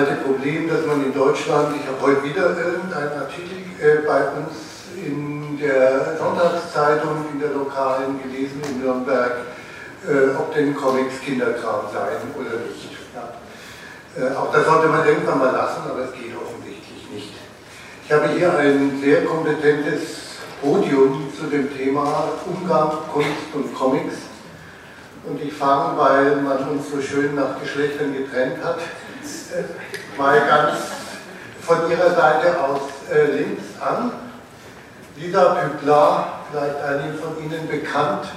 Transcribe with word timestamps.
alte 0.00 0.14
Problem, 0.24 0.68
dass 0.68 0.86
man 0.86 1.04
in 1.04 1.12
Deutschland, 1.12 1.76
ich 1.76 1.86
habe 1.86 2.00
heute 2.00 2.24
wieder 2.24 2.56
irgendeinen 2.56 3.20
Artikel 3.20 3.58
äh, 3.80 4.06
bei 4.06 4.20
uns 4.32 4.56
in 4.96 5.58
der 5.60 6.16
Sonntagszeitung, 6.16 7.26
in 7.32 7.40
der 7.40 7.50
lokalen 7.50 8.20
gelesen 8.22 8.62
in 8.68 8.80
Nürnberg, 8.80 9.32
äh, 10.08 10.36
ob 10.38 10.54
denn 10.54 10.74
Comics 10.74 11.20
Kinderkram 11.20 11.84
seien 11.92 12.32
oder 12.34 12.64
nicht. 12.64 12.96
Ja. 13.14 13.28
Äh, 14.16 14.34
auch 14.36 14.50
das 14.52 14.64
sollte 14.64 14.88
man 14.88 15.06
irgendwann 15.06 15.38
mal 15.38 15.52
lassen, 15.52 15.82
aber 15.88 16.04
es 16.04 16.12
geht 16.12 16.34
offensichtlich 16.34 17.10
nicht. 17.12 17.34
Ich 18.06 18.12
habe 18.12 18.28
hier 18.28 18.56
ein 18.56 19.00
sehr 19.02 19.24
kompetentes 19.26 20.38
Podium 20.62 21.28
zu 21.38 21.46
dem 21.46 21.76
Thema 21.76 22.30
Umgang, 22.46 22.92
Kunst 23.12 23.52
und 23.52 23.74
Comics. 23.74 24.14
Und 25.26 25.42
ich 25.42 25.52
fange, 25.52 25.98
weil 25.98 26.36
man 26.36 26.70
uns 26.70 26.90
so 26.90 27.02
schön 27.02 27.34
nach 27.34 27.60
Geschlechtern 27.60 28.14
getrennt 28.14 28.64
hat, 28.64 28.78
mal 30.20 30.38
ganz 30.46 30.76
von 31.62 31.90
Ihrer 31.90 32.10
Seite 32.10 32.60
aus 32.62 32.82
äh, 33.10 33.38
links 33.38 33.64
an. 33.80 34.12
Lisa 35.16 35.54
Pübler, 35.54 36.26
vielleicht 36.50 36.76
einigen 36.82 37.18
von 37.18 37.42
Ihnen 37.42 37.66
bekannt, 37.66 38.28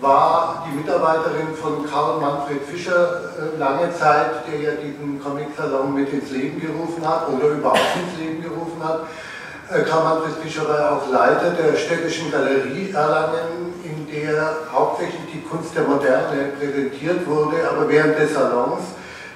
war 0.00 0.66
die 0.66 0.76
Mitarbeiterin 0.76 1.54
von 1.54 1.88
Karl 1.88 2.20
Manfred 2.20 2.62
Fischer 2.64 3.30
äh, 3.38 3.58
lange 3.58 3.94
Zeit, 3.94 4.42
der 4.48 4.60
ja 4.60 4.70
diesen 4.72 5.22
Comic-Salon 5.22 5.94
mit 5.94 6.12
ins 6.12 6.32
Leben 6.32 6.60
gerufen 6.60 7.08
hat 7.08 7.28
oder 7.28 7.46
überhaupt 7.46 7.94
ins 7.94 8.18
Leben 8.18 8.42
gerufen 8.42 8.82
hat. 8.82 9.02
Äh, 9.70 9.82
Karl 9.88 10.02
Manfred 10.02 10.34
Fischer 10.42 10.68
war 10.68 10.96
auch 10.96 11.08
Leiter 11.12 11.50
der 11.50 11.76
städtischen 11.76 12.32
Galerie 12.32 12.90
Erlangen, 12.90 13.72
in 13.84 14.12
der 14.12 14.56
hauptsächlich 14.72 15.22
die 15.32 15.42
Kunst 15.42 15.76
der 15.76 15.84
Moderne 15.84 16.50
präsentiert 16.58 17.24
wurde, 17.24 17.56
aber 17.70 17.88
während 17.88 18.18
des 18.18 18.34
Salons 18.34 18.82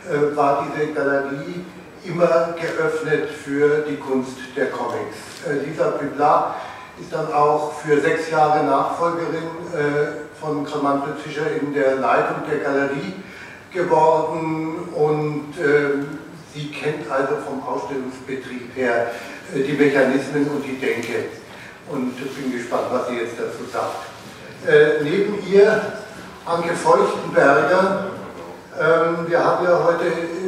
äh, 0.08 0.36
war 0.36 0.66
diese 0.66 0.92
Galerie 0.92 1.64
immer 2.04 2.54
geöffnet 2.60 3.28
für 3.30 3.84
die 3.88 3.96
Kunst 3.96 4.36
der 4.56 4.70
Comics. 4.70 5.16
Lisa 5.64 5.90
Pübler 5.90 6.54
ist 7.00 7.12
dann 7.12 7.32
auch 7.32 7.72
für 7.74 8.00
sechs 8.00 8.30
Jahre 8.30 8.64
Nachfolgerin 8.64 9.42
von 10.40 10.64
Karl 10.64 11.02
Fischer 11.22 11.50
in 11.60 11.74
der 11.74 11.96
Leitung 11.96 12.36
der 12.48 12.58
Galerie 12.58 13.14
geworden 13.72 14.88
und 14.94 15.54
äh, 15.58 16.04
sie 16.54 16.70
kennt 16.70 17.10
also 17.10 17.36
vom 17.36 17.62
Ausstellungsbetrieb 17.62 18.74
her 18.74 19.10
äh, 19.54 19.62
die 19.62 19.72
Mechanismen 19.72 20.48
und 20.48 20.64
die 20.64 20.78
Denke 20.78 21.26
und 21.90 22.14
bin 22.16 22.52
gespannt, 22.52 22.86
was 22.90 23.08
sie 23.08 23.16
jetzt 23.16 23.34
dazu 23.38 23.64
sagt. 23.70 24.06
Äh, 24.66 25.02
neben 25.02 25.38
ihr 25.46 25.80
Anke 26.46 26.74
Feuchtenberger. 26.74 28.17
Ähm, 28.80 29.26
wir 29.26 29.44
haben 29.44 29.64
ja 29.64 29.84
heute 29.84 30.04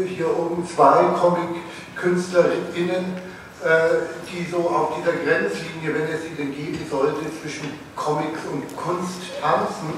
hier 0.06 0.38
oben 0.38 0.66
zwei 0.66 1.04
Comic-KünstlerInnen 1.20 3.30
äh, 3.62 4.08
die 4.32 4.50
so 4.50 4.70
auf 4.70 4.94
dieser 4.96 5.12
Grenzlinie, 5.12 5.92
wenn 5.92 6.08
es 6.14 6.22
sie 6.22 6.34
denn 6.34 6.54
geben 6.54 6.80
sollte, 6.90 7.20
zwischen 7.42 7.68
Comics 7.94 8.40
und 8.50 8.74
Kunst 8.74 9.20
tanzen. 9.38 9.92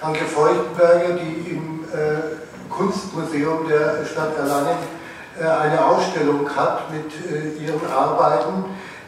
Anke 0.00 0.24
Feuchtenberger, 0.24 1.18
die 1.20 1.50
im 1.50 1.84
äh, 1.92 2.40
Kunstmuseum 2.70 3.68
der 3.68 4.06
Stadt 4.06 4.38
Erlangen 4.38 4.78
äh, 5.38 5.44
eine 5.44 5.84
Ausstellung 5.84 6.48
hat 6.56 6.90
mit 6.90 7.12
äh, 7.30 7.62
ihren 7.62 7.86
Arbeiten. 7.92 8.64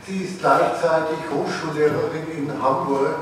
Sie 0.07 0.25
ist 0.25 0.41
gleichzeitig 0.41 1.17
Hochschullehrerin 1.33 2.29
in 2.37 2.53
Hamburg. 2.63 3.17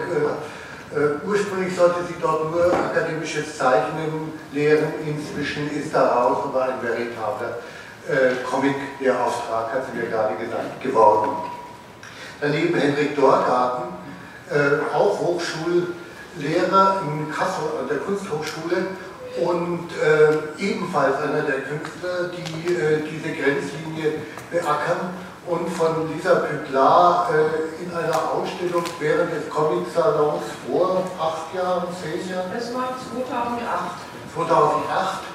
Äh, 0.94 1.26
ursprünglich 1.26 1.74
sollte 1.74 2.04
sie 2.06 2.14
dort 2.22 2.52
nur 2.52 2.72
akademisches 2.72 3.58
Zeichnen 3.58 4.32
lehren, 4.52 4.92
inzwischen 5.04 5.68
ist 5.70 5.92
daraus 5.92 6.44
aber 6.44 6.62
ein 6.66 6.82
veritabler 6.82 7.58
äh, 8.08 8.36
Comic-Lehrauftrag, 8.48 9.72
hat 9.72 9.86
sie 9.90 9.98
mir 9.98 10.06
gerade 10.06 10.36
gesagt, 10.36 10.80
geworden. 10.80 11.30
Daneben 12.40 12.78
Henrik 12.78 13.16
Dorgarten, 13.16 13.94
äh, 14.50 14.94
auch 14.94 15.18
Hochschullehrer 15.18 17.02
in 17.06 17.28
Kassel 17.32 17.64
an 17.80 17.88
der 17.88 17.98
Kunsthochschule 17.98 18.86
und 19.42 19.88
äh, 20.00 20.62
ebenfalls 20.62 21.16
einer 21.16 21.42
der 21.42 21.62
Künstler, 21.62 22.30
die 22.36 22.72
äh, 22.72 23.02
diese 23.10 23.34
Grenzlinie 23.34 24.20
beackern 24.52 25.10
und 25.46 25.68
von 25.70 26.12
Lisa 26.12 26.36
Püglar 26.36 27.30
äh, 27.30 27.82
in 27.82 27.90
einer 27.94 28.32
Ausstellung 28.32 28.84
während 28.98 29.32
des 29.32 29.48
Comic-Salons 29.50 30.42
vor 30.66 31.02
acht 31.20 31.54
Jahren, 31.54 31.84
zehn 32.02 32.28
Jahren? 32.28 32.50
Es 32.56 32.74
war 32.74 32.96
2008. 33.12 33.60
2008 34.34 35.34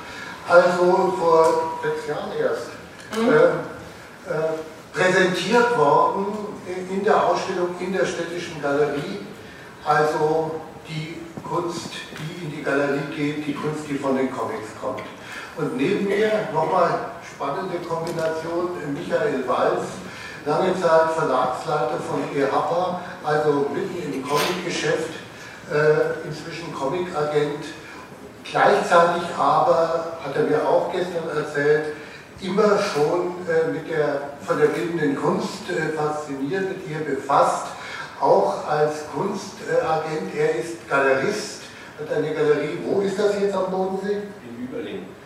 also 0.49 1.13
vor 1.17 1.77
sechs 1.83 2.07
Jahren 2.07 2.31
erst, 2.39 2.69
mhm. 3.15 3.29
äh, 3.29 4.33
äh, 4.33 4.49
präsentiert 4.91 5.77
worden 5.77 6.25
in 6.89 7.03
der 7.03 7.23
Ausstellung 7.23 7.69
in 7.79 7.93
der 7.93 8.05
Städtischen 8.05 8.61
Galerie. 8.61 9.19
Also 9.85 10.59
die 10.87 11.17
Kunst, 11.47 11.91
die 12.17 12.45
in 12.45 12.51
die 12.51 12.63
Galerie 12.63 13.15
geht, 13.15 13.45
die 13.45 13.53
Kunst, 13.53 13.87
die 13.87 13.95
von 13.95 14.17
den 14.17 14.31
Comics 14.31 14.69
kommt. 14.81 15.01
Und 15.57 15.77
neben 15.77 16.07
mir 16.07 16.31
nochmal 16.53 17.11
spannende 17.39 17.77
Kombination, 17.87 18.71
Michael 18.93 19.47
Walz, 19.47 19.87
lange 20.45 20.73
Zeit 20.75 21.11
Verlagsleiter 21.15 21.97
von 22.05 22.19
EHAPA, 22.35 22.99
also 23.23 23.67
mitten 23.73 24.13
im 24.13 24.27
Comicgeschäft, 24.27 25.13
äh, 25.71 26.27
inzwischen 26.27 26.73
Comicagent 26.73 27.63
Gleichzeitig 28.43 29.23
aber, 29.37 30.17
hat 30.25 30.35
er 30.35 30.43
mir 30.43 30.67
auch 30.67 30.91
gestern 30.91 31.29
erzählt, 31.33 31.93
immer 32.41 32.79
schon 32.79 33.35
äh, 33.47 33.71
mit 33.71 33.89
der, 33.89 34.31
von 34.41 34.57
der 34.57 34.67
bildenden 34.67 35.15
Kunst 35.15 35.69
äh, 35.69 35.95
fasziniert, 35.95 36.67
mit 36.67 36.89
ihr 36.89 37.05
befasst, 37.05 37.67
auch 38.19 38.67
als 38.67 39.05
Kunstagent. 39.13 40.35
er 40.35 40.55
ist 40.55 40.89
Galerist, 40.89 41.61
hat 41.99 42.11
eine 42.11 42.33
Galerie. 42.33 42.79
Wo 42.83 43.01
ist 43.01 43.19
das 43.19 43.39
jetzt 43.39 43.55
am 43.55 43.69
Bodensee? 43.69 44.23
In 44.43 44.67
Überlingen. 44.67 45.18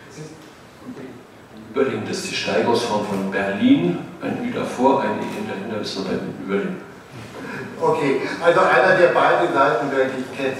Ist 1.74 2.30
die 2.30 2.36
Steigerungsform 2.36 3.04
von 3.04 3.30
Berlin, 3.32 3.98
ein 4.22 4.38
Ü 4.44 4.52
davor, 4.52 5.00
ein 5.00 5.18
E 5.18 5.26
hinterher, 5.34 5.80
bis 5.80 5.96
wir 5.96 6.04
bei 6.04 6.44
Überlingen. 6.44 6.80
Okay, 7.80 8.20
also 8.40 8.60
einer, 8.60 8.96
der 8.96 9.08
beide 9.08 9.52
Seiten 9.52 9.90
wirklich 9.90 10.24
kennt. 10.36 10.58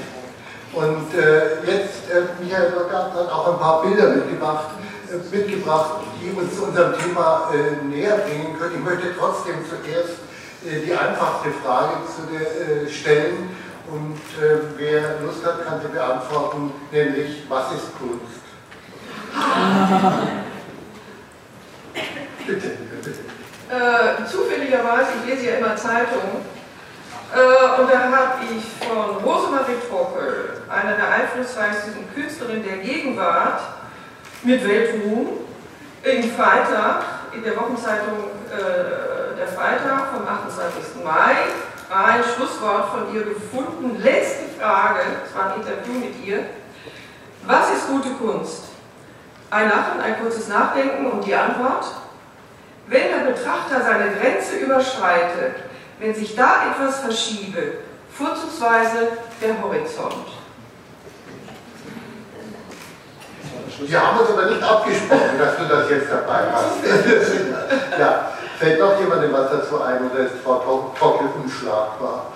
Und 0.72 1.14
äh, 1.14 1.62
jetzt, 1.70 2.10
äh, 2.10 2.42
Michael 2.42 2.72
Lockart 2.72 3.14
hat 3.14 3.30
auch 3.30 3.52
ein 3.52 3.60
paar 3.60 3.82
Bilder 3.82 4.08
mitgebracht, 4.08 4.70
äh, 5.08 5.36
mitgebracht 5.36 6.00
die 6.20 6.36
uns 6.36 6.56
zu 6.56 6.64
unserem 6.64 6.98
Thema 6.98 7.48
äh, 7.54 7.86
näher 7.86 8.16
bringen 8.16 8.58
können. 8.58 8.74
Ich 8.74 8.84
möchte 8.84 9.14
trotzdem 9.16 9.54
zuerst 9.70 10.18
äh, 10.66 10.84
die 10.84 10.92
einfachste 10.92 11.50
Frage 11.62 11.94
zu 12.10 12.22
der, 12.26 12.42
äh, 12.42 12.90
stellen. 12.90 13.50
Und 13.86 14.18
wer 14.78 15.20
Lust 15.20 15.44
hat, 15.44 15.64
kann 15.64 15.78
sie 15.80 15.88
beantworten, 15.88 16.72
nämlich, 16.90 17.44
was 17.50 17.70
ist 17.74 17.92
Kunst? 17.98 18.42
bitte, 22.46 22.70
bitte. 23.02 23.14
zufälligerweise, 24.30 25.08
ich 25.22 25.30
lese 25.30 25.50
ja 25.50 25.56
immer 25.58 25.76
Zeitungen, 25.76 26.44
äh, 27.34 27.80
und 27.80 27.90
da 27.90 27.98
habe 27.98 28.44
ich 28.44 28.86
von 28.86 29.16
Rosemarie 29.24 29.74
Trockel, 29.88 30.62
einer 30.68 30.94
der 30.94 31.10
einflussreichsten 31.10 31.92
Künstlerinnen 32.14 32.62
der 32.62 32.76
Gegenwart, 32.78 33.60
mit 34.44 34.66
Weltruhm, 34.68 35.28
im 36.04 36.30
Freitag, 36.30 37.02
in 37.32 37.42
der 37.42 37.56
Wochenzeitung 37.56 38.30
äh, 38.52 39.36
Der 39.36 39.48
Freitag 39.48 40.12
vom 40.14 40.26
28. 40.26 41.02
Mai, 41.02 41.34
ein 41.90 42.22
Schlusswort 42.22 42.90
von 42.90 43.14
ihr 43.14 43.22
gefunden. 43.22 44.00
Letzte 44.00 44.44
Frage, 44.58 45.00
es 45.26 45.34
war 45.34 45.52
ein 45.52 45.60
Interview 45.60 45.94
mit 45.94 46.24
ihr. 46.24 46.44
Was 47.46 47.70
ist 47.72 47.88
gute 47.88 48.10
Kunst? 48.10 48.73
Ein 49.54 49.68
Lachen, 49.68 50.00
ein 50.00 50.18
kurzes 50.20 50.48
Nachdenken 50.48 51.06
und 51.06 51.24
die 51.24 51.32
Antwort? 51.32 51.86
Wenn 52.88 53.02
der 53.08 53.30
Betrachter 53.30 53.80
seine 53.84 54.16
Grenze 54.16 54.56
überschreitet, 54.56 55.54
wenn 56.00 56.12
sich 56.12 56.34
da 56.34 56.72
etwas 56.72 56.98
verschiebe, 56.98 57.74
vorzugsweise 58.10 59.10
der 59.40 59.62
Horizont. 59.62 60.26
Wir 63.78 64.04
haben 64.04 64.18
uns 64.18 64.30
aber 64.30 64.46
nicht 64.46 64.60
abgesprochen, 64.60 65.38
dass 65.38 65.56
du 65.56 65.64
das 65.68 65.88
jetzt 65.88 66.10
dabei 66.10 66.50
hast. 66.52 66.84
ja, 67.98 68.32
fällt 68.58 68.80
doch 68.80 68.98
jemandem 68.98 69.32
was 69.32 69.52
dazu 69.52 69.80
ein 69.80 70.10
oder 70.10 70.24
ist 70.24 70.34
Frau 70.42 70.92
Tockel 70.98 71.28
unschlagbar? 71.40 72.32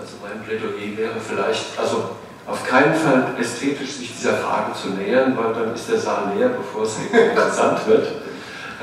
Also 0.00 0.14
mein 0.22 0.42
Plädoyer 0.42 0.96
wäre 0.96 1.20
vielleicht, 1.20 1.78
also 1.78 2.16
auf 2.46 2.66
keinen 2.66 2.94
Fall 2.94 3.34
ästhetisch 3.40 3.92
sich 3.92 4.16
dieser 4.16 4.34
Frage 4.34 4.72
zu 4.74 4.90
nähern, 4.90 5.36
weil 5.36 5.54
dann 5.54 5.74
ist 5.74 5.88
der 5.88 5.98
Saal 5.98 6.32
leer, 6.36 6.48
bevor 6.48 6.82
es 6.82 6.96
interessant 7.12 7.86
wird. 7.86 8.08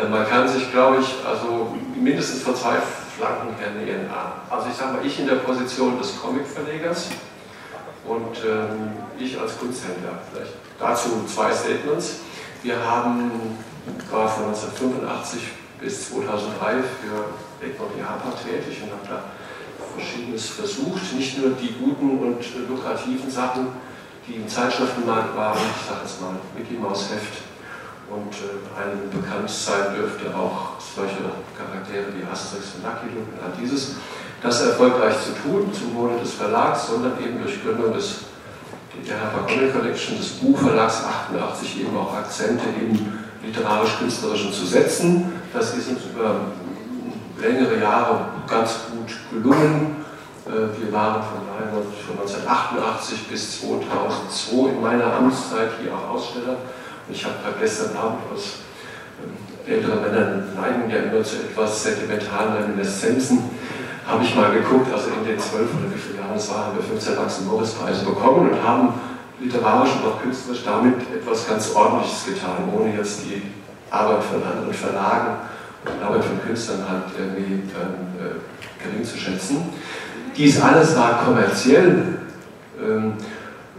Äh, 0.01 0.07
man 0.07 0.27
kann 0.27 0.47
sich, 0.47 0.71
glaube 0.71 0.97
ich, 1.01 1.15
also 1.27 1.75
mindestens 1.95 2.41
von 2.41 2.55
zwei 2.55 2.77
Flanken 3.17 3.55
her 3.59 3.71
nähern. 3.71 4.09
Also 4.49 4.67
ich 4.69 4.75
sage 4.75 4.93
mal, 4.93 5.05
ich 5.05 5.19
in 5.19 5.27
der 5.27 5.35
Position 5.35 5.97
des 5.97 6.19
Comicverlegers 6.21 7.09
und 8.05 8.37
ähm, 8.45 8.93
ich 9.17 9.39
als 9.39 9.59
Kunsthändler. 9.59 10.19
Vielleicht 10.31 10.53
dazu 10.79 11.09
zwei 11.27 11.51
Statements. 11.51 12.21
Wir 12.63 12.75
haben, 12.79 13.57
war 14.09 14.29
von 14.29 14.45
1985 14.45 15.41
bis 15.81 16.09
2003 16.09 16.75
für 17.01 17.65
Egmont 17.65 17.91
Japan 17.97 18.33
tätig 18.43 18.81
und 18.83 18.91
habe 18.91 19.07
da 19.07 19.23
Verschiedenes 19.97 20.49
versucht, 20.49 21.13
nicht 21.13 21.37
nur 21.39 21.51
die 21.51 21.73
guten 21.73 22.19
und 22.19 22.37
lukrativen 22.67 23.29
Sachen, 23.29 23.67
die 24.27 24.35
im 24.35 24.47
Zeitschriftenmarkt 24.47 25.35
waren, 25.35 25.57
ich 25.57 25.87
sage 25.87 26.01
jetzt 26.03 26.21
mal 26.21 26.35
Mickey 26.55 26.75
Maus 26.75 27.09
Heft 27.09 27.43
und 28.09 28.33
äh, 28.33 28.81
einem 28.81 29.09
bekannt 29.09 29.49
sein 29.49 29.95
dürfte 29.95 30.33
auch 30.35 30.79
solche 30.79 31.21
Charaktere 31.57 32.13
wie 32.17 32.25
Asterix 32.25 32.75
und 32.75 32.83
Lucky 32.83 33.13
Luke 33.13 33.29
und 33.33 33.43
all 33.43 33.53
dieses, 33.59 33.95
das 34.41 34.61
erfolgreich 34.61 35.15
zu 35.23 35.31
tun, 35.41 35.71
zum 35.73 35.95
Wohle 35.95 36.19
des 36.19 36.33
Verlags, 36.33 36.87
sondern 36.87 37.13
eben 37.23 37.41
durch 37.41 37.61
Gründung 37.63 37.93
des 37.93 38.29
der 39.07 39.19
Harper 39.21 39.47
Comic 39.47 39.73
Collection 39.73 40.17
des 40.17 40.29
Buchverlags 40.29 41.03
88 41.31 41.81
eben 41.81 41.97
auch 41.97 42.13
Akzente 42.13 42.65
im 42.79 43.13
literarisch-künstlerischen 43.45 44.51
zu 44.51 44.65
setzen. 44.65 45.31
Das 45.53 45.73
ist 45.75 45.89
uns 45.89 45.99
über 46.13 46.35
längere 47.39 47.79
Jahre 47.79 48.25
ganz 48.49 48.79
gut 48.91 49.15
gelungen. 49.31 50.05
Äh, 50.45 50.81
wir 50.81 50.91
waren 50.91 51.21
von 51.21 52.19
1988 52.19 53.27
bis 53.27 53.61
2002 53.61 54.69
in 54.69 54.81
meiner 54.81 55.13
Amtszeit 55.13 55.69
hier 55.81 55.93
auch 55.93 56.15
Aussteller. 56.15 56.57
Und 57.07 57.15
ich 57.15 57.23
habe 57.23 57.35
gestern 57.59 57.95
Abend 57.95 58.19
aus 58.33 58.59
ähm, 59.21 59.71
ältere 59.71 59.97
Männer 59.97 60.43
neigen 60.59 60.89
ja 60.89 60.97
immer 60.97 61.23
zu 61.23 61.37
etwas 61.37 61.83
sentimentalen 61.83 62.53
Reminiszenzen, 62.63 63.49
habe 64.07 64.23
ich 64.23 64.35
mal 64.35 64.51
geguckt, 64.51 64.91
also 64.91 65.09
in 65.09 65.27
den 65.27 65.39
zwölf 65.39 65.69
oder 65.69 65.93
wie 65.93 65.99
viele 65.99 66.17
Jahren 66.17 66.35
es 66.35 66.49
war, 66.49 66.65
haben 66.65 66.77
wir 66.77 66.83
15 66.83 67.15
Max-Morris-Preise 67.15 68.05
bekommen 68.05 68.49
und 68.49 68.63
haben 68.63 68.93
literarisch 69.39 69.91
und 69.91 70.09
auch 70.09 70.21
künstlerisch 70.21 70.63
damit 70.65 70.95
etwas 71.13 71.47
ganz 71.47 71.75
Ordentliches 71.75 72.25
getan, 72.25 72.73
ohne 72.75 72.95
jetzt 72.95 73.21
die 73.23 73.43
Arbeit 73.91 74.23
von 74.23 74.43
anderen 74.43 74.73
Verlagen 74.73 75.37
und 75.93 76.05
Arbeit 76.05 76.23
von 76.23 76.41
Künstlern 76.45 76.83
halt 76.87 77.03
irgendwie 77.17 77.55
äh, 77.55 78.83
gering 78.83 79.03
zu 79.03 79.17
schätzen. 79.17 79.69
Dies 80.35 80.61
alles 80.61 80.95
war 80.95 81.23
kommerziell 81.23 82.19
ähm, 82.81 83.13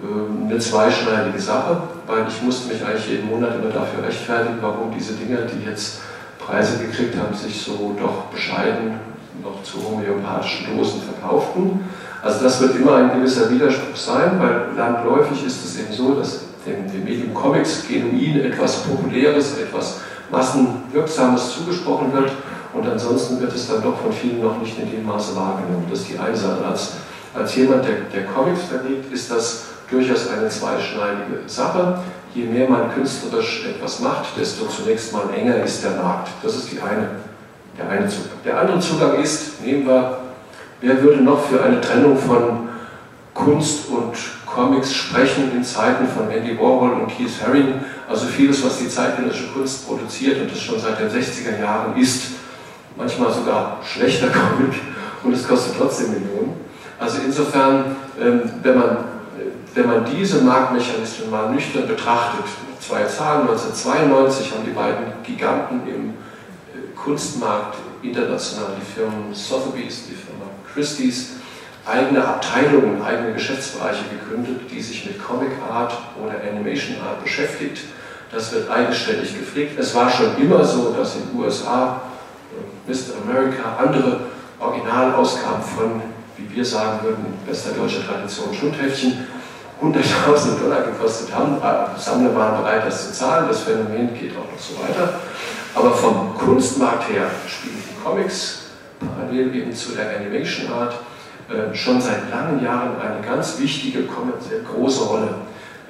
äh, 0.02 0.50
eine 0.50 0.58
zweischneidige 0.58 1.40
Sache, 1.40 1.82
weil 2.06 2.26
ich 2.28 2.42
musste 2.42 2.72
mich 2.72 2.84
eigentlich 2.84 3.08
jeden 3.08 3.28
Monat 3.28 3.54
immer 3.56 3.72
dafür 3.72 4.04
rechtfertigen, 4.04 4.58
warum 4.60 4.92
diese 4.96 5.14
Dinger, 5.14 5.42
die 5.42 5.68
jetzt 5.68 6.00
Preise 6.38 6.78
gekriegt 6.78 7.16
haben, 7.16 7.34
sich 7.34 7.62
so 7.62 7.96
doch 7.98 8.24
bescheiden 8.26 8.98
noch 9.42 9.62
zu 9.62 9.78
homöopathischen 9.82 10.76
Dosen 10.76 11.00
verkauften. 11.02 11.80
Also 12.22 12.44
das 12.44 12.60
wird 12.60 12.76
immer 12.76 12.96
ein 12.96 13.14
gewisser 13.14 13.50
Widerspruch 13.50 13.96
sein, 13.96 14.38
weil 14.38 14.76
landläufig 14.76 15.46
ist 15.46 15.64
es 15.64 15.78
eben 15.78 15.92
so, 15.92 16.14
dass 16.14 16.40
dem, 16.66 16.90
dem 16.92 17.04
Medium 17.04 17.32
Comics 17.32 17.86
genuin 17.88 18.40
etwas 18.40 18.82
Populäres, 18.82 19.56
etwas 19.58 20.00
Massenwirksames 20.30 21.54
zugesprochen 21.54 22.12
wird 22.12 22.30
und 22.72 22.88
ansonsten 22.88 23.40
wird 23.40 23.52
es 23.52 23.68
dann 23.68 23.82
doch 23.82 24.00
von 24.00 24.12
vielen 24.12 24.42
noch 24.42 24.58
nicht 24.58 24.78
in 24.78 24.90
dem 24.90 25.04
Maße 25.04 25.34
wahrgenommen. 25.34 25.86
Das 25.90 26.00
ist 26.00 26.10
die 26.10 26.18
eine 26.18 26.36
Sache. 26.36 26.64
Als, 26.64 26.92
als 27.34 27.56
jemand, 27.56 27.84
der, 27.84 27.94
der 28.12 28.26
Comics 28.26 28.62
verlegt, 28.64 29.12
ist 29.12 29.30
das 29.30 29.64
durchaus 29.90 30.28
eine 30.28 30.48
zweischneidige 30.48 31.40
Sache. 31.46 31.98
Je 32.34 32.44
mehr 32.44 32.68
man 32.70 32.94
künstlerisch 32.94 33.66
etwas 33.66 33.98
macht, 33.98 34.38
desto 34.38 34.66
zunächst 34.66 35.12
mal 35.12 35.24
enger 35.34 35.64
ist 35.64 35.82
der 35.82 35.92
Markt. 35.92 36.28
Das 36.42 36.54
ist 36.54 36.70
die 36.70 36.80
eine, 36.80 37.08
der 37.76 37.88
eine 37.88 38.08
Zugang. 38.08 38.38
Der 38.44 38.60
andere 38.60 38.78
Zugang 38.78 39.20
ist, 39.20 39.60
nehmen 39.62 39.86
wir, 39.86 40.18
wer 40.80 41.02
würde 41.02 41.22
noch 41.22 41.44
für 41.44 41.60
eine 41.60 41.80
Trennung 41.80 42.16
von 42.16 42.68
Kunst 43.34 43.88
und 43.88 44.14
Comics 44.55 44.94
sprechen 44.94 45.52
in 45.52 45.64
Zeiten 45.64 46.06
von 46.08 46.31
Andy 46.31 46.58
Warhol 46.58 46.93
und 46.93 47.08
Keith 47.08 47.41
Haring, 47.44 47.75
also 48.08 48.26
vieles, 48.26 48.64
was 48.64 48.79
die 48.79 48.88
zeitgenössische 48.88 49.49
Kunst 49.52 49.87
produziert 49.87 50.41
und 50.41 50.50
das 50.50 50.61
schon 50.61 50.79
seit 50.79 50.99
den 50.99 51.08
60er 51.08 51.61
Jahren 51.61 51.97
ist, 51.97 52.32
manchmal 52.97 53.32
sogar 53.32 53.79
schlechter 53.85 54.29
Comic 54.31 54.75
und 55.23 55.32
es 55.32 55.47
kostet 55.47 55.76
trotzdem 55.79 56.12
Millionen. 56.12 56.55
Also 56.99 57.19
insofern, 57.25 57.97
ähm, 58.20 58.43
wenn 58.62 58.79
man, 58.79 58.97
wenn 59.75 59.87
man 59.87 60.05
diese 60.05 60.43
Marktmechanismen 60.43 61.31
mal 61.31 61.50
nüchtern 61.50 61.87
betrachtet, 61.87 62.44
zwei 62.81 63.05
Zahlen, 63.05 63.43
1992 63.43 64.52
haben 64.52 64.64
die 64.67 64.73
beiden 64.73 65.05
Giganten 65.23 65.81
im 65.87 66.11
äh, 66.11 66.94
Kunstmarkt 66.97 67.76
international, 68.02 68.73
die 68.81 68.85
Firmen 68.85 69.32
Sotheby's, 69.32 70.06
die 70.08 70.14
Firma 70.14 70.47
Christie's, 70.73 71.39
eigene 71.90 72.25
Abteilungen, 72.25 73.02
eigene 73.02 73.32
Geschäftsbereiche 73.32 74.04
gegründet, 74.10 74.70
die 74.70 74.81
sich 74.81 75.04
mit 75.06 75.22
Comic 75.22 75.50
Art 75.70 75.92
oder 76.22 76.34
Animation 76.48 76.96
Art 77.06 77.22
beschäftigt. 77.22 77.84
Das 78.32 78.52
wird 78.52 78.70
eigenständig 78.70 79.37
gepflegt. 79.37 79.78
Es 79.78 79.94
war 79.94 80.08
schon 80.08 80.37
immer 80.40 80.64
so, 80.64 80.92
dass 80.92 81.16
in 81.16 81.28
den 81.28 81.40
USA 81.40 82.00
Mr. 82.87 83.22
America 83.25 83.76
andere 83.78 84.20
Originalausgaben 84.60 85.62
von, 85.62 86.02
wie 86.37 86.56
wir 86.56 86.64
sagen 86.64 87.00
würden, 87.02 87.25
bester 87.46 87.72
deutscher 87.72 88.06
Tradition 88.06 88.54
Schundheftchen, 88.54 89.26
100.000 89.82 90.62
Dollar 90.62 90.82
gekostet 90.82 91.34
haben. 91.34 91.56
Sammler 91.98 92.34
waren 92.37 92.62
bereit, 92.62 92.87
das 92.87 93.06
zu 93.08 93.12
zahlen. 93.12 93.48
Das 93.48 93.62
Phänomen 93.62 94.14
geht 94.14 94.32
auch 94.32 94.52
noch 94.52 94.58
so 94.58 94.75
weiter. 94.82 95.20
Aber 95.75 95.92
vom 95.92 96.37
Kunstmarkt 96.37 97.10
her 97.10 97.31
spielen 97.48 97.82
die 97.88 98.02
Comics 98.04 98.66
parallel 98.99 99.54
eben 99.54 99.75
zu 99.75 99.92
der 99.92 100.16
Animation 100.16 100.70
Art 100.73 100.92
äh, 100.92 101.10
schon 101.75 102.00
seit 102.00 102.30
langen 102.30 102.62
Jahren 102.62 103.00
eine 103.00 103.26
ganz 103.26 103.59
wichtige, 103.59 104.04
große 104.04 105.04
Rolle. 105.04 105.35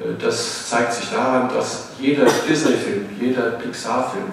Äh, 0.00 0.20
das 0.20 0.68
zeigt 0.68 0.92
sich 0.92 1.10
daran, 1.10 1.48
dass 1.54 1.90
jeder 1.98 2.24
Disney-Film, 2.48 3.06
jeder 3.20 3.42
Pixar-Film, 3.52 4.26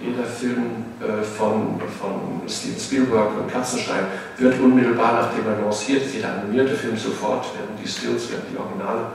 jeder 0.00 0.24
Film 0.24 0.84
äh, 1.00 1.22
von, 1.22 1.80
von 2.00 2.42
Steven 2.48 2.80
Spielberg 2.80 3.38
und 3.38 3.52
Katzenstein 3.52 4.04
wird 4.38 4.58
unmittelbar, 4.58 5.12
nachdem 5.12 5.46
er 5.46 5.62
lanciert 5.62 6.04
ist, 6.04 6.14
jeder 6.14 6.32
animierte 6.32 6.74
Film 6.74 6.96
sofort, 6.96 7.44
werden 7.54 7.76
die 7.82 7.88
Stills, 7.88 8.30
werden 8.30 8.44
die 8.52 8.58
Originale, 8.58 9.06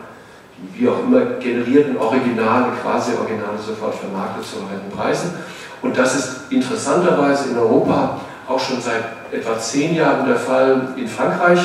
die 0.57 0.81
wie 0.81 0.89
auch 0.89 0.99
immer 0.99 1.21
generierten 1.39 1.97
Originale, 1.97 2.67
quasi 2.81 3.11
Originale 3.15 3.57
sofort 3.57 3.95
vermarktet 3.95 4.45
zu 4.45 4.57
alten 4.57 4.89
Preisen. 4.95 5.31
Und 5.81 5.97
das 5.97 6.15
ist 6.15 6.51
interessanterweise 6.51 7.49
in 7.49 7.57
Europa 7.57 8.21
auch 8.47 8.59
schon 8.59 8.81
seit 8.81 9.16
etwa 9.31 9.59
zehn 9.59 9.95
Jahren 9.95 10.27
der 10.27 10.37
Fall 10.37 10.93
in 10.95 11.07
Frankreich. 11.07 11.59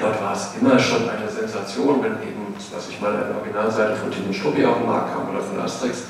Dort 0.00 0.20
war 0.22 0.32
es 0.34 0.50
immer 0.60 0.78
schon 0.78 1.08
eine 1.08 1.30
Sensation, 1.30 2.02
wenn 2.02 2.12
eben, 2.26 2.54
was 2.74 2.88
ich 2.88 3.00
mal, 3.00 3.12
eine 3.12 3.36
Originalseite 3.36 3.96
von 3.96 4.10
Timo 4.10 4.32
Struppi 4.32 4.64
auf 4.64 4.78
den 4.78 4.86
Markt 4.86 5.14
kam 5.14 5.28
oder 5.30 5.40
von 5.40 5.60
Asterix, 5.60 6.04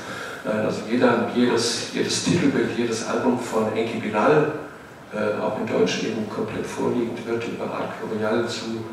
also 0.45 0.81
jeder, 0.89 1.29
jedes, 1.33 1.93
jedes 1.93 2.23
Titelbild, 2.23 2.77
jedes 2.77 3.07
Album 3.07 3.39
von 3.39 3.71
Enki 3.75 3.99
Bilal, 3.99 4.51
äh, 5.13 5.41
auch 5.41 5.59
in 5.59 5.67
Deutsch 5.67 6.03
eben 6.03 6.27
komplett 6.29 6.65
vorliegend 6.65 7.25
wird, 7.27 7.43
über 7.47 7.65
Art 7.65 7.93
Royal 8.11 8.47
zu 8.47 8.83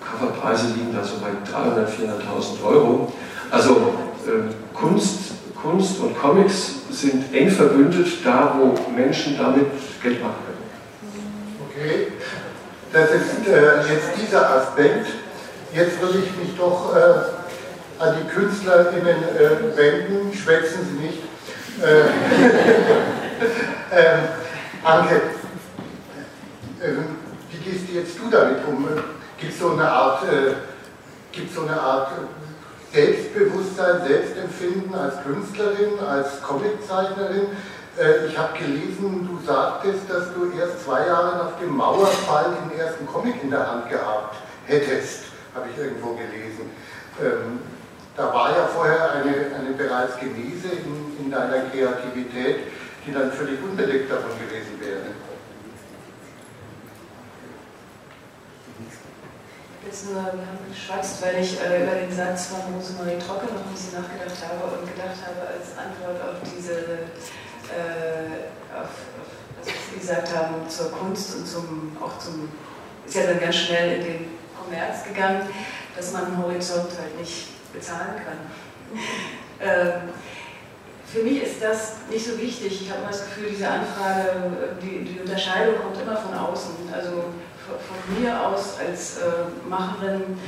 Coverpreise 0.00 0.74
liegen 0.74 0.92
da 0.94 1.02
so 1.02 1.14
bei 1.20 1.30
300.000, 1.30 1.86
400.000 1.86 2.64
Euro. 2.64 3.12
Also 3.50 3.94
äh, 4.26 4.52
Kunst, 4.74 5.32
Kunst 5.60 6.00
und 6.00 6.16
Comics 6.18 6.74
sind 6.90 7.32
eng 7.34 7.50
verbündet, 7.50 8.06
da 8.24 8.56
wo 8.58 8.74
Menschen 8.90 9.36
damit 9.36 9.66
Geld 10.02 10.22
machen 10.22 10.34
können. 10.46 10.51
Okay, 11.82 12.12
das 12.92 13.10
ist 13.10 13.48
äh, 13.48 13.92
jetzt 13.92 14.10
dieser 14.16 14.48
Aspekt. 14.48 15.08
Jetzt 15.74 16.00
will 16.00 16.22
ich 16.22 16.36
mich 16.36 16.56
doch 16.56 16.94
äh, 16.94 17.00
an 17.98 18.14
die 18.20 18.28
KünstlerInnen 18.28 19.04
äh, 19.06 19.76
wenden, 19.76 20.32
schwätzen 20.32 20.86
Sie 20.86 21.06
nicht. 21.06 21.18
Äh, 21.82 22.02
äh, 23.96 24.18
Anke, 24.84 25.22
ähm, 26.84 27.16
wie 27.50 27.58
gehst 27.68 27.88
du 27.88 27.94
jetzt 27.94 28.16
du 28.16 28.30
damit 28.30 28.58
um? 28.68 28.86
Gibt 29.40 29.52
es 29.52 29.58
so 29.58 29.72
eine 29.72 29.90
Art, 29.90 30.22
äh, 30.22 30.52
gibt 31.32 31.52
so 31.52 31.62
eine 31.62 31.80
Art 31.80 32.12
Selbstbewusstsein, 32.92 34.06
Selbstempfinden 34.06 34.94
als 34.94 35.14
Künstlerin, 35.24 35.98
als 35.98 36.40
Comiczeichnerin? 36.42 37.48
Äh, 37.98 38.26
ich 38.26 38.38
habe 38.38 38.58
gelesen, 38.58 39.28
du 39.28 39.44
sagtest, 39.46 40.08
dass 40.08 40.32
du 40.34 40.50
erst 40.58 40.84
zwei 40.84 41.06
Jahre 41.06 41.36
nach 41.36 41.58
dem 41.60 41.76
Mauerfall 41.76 42.56
den 42.70 42.78
ersten 42.78 43.06
Comic 43.06 43.42
in 43.42 43.50
der 43.50 43.66
Hand 43.66 43.90
gehabt 43.90 44.36
hättest, 44.66 45.24
habe 45.54 45.66
ich 45.70 45.78
irgendwo 45.78 46.14
gelesen. 46.14 46.70
Ähm, 47.20 47.60
da 48.16 48.32
war 48.32 48.50
ja 48.50 48.66
vorher 48.66 49.12
eine, 49.12 49.54
eine 49.54 49.74
bereits 49.76 50.18
Genese 50.18 50.68
in, 50.68 51.24
in 51.24 51.30
deiner 51.30 51.68
Kreativität, 51.70 52.60
die 53.06 53.12
dann 53.12 53.32
völlig 53.32 53.62
unbedeckt 53.62 54.10
davon 54.10 54.30
gewesen 54.38 54.80
wäre. 54.80 55.12
nur, 60.08 60.24
wir 60.24 60.46
haben 60.48 60.64
geschwatzt, 60.68 61.22
weil 61.22 61.42
ich 61.42 61.60
äh, 61.60 61.84
über 61.84 61.94
den 61.94 62.10
Satz 62.10 62.46
von 62.46 62.60
Rosemarie 62.72 63.20
Trocke 63.20 63.46
noch 63.52 63.60
ein 63.60 63.72
bisschen 63.72 64.00
nachgedacht 64.00 64.40
habe 64.40 64.80
und 64.80 64.88
gedacht 64.88 65.20
habe 65.20 65.40
als 65.46 65.76
Antwort 65.76 66.16
auf 66.16 66.40
diese, 66.48 67.12
auf, 68.74 68.84
auf 68.84 68.90
das, 69.60 69.68
was 69.68 69.90
Sie 69.92 70.00
gesagt 70.00 70.34
haben, 70.34 70.68
zur 70.68 70.90
Kunst 70.92 71.36
und 71.36 71.46
zum, 71.46 71.96
auch 72.02 72.18
zum, 72.18 72.48
ist 73.06 73.14
ja 73.14 73.26
dann 73.26 73.40
ganz 73.40 73.56
schnell 73.56 74.00
in 74.00 74.04
den 74.04 74.24
Kommerz 74.58 75.04
gegangen, 75.04 75.48
dass 75.96 76.12
man 76.12 76.26
einen 76.26 76.38
Horizont 76.42 76.88
halt 77.00 77.18
nicht 77.18 77.48
bezahlen 77.72 78.16
kann. 78.24 78.98
ähm, 79.60 80.10
für 81.12 81.22
mich 81.22 81.42
ist 81.42 81.62
das 81.62 81.96
nicht 82.10 82.24
so 82.24 82.38
wichtig. 82.38 82.82
Ich 82.82 82.90
habe 82.90 83.00
immer 83.00 83.10
das 83.10 83.26
Gefühl, 83.26 83.50
diese 83.50 83.68
Anfrage, 83.68 84.48
die, 84.82 85.04
die 85.04 85.20
Unterscheidung 85.20 85.76
kommt 85.82 86.00
immer 86.00 86.16
von 86.16 86.32
außen. 86.32 86.74
Also 86.90 87.24
von 87.66 88.20
mir 88.20 88.46
aus 88.46 88.78
als 88.78 89.18
äh, 89.18 89.22
Macherin 89.68 90.38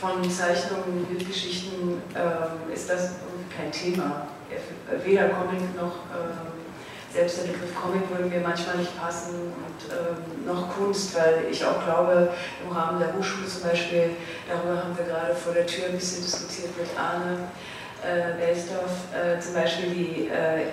von 0.00 0.30
Zeichnungen, 0.30 1.04
Bildgeschichten 1.06 2.00
äh, 2.14 2.72
ist 2.72 2.88
das 2.90 3.12
kein 3.56 3.72
Thema. 3.72 4.26
Weder 5.02 5.30
Comic 5.30 5.74
noch, 5.74 5.96
äh, 6.12 6.53
selbst 7.14 7.38
der 7.38 7.52
Begriff 7.52 7.74
Comic 7.80 8.10
würde 8.10 8.24
mir 8.24 8.40
manchmal 8.40 8.78
nicht 8.78 9.00
passen 9.00 9.34
und 9.34 9.78
ähm, 9.88 10.46
noch 10.46 10.76
Kunst, 10.76 11.14
weil 11.14 11.46
ich 11.50 11.64
auch 11.64 11.84
glaube, 11.84 12.30
im 12.64 12.76
Rahmen 12.76 12.98
der 12.98 13.14
Hochschule 13.14 13.46
zum 13.46 13.62
Beispiel, 13.62 14.10
darüber 14.48 14.82
haben 14.82 14.98
wir 14.98 15.04
gerade 15.04 15.34
vor 15.34 15.54
der 15.54 15.66
Tür 15.66 15.86
ein 15.86 15.94
bisschen 15.94 16.24
diskutiert 16.24 16.76
mit 16.76 16.88
Arne 16.98 17.38
äh, 18.02 18.40
Welsdorf, 18.40 18.90
äh, 19.14 19.38
zum 19.40 19.54
Beispiel 19.54 19.90
die 19.90 20.28
äh, 20.28 20.66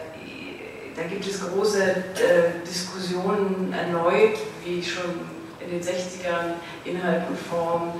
da 0.95 1.03
gibt 1.03 1.25
es 1.25 1.39
große 1.39 1.83
äh, 1.83 2.67
Diskussionen 2.67 3.73
erneut, 3.73 4.37
wie 4.63 4.83
schon 4.83 5.21
in 5.65 5.71
den 5.71 5.81
60ern 5.81 6.55
Inhalt 6.85 7.23
und 7.29 7.37
Form, 7.37 7.93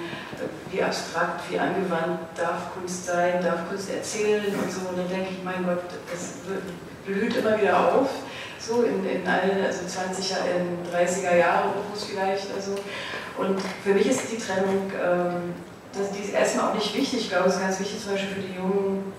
wie 0.72 0.82
abstrakt, 0.82 1.42
wie 1.50 1.60
angewandt 1.60 2.20
darf 2.36 2.74
Kunst 2.74 3.06
sein, 3.06 3.44
darf 3.44 3.70
Kunst 3.70 3.90
erzählen 3.92 4.46
und 4.46 4.72
so. 4.72 4.90
Und 4.90 4.98
dann 4.98 5.10
denke 5.10 5.30
ich, 5.32 5.44
mein 5.44 5.66
Gott, 5.66 5.84
das 6.12 6.36
blüht 7.06 7.36
immer 7.36 7.60
wieder 7.60 7.94
auf, 7.94 8.10
so 8.60 8.84
in, 8.84 9.06
in 9.06 9.28
allen, 9.28 9.64
also 9.66 9.82
20er, 9.82 10.38
in 10.56 10.86
30er 10.92 11.36
Jahre 11.36 11.70
Opus 11.70 12.06
vielleicht. 12.06 12.48
Also. 12.56 12.76
Und 13.38 13.60
für 13.84 13.94
mich 13.94 14.08
ist 14.08 14.32
die 14.32 14.38
Trennung, 14.38 14.92
ähm, 14.94 15.54
das, 15.98 16.12
die 16.12 16.24
ist 16.24 16.34
erstmal 16.34 16.70
auch 16.70 16.76
nicht 16.76 16.96
wichtig. 16.96 17.22
Ich 17.22 17.30
glaube, 17.30 17.50
es 17.50 17.56
ist 17.56 17.62
ganz 17.62 17.80
wichtig, 17.80 18.02
zum 18.02 18.14
Beispiel 18.14 18.36
für 18.36 18.42
die 18.42 18.56
jungen 18.56 19.14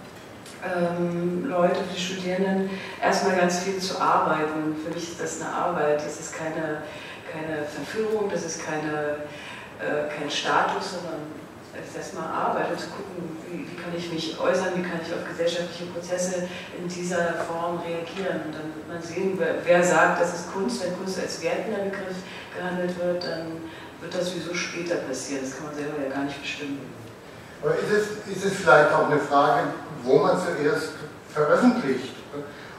ähm, 0.65 1.47
Leute, 1.49 1.77
für 1.77 1.95
die 1.95 2.01
Studierenden, 2.01 2.71
erstmal 3.01 3.37
ganz 3.37 3.61
viel 3.61 3.79
zu 3.79 4.01
arbeiten. 4.01 4.77
Für 4.85 4.95
mich 4.95 5.11
ist 5.11 5.21
das 5.21 5.41
eine 5.41 5.51
Arbeit, 5.51 6.05
das 6.05 6.21
ist 6.21 6.35
keine 6.37 6.83
keine 7.33 7.65
Verführung, 7.65 8.31
das 8.31 8.45
ist 8.45 8.65
keine, 8.65 9.25
äh, 9.81 10.09
kein 10.13 10.31
Status, 10.31 10.93
sondern 10.93 11.21
ist 11.81 11.97
erstmal 11.97 12.29
Arbeit 12.29 12.71
und 12.71 12.79
zu 12.79 12.89
gucken, 12.89 13.37
wie, 13.49 13.65
wie, 13.65 13.77
kann 13.81 13.93
ich 13.97 14.13
mich 14.13 14.39
äußern, 14.39 14.77
wie 14.77 14.83
kann 14.83 15.01
ich 15.01 15.13
auf 15.13 15.27
gesellschaftliche 15.27 15.91
Prozesse 15.91 16.49
in 16.79 16.87
dieser 16.87 17.33
Form 17.49 17.81
reagieren. 17.81 18.45
Und 18.45 18.53
dann 18.53 18.69
wird 18.77 18.89
man 18.89 19.03
sehen, 19.03 19.35
wer, 19.39 19.57
wer 19.65 19.83
sagt, 19.83 20.21
das 20.21 20.35
ist 20.35 20.53
Kunst, 20.53 20.85
wenn 20.85 20.97
Kunst 20.99 21.19
als 21.19 21.43
wertender 21.43 21.85
Begriff 21.85 22.17
gehandelt 22.55 22.99
wird, 22.99 23.25
dann 23.25 23.65
wird 24.01 24.15
das 24.15 24.29
sowieso 24.29 24.53
später 24.53 24.97
passieren. 24.97 25.45
Das 25.45 25.57
kann 25.57 25.67
man 25.67 25.75
selber 25.75 26.03
ja 26.03 26.15
gar 26.15 26.25
nicht 26.25 26.41
bestimmen. 26.41 26.81
Aber 27.63 27.75
ist 27.75 27.91
es, 27.91 28.37
ist 28.37 28.45
es 28.45 28.53
vielleicht 28.55 28.93
auch 28.93 29.09
eine 29.09 29.21
Frage, 29.21 29.69
wo 30.03 30.19
man 30.19 30.37
zuerst 30.37 30.91
veröffentlicht? 31.33 32.22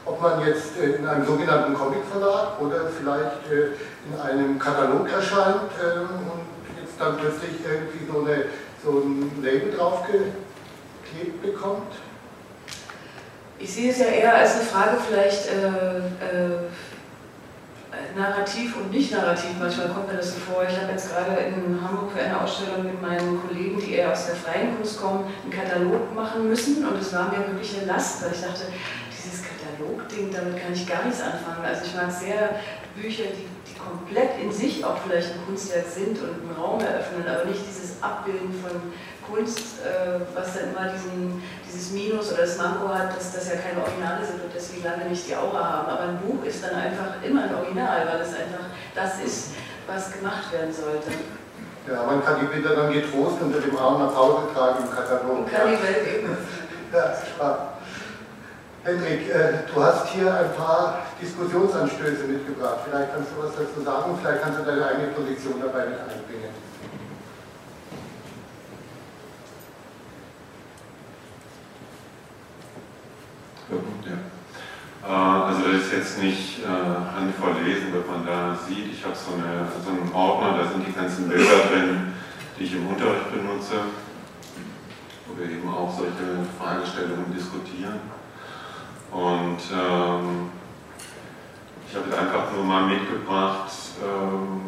Ob 0.06 0.20
man 0.20 0.46
jetzt 0.46 0.76
in 0.78 1.06
einem 1.06 1.24
sogenannten 1.24 1.74
Comicverlag 1.74 2.60
oder 2.60 2.86
vielleicht 2.98 3.50
äh, 3.50 3.72
in 4.08 4.20
einem 4.20 4.58
Katalog 4.58 5.08
erscheint 5.10 5.70
ähm, 5.82 6.08
und 6.30 6.80
jetzt 6.80 7.00
dann 7.00 7.16
plötzlich 7.16 7.52
irgendwie 7.64 8.06
so, 8.10 8.20
eine, 8.20 8.44
so 8.84 8.90
ein 9.00 9.42
Label 9.42 9.72
draufgeklebt 9.72 11.42
bekommt? 11.42 11.92
Ich 13.58 13.72
sehe 13.72 13.90
es 13.90 13.98
ja 13.98 14.06
eher 14.06 14.34
als 14.34 14.56
eine 14.56 14.64
Frage 14.64 14.96
vielleicht 15.08 15.46
äh, 15.46 15.98
äh, 15.98 16.58
narrativ 18.16 18.76
und 18.76 18.90
nicht 18.90 19.12
narrativ. 19.12 19.50
Manchmal 19.58 19.88
kommt 19.88 20.08
mir 20.08 20.18
das 20.18 20.34
so 20.34 20.40
vor. 20.40 20.64
Ich 20.68 20.76
habe 20.76 20.92
jetzt 20.92 21.10
gerade 21.10 21.40
in 21.42 21.80
Hamburg 21.82 22.12
für 22.12 22.22
eine 22.22 22.40
Ausstellung 22.40 22.84
mit 22.84 23.00
meinen 23.00 23.40
Kollegen, 23.46 23.80
die 23.80 23.94
eher 23.94 24.12
aus 24.12 24.26
der 24.26 24.36
freien 24.36 24.76
Kunst 24.76 25.00
kommen, 25.00 25.24
einen 25.42 25.52
Katalog 25.52 26.14
machen 26.14 26.48
müssen 26.48 26.86
und 26.86 27.00
es 27.00 27.12
war 27.12 27.30
mir 27.30 27.46
wirklich 27.46 27.78
eine 27.78 27.86
Last, 27.86 28.22
weil 28.22 28.32
ich 28.32 28.40
dachte, 28.40 28.64
Katalogding, 29.74 30.32
damit 30.32 30.62
kann 30.62 30.72
ich 30.72 30.86
gar 30.86 31.04
nichts 31.04 31.20
anfangen. 31.20 31.64
Also 31.64 31.84
ich 31.84 31.94
mag 31.94 32.10
sehr 32.10 32.60
Bücher, 32.94 33.24
die, 33.34 33.46
die 33.66 33.78
komplett 33.78 34.38
in 34.40 34.52
sich 34.52 34.84
auch 34.84 34.96
vielleicht 34.98 35.32
ein 35.32 35.44
Kunstwerk 35.46 35.86
sind 35.86 36.18
und 36.22 36.30
einen 36.30 36.56
Raum 36.58 36.80
eröffnen, 36.80 37.26
aber 37.26 37.44
nicht 37.44 37.62
dieses 37.66 38.02
Abbilden 38.02 38.54
von 38.62 38.92
Kunst, 39.24 39.80
äh, 39.82 40.20
was 40.34 40.54
dann 40.54 40.70
immer 40.70 40.92
diesen, 40.92 41.42
dieses 41.66 41.90
Minus 41.92 42.32
oder 42.32 42.42
das 42.42 42.58
Manko 42.58 42.88
hat, 42.88 43.16
dass 43.16 43.32
das 43.32 43.48
ja 43.48 43.56
keine 43.56 43.82
Originale 43.82 44.24
sind 44.24 44.42
und 44.42 44.52
deswegen 44.54 44.84
lange 44.84 45.06
nicht 45.06 45.26
die 45.28 45.34
Aura 45.34 45.64
haben. 45.64 45.88
Aber 45.88 46.02
ein 46.02 46.18
Buch 46.18 46.44
ist 46.44 46.62
dann 46.62 46.74
einfach 46.74 47.22
immer 47.24 47.44
ein 47.44 47.54
Original, 47.54 48.06
weil 48.06 48.20
es 48.20 48.34
einfach 48.34 48.68
das 48.94 49.20
ist, 49.24 49.50
was 49.86 50.12
gemacht 50.12 50.52
werden 50.52 50.72
sollte. 50.72 51.10
Ja, 51.88 52.04
man 52.04 52.24
kann 52.24 52.40
die 52.40 52.46
Bilder 52.46 52.76
dann 52.76 52.92
getrost 52.92 53.42
unter 53.42 53.60
dem 53.60 53.76
Arm 53.76 53.98
nach 53.98 54.14
Hause 54.14 54.48
tragen 54.54 54.84
im 54.84 54.90
Katalog. 54.90 55.38
Und 55.38 55.52
kann 55.52 55.72
ja. 55.72 55.76
die 55.76 55.82
Welt 55.82 56.16
eben. 56.16 56.36
Ja, 56.92 57.12
spannend. 57.12 57.73
Hendrik, 58.84 59.30
äh, 59.30 59.64
du 59.72 59.82
hast 59.82 60.08
hier 60.08 60.28
ein 60.28 60.54
paar 60.54 61.06
Diskussionsanstöße 61.18 62.24
mitgebracht. 62.24 62.80
Vielleicht 62.84 63.14
kannst 63.14 63.30
du 63.32 63.42
was 63.42 63.56
dazu 63.56 63.80
sagen, 63.82 64.18
vielleicht 64.20 64.42
kannst 64.42 64.60
du 64.60 64.62
deine 64.62 64.84
eigene 64.84 65.08
Position 65.08 65.54
dabei 65.58 65.86
mit 65.86 66.00
einbringen. 66.00 66.52
Ja. 74.04 75.08
Äh, 75.08 75.46
also 75.48 75.60
das 75.72 75.80
ist 75.80 75.92
jetzt 75.92 76.18
nicht 76.22 76.60
äh, 76.60 76.68
handvoll 76.68 77.62
lesen, 77.64 77.88
was 77.96 78.06
man 78.06 78.26
da 78.26 78.54
sieht. 78.68 78.92
Ich 78.92 79.02
habe 79.02 79.16
so, 79.16 79.32
so 79.32 79.90
einen 79.90 80.12
Ordner, 80.12 80.58
da 80.62 80.68
sind 80.68 80.86
die 80.86 80.92
ganzen 80.92 81.30
Bilder 81.30 81.72
drin, 81.72 82.12
die 82.58 82.64
ich 82.64 82.74
im 82.74 82.86
Unterricht 82.88 83.32
benutze, 83.32 83.80
wo 85.26 85.40
wir 85.40 85.48
eben 85.48 85.72
auch 85.72 85.90
solche 85.90 86.44
Fragestellungen 86.60 87.32
diskutieren. 87.34 88.23
Und 89.14 89.58
ähm, 89.72 90.50
ich 91.88 91.94
habe 91.94 92.10
es 92.10 92.18
einfach 92.18 92.52
nur 92.52 92.64
mal 92.64 92.86
mitgebracht, 92.86 93.70
ähm, 94.02 94.60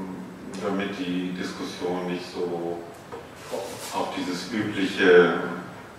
damit 0.64 0.96
die 1.00 1.32
Diskussion 1.32 2.06
nicht 2.06 2.24
so 2.32 2.78
auf 3.92 4.14
dieses 4.16 4.52
übliche 4.52 5.40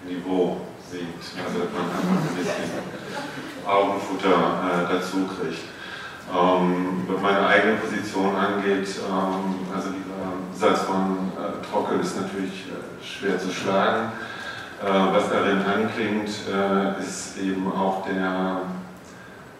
Niveau 0.07 0.61
sinkt. 0.89 1.25
Also 1.45 1.59
dass 1.59 1.73
man 1.73 1.91
einfach 1.91 2.29
ein 2.29 2.35
bisschen 2.37 3.67
Augenfutter 3.67 4.87
äh, 4.87 4.93
dazu 4.93 5.27
kriegt. 5.27 5.63
Ähm, 6.33 7.05
was 7.05 7.21
meine 7.21 7.47
eigene 7.47 7.75
Position 7.75 8.33
angeht, 8.33 8.87
ähm, 9.09 9.75
also 9.75 9.89
dieser 9.89 10.69
Satz 10.69 10.85
von 10.85 11.33
äh, 11.35 11.65
Trockel 11.69 11.99
ist 11.99 12.15
natürlich 12.19 12.67
äh, 12.67 13.05
schwer 13.05 13.37
zu 13.37 13.51
schlagen. 13.51 14.13
Äh, 14.79 14.87
was 15.11 15.29
darin 15.31 15.63
anklingt, 15.63 16.29
äh, 16.29 17.01
ist 17.01 17.37
eben 17.39 17.71
auch 17.71 18.05
der, 18.05 18.61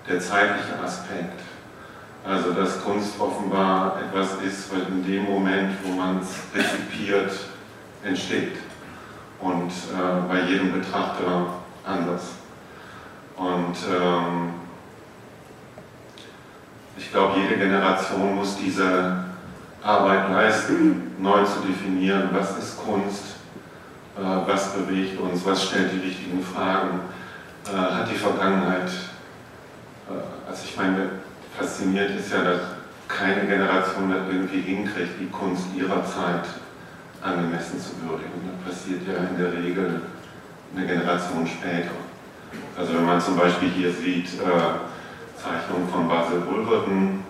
der 0.08 0.20
zeitliche 0.20 0.80
Aspekt. 0.84 1.42
Also 2.24 2.52
dass 2.52 2.84
Kunst 2.84 3.20
offenbar 3.20 4.00
etwas 4.00 4.34
ist, 4.44 4.72
was 4.72 4.88
in 4.90 5.04
dem 5.04 5.24
Moment, 5.24 5.72
wo 5.84 5.94
man 5.94 6.20
es 6.20 6.36
rezipiert, 6.54 7.32
entsteht. 8.04 8.58
Und 9.40 9.70
äh, 9.70 10.28
bei 10.28 10.42
jedem 10.42 10.74
Betrachter 10.74 11.48
anders. 11.84 12.34
Und 13.38 13.76
ähm, 13.90 14.54
ich 16.96 17.12
glaube, 17.12 17.40
jede 17.40 17.58
Generation 17.58 18.36
muss 18.36 18.58
diese 18.58 19.24
Arbeit 19.82 20.30
leisten, 20.32 21.16
neu 21.20 21.44
zu 21.44 21.62
definieren, 21.62 22.30
was 22.34 22.58
ist 22.58 22.78
Kunst, 22.84 23.37
was 24.18 24.74
bewegt 24.74 25.20
uns, 25.20 25.46
was 25.46 25.66
stellt 25.66 25.92
die 25.94 26.08
richtigen 26.08 26.44
Fragen, 26.44 27.00
äh, 27.66 27.76
hat 27.76 28.10
die 28.10 28.16
Vergangenheit, 28.16 28.90
äh, 30.10 30.50
also 30.50 30.64
ich 30.66 30.76
meine, 30.78 31.10
fasziniert 31.58 32.12
ist 32.18 32.32
ja, 32.32 32.44
dass 32.44 32.62
keine 33.08 33.46
Generation 33.46 34.12
das 34.12 34.28
irgendwie 34.32 34.62
hinkriegt, 34.62 35.20
die 35.20 35.30
Kunst 35.30 35.68
ihrer 35.76 36.04
Zeit 36.06 36.46
angemessen 37.22 37.80
zu 37.80 37.92
würdigen. 38.08 38.50
Das 38.66 38.74
passiert 38.74 39.02
ja 39.08 39.16
in 39.30 39.38
der 39.38 39.54
Regel 39.54 40.02
eine 40.76 40.86
Generation 40.86 41.48
später. 41.48 41.92
Also 42.78 42.94
wenn 42.94 43.06
man 43.06 43.22
zum 43.22 43.38
Beispiel 43.38 43.70
hier 43.70 43.92
sieht, 43.92 44.28
äh, 44.40 44.78
Zeichnungen 45.38 45.88
von 45.92 46.08
Basil 46.08 46.42
Ulverton, 46.52 47.24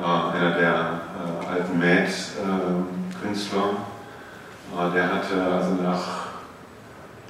äh, 0.00 0.04
einer 0.36 0.50
der 0.52 1.00
äh, 1.44 1.46
alten 1.46 1.78
Maid-Künstler, 1.78 3.76
der 4.94 5.12
hatte 5.12 5.40
also 5.52 5.74
nach 5.82 6.24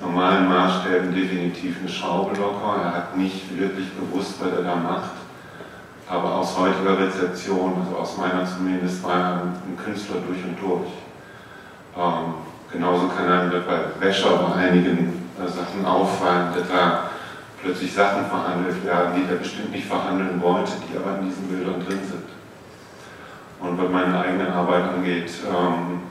normalen 0.00 0.48
Maßstäben 0.48 1.14
definitiv 1.14 1.76
eine 1.80 1.88
Schraube 1.88 2.36
locker. 2.36 2.82
Er 2.82 2.92
hat 2.94 3.16
nicht 3.16 3.58
wirklich 3.58 3.88
gewusst, 3.96 4.34
was 4.40 4.52
er 4.52 4.62
da 4.62 4.76
macht. 4.76 5.10
Aber 6.08 6.34
aus 6.34 6.58
heutiger 6.58 6.98
Rezeption, 6.98 7.74
also 7.80 7.96
aus 7.96 8.16
meiner 8.18 8.44
zumindest, 8.46 9.02
war 9.02 9.12
er 9.12 9.42
ein 9.42 9.76
Künstler 9.82 10.16
durch 10.26 10.44
und 10.44 10.60
durch. 10.60 10.90
Ähm, 11.96 12.34
genauso 12.70 13.08
kann 13.08 13.30
einem 13.30 13.50
bei 13.66 14.04
Wäscher 14.04 14.36
bei 14.36 14.54
einigen 14.54 15.30
äh, 15.38 15.48
Sachen 15.48 15.84
auffallen, 15.86 16.52
dass 16.54 16.68
da 16.68 17.10
plötzlich 17.62 17.94
Sachen 17.94 18.26
verhandelt 18.26 18.84
werden, 18.84 19.14
die 19.16 19.30
er 19.30 19.38
bestimmt 19.38 19.72
nicht 19.72 19.86
verhandeln 19.86 20.40
wollte, 20.42 20.72
die 20.90 20.96
aber 20.98 21.18
in 21.18 21.28
diesen 21.28 21.48
Bildern 21.48 21.84
drin 21.86 22.00
sind. 22.02 22.28
Und 23.60 23.78
was 23.78 23.90
meine 23.90 24.18
eigene 24.18 24.52
Arbeit 24.52 24.84
angeht, 24.94 25.30
ähm, 25.48 26.02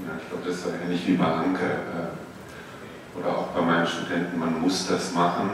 ja, 0.00 0.16
ich 0.18 0.28
glaube, 0.28 0.44
das 0.46 0.56
ist 0.56 0.66
ähnlich 0.82 1.06
wie 1.06 1.16
bei 1.16 1.26
Anke 1.26 1.64
äh, 1.64 3.18
oder 3.18 3.36
auch 3.36 3.46
bei 3.48 3.60
meinen 3.60 3.86
Studenten, 3.86 4.38
man 4.38 4.60
muss 4.60 4.86
das 4.88 5.12
machen, 5.12 5.50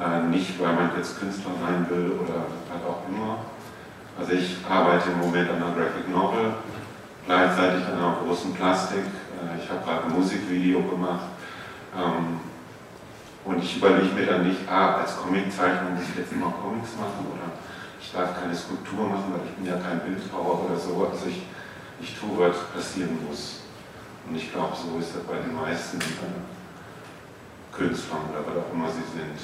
äh, 0.00 0.22
nicht 0.28 0.60
weil 0.60 0.74
man 0.74 0.90
jetzt 0.96 1.20
Künstler 1.20 1.52
sein 1.60 1.86
will 1.88 2.12
oder 2.18 2.46
was 2.68 2.82
auch 2.88 3.08
immer. 3.08 3.38
Also 4.18 4.32
ich 4.32 4.58
arbeite 4.68 5.10
im 5.10 5.20
Moment 5.20 5.50
an 5.50 5.56
einer 5.56 5.74
Graphic 5.74 6.08
Novel, 6.10 6.54
gleichzeitig 7.26 7.86
an 7.86 7.94
einer 7.94 8.16
großen 8.24 8.52
Plastik. 8.54 9.04
Äh, 9.04 9.62
ich 9.62 9.70
habe 9.70 9.84
gerade 9.84 10.06
ein 10.06 10.12
Musikvideo 10.12 10.82
gemacht. 10.82 11.28
Ähm, 11.96 12.40
und 13.44 13.58
ich 13.62 13.76
überlege 13.76 14.14
mir 14.14 14.26
dann 14.26 14.46
nicht, 14.46 14.60
ah, 14.70 15.02
als 15.02 15.16
Comiczeichner 15.16 15.90
muss 15.90 16.08
ich 16.08 16.16
jetzt 16.16 16.32
immer 16.32 16.52
Comics 16.62 16.94
machen 16.94 17.26
oder 17.26 17.50
ich 18.00 18.12
darf 18.12 18.38
keine 18.40 18.54
Skulptur 18.54 19.08
machen, 19.08 19.34
weil 19.34 19.46
ich 19.46 19.54
bin 19.56 19.66
ja 19.66 19.78
kein 19.82 19.98
Bildhauer 20.00 20.66
oder 20.66 20.78
so. 20.78 21.08
Also 21.10 21.26
ich, 21.26 21.42
ich 22.02 22.18
tue, 22.18 22.38
was 22.38 22.56
passieren 22.74 23.18
muss. 23.28 23.60
Und 24.28 24.36
ich 24.36 24.52
glaube, 24.52 24.74
so 24.74 24.98
ist 24.98 25.14
das 25.14 25.22
bei 25.22 25.38
den 25.38 25.54
meisten 25.54 25.98
Künstlern 27.72 28.20
oder 28.30 28.40
was 28.46 28.64
auch 28.64 28.72
immer 28.74 28.88
sie 28.88 29.06
sind, 29.16 29.38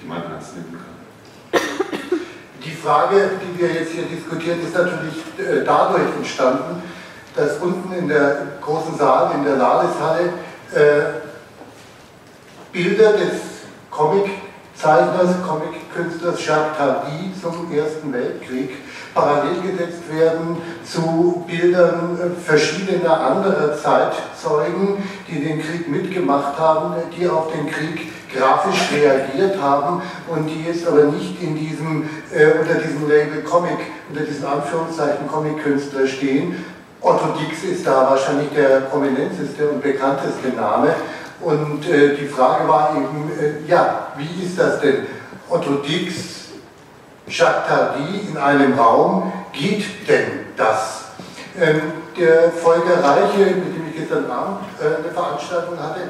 die 0.00 0.06
man 0.06 0.22
ernst 0.22 0.56
nehmen 0.56 0.78
kann. 0.78 1.60
Die 2.64 2.70
Frage, 2.70 3.32
die 3.42 3.60
wir 3.60 3.72
jetzt 3.72 3.92
hier 3.92 4.04
diskutieren, 4.04 4.60
ist 4.62 4.74
natürlich 4.74 5.16
äh, 5.38 5.64
dadurch 5.64 6.14
entstanden, 6.16 6.82
dass 7.36 7.58
unten 7.58 7.92
in 7.92 8.08
der 8.08 8.58
großen 8.60 8.96
Saal, 8.96 9.34
in 9.34 9.44
der 9.44 9.56
Ladeshalle, 9.56 10.32
äh, 10.72 11.20
Bilder 12.72 13.12
des 13.12 13.40
Comiczeichners, 13.90 15.36
Comickünstlers 15.46 16.44
Jacques 16.44 16.76
Tardy 16.76 17.32
zum 17.40 17.70
Ersten 17.72 18.12
Weltkrieg 18.12 18.70
parallel 19.14 19.62
gesetzt 19.62 20.02
werden 20.10 20.56
zu 20.84 21.44
Bildern 21.46 22.18
verschiedener 22.44 23.20
anderer 23.20 23.76
Zeitzeugen, 23.76 24.98
die 25.28 25.40
den 25.40 25.62
Krieg 25.62 25.88
mitgemacht 25.88 26.58
haben, 26.58 26.94
die 27.16 27.28
auf 27.28 27.52
den 27.52 27.70
Krieg 27.70 28.12
grafisch 28.34 28.90
reagiert 28.92 29.60
haben 29.62 30.02
und 30.28 30.46
die 30.46 30.64
jetzt 30.64 30.86
aber 30.86 31.04
nicht 31.04 31.40
in 31.40 31.56
diesem, 31.56 32.08
äh, 32.32 32.58
unter 32.58 32.74
diesem 32.74 33.08
Label 33.08 33.42
Comic, 33.42 33.78
unter 34.10 34.24
diesem 34.24 34.46
Anführungszeichen 34.46 35.28
Comic-Künstler 35.28 36.06
stehen. 36.06 36.64
Otto 37.00 37.34
Dix 37.38 37.62
ist 37.64 37.86
da 37.86 38.10
wahrscheinlich 38.10 38.48
der 38.54 38.80
prominenteste 38.80 39.68
und 39.68 39.82
bekannteste 39.82 40.48
Name. 40.48 40.94
Und 41.40 41.86
äh, 41.88 42.16
die 42.16 42.26
Frage 42.26 42.66
war 42.66 42.96
eben, 42.96 43.30
äh, 43.38 43.70
ja, 43.70 44.08
wie 44.16 44.44
ist 44.44 44.58
das 44.58 44.80
denn? 44.80 45.06
Otto 45.48 45.74
Dix, 45.86 46.43
Tardy 47.28 48.28
in 48.28 48.36
einem 48.36 48.78
Raum, 48.78 49.32
geht 49.52 50.08
denn 50.08 50.46
das? 50.56 51.04
Ähm, 51.60 51.80
der 52.18 52.50
Volker 52.50 53.02
Reiche, 53.02 53.54
mit 53.56 53.76
dem 53.76 53.88
ich 53.88 53.96
gestern 53.96 54.30
Abend 54.30 54.60
äh, 54.80 55.02
eine 55.02 55.12
Veranstaltung 55.12 55.78
hatte, 55.78 56.00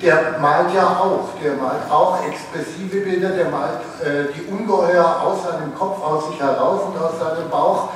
der 0.00 0.38
malt 0.38 0.74
ja 0.74 0.86
auch, 0.86 1.28
der 1.42 1.54
malt 1.54 1.90
auch 1.90 2.18
expressive 2.26 3.00
Bilder, 3.00 3.30
der 3.30 3.50
malt 3.50 3.80
äh, 4.02 4.32
die 4.34 4.50
Ungeheuer 4.50 5.20
aus 5.22 5.44
seinem 5.44 5.74
Kopf, 5.74 6.02
aus 6.02 6.28
sich 6.28 6.40
heraus 6.40 6.82
und 6.86 7.02
aus 7.02 7.18
seinem 7.18 7.48
Bauch. 7.50 7.88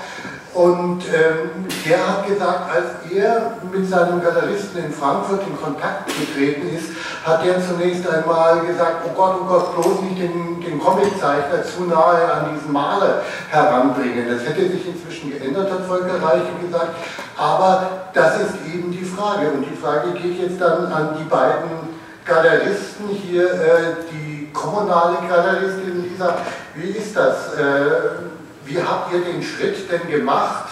Und 0.56 1.02
ähm, 1.12 1.66
der 1.84 1.98
hat 1.98 2.26
gesagt, 2.26 2.70
als 2.74 3.12
er 3.12 3.58
mit 3.70 3.86
seinem 3.90 4.22
Galeristen 4.22 4.86
in 4.86 4.90
Frankfurt 4.90 5.42
in 5.46 5.54
Kontakt 5.60 6.06
getreten 6.06 6.74
ist, 6.74 6.92
hat 7.26 7.44
er 7.44 7.60
zunächst 7.60 8.08
einmal 8.08 8.60
gesagt, 8.60 9.04
oh 9.04 9.10
Gott, 9.14 9.36
oh 9.42 9.44
Gott, 9.44 9.74
bloß 9.74 10.00
nicht 10.00 10.18
den, 10.18 10.62
den 10.62 10.80
Comiczeichner 10.80 11.62
zu 11.62 11.82
nahe 11.82 12.32
an 12.32 12.54
diesen 12.54 12.72
Maler 12.72 13.20
heranbringen. 13.50 14.30
Das 14.30 14.48
hätte 14.48 14.62
sich 14.70 14.88
inzwischen 14.88 15.30
geändert, 15.30 15.70
hat 15.70 15.84
Volker 15.86 16.22
Reiche 16.22 16.56
gesagt. 16.64 16.96
Aber 17.36 17.90
das 18.14 18.40
ist 18.40 18.54
eben 18.72 18.90
die 18.90 19.04
Frage. 19.04 19.50
Und 19.50 19.66
die 19.70 19.76
Frage 19.76 20.12
geht 20.12 20.40
jetzt 20.40 20.58
dann 20.58 20.90
an 20.90 21.18
die 21.20 21.28
beiden 21.28 21.96
Galeristen 22.24 23.08
hier, 23.10 23.44
äh, 23.44 23.96
die 24.10 24.50
kommunale 24.54 25.18
Galeristin 25.28 26.02
Lisa. 26.02 26.38
Wie 26.74 26.92
ist 26.92 27.14
das? 27.14 27.52
Äh, 27.56 28.35
wie 28.66 28.82
habt 28.82 29.12
ihr 29.12 29.20
den 29.20 29.42
Schritt 29.42 29.90
denn 29.90 30.08
gemacht 30.10 30.68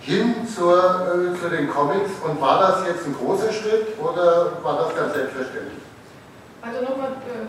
hin 0.00 0.46
zur, 0.46 0.76
äh, 0.76 1.34
zu 1.40 1.48
den 1.48 1.70
Comics 1.70 2.10
und 2.26 2.40
war 2.40 2.60
das 2.60 2.86
jetzt 2.86 3.06
ein 3.06 3.14
großer 3.14 3.52
Schritt 3.52 3.98
oder 4.00 4.52
war 4.62 4.78
das 4.78 4.94
ganz 4.96 5.14
selbstverständlich? 5.14 5.78
Also 6.62 6.80
nochmal, 6.80 7.10
äh, 7.28 7.46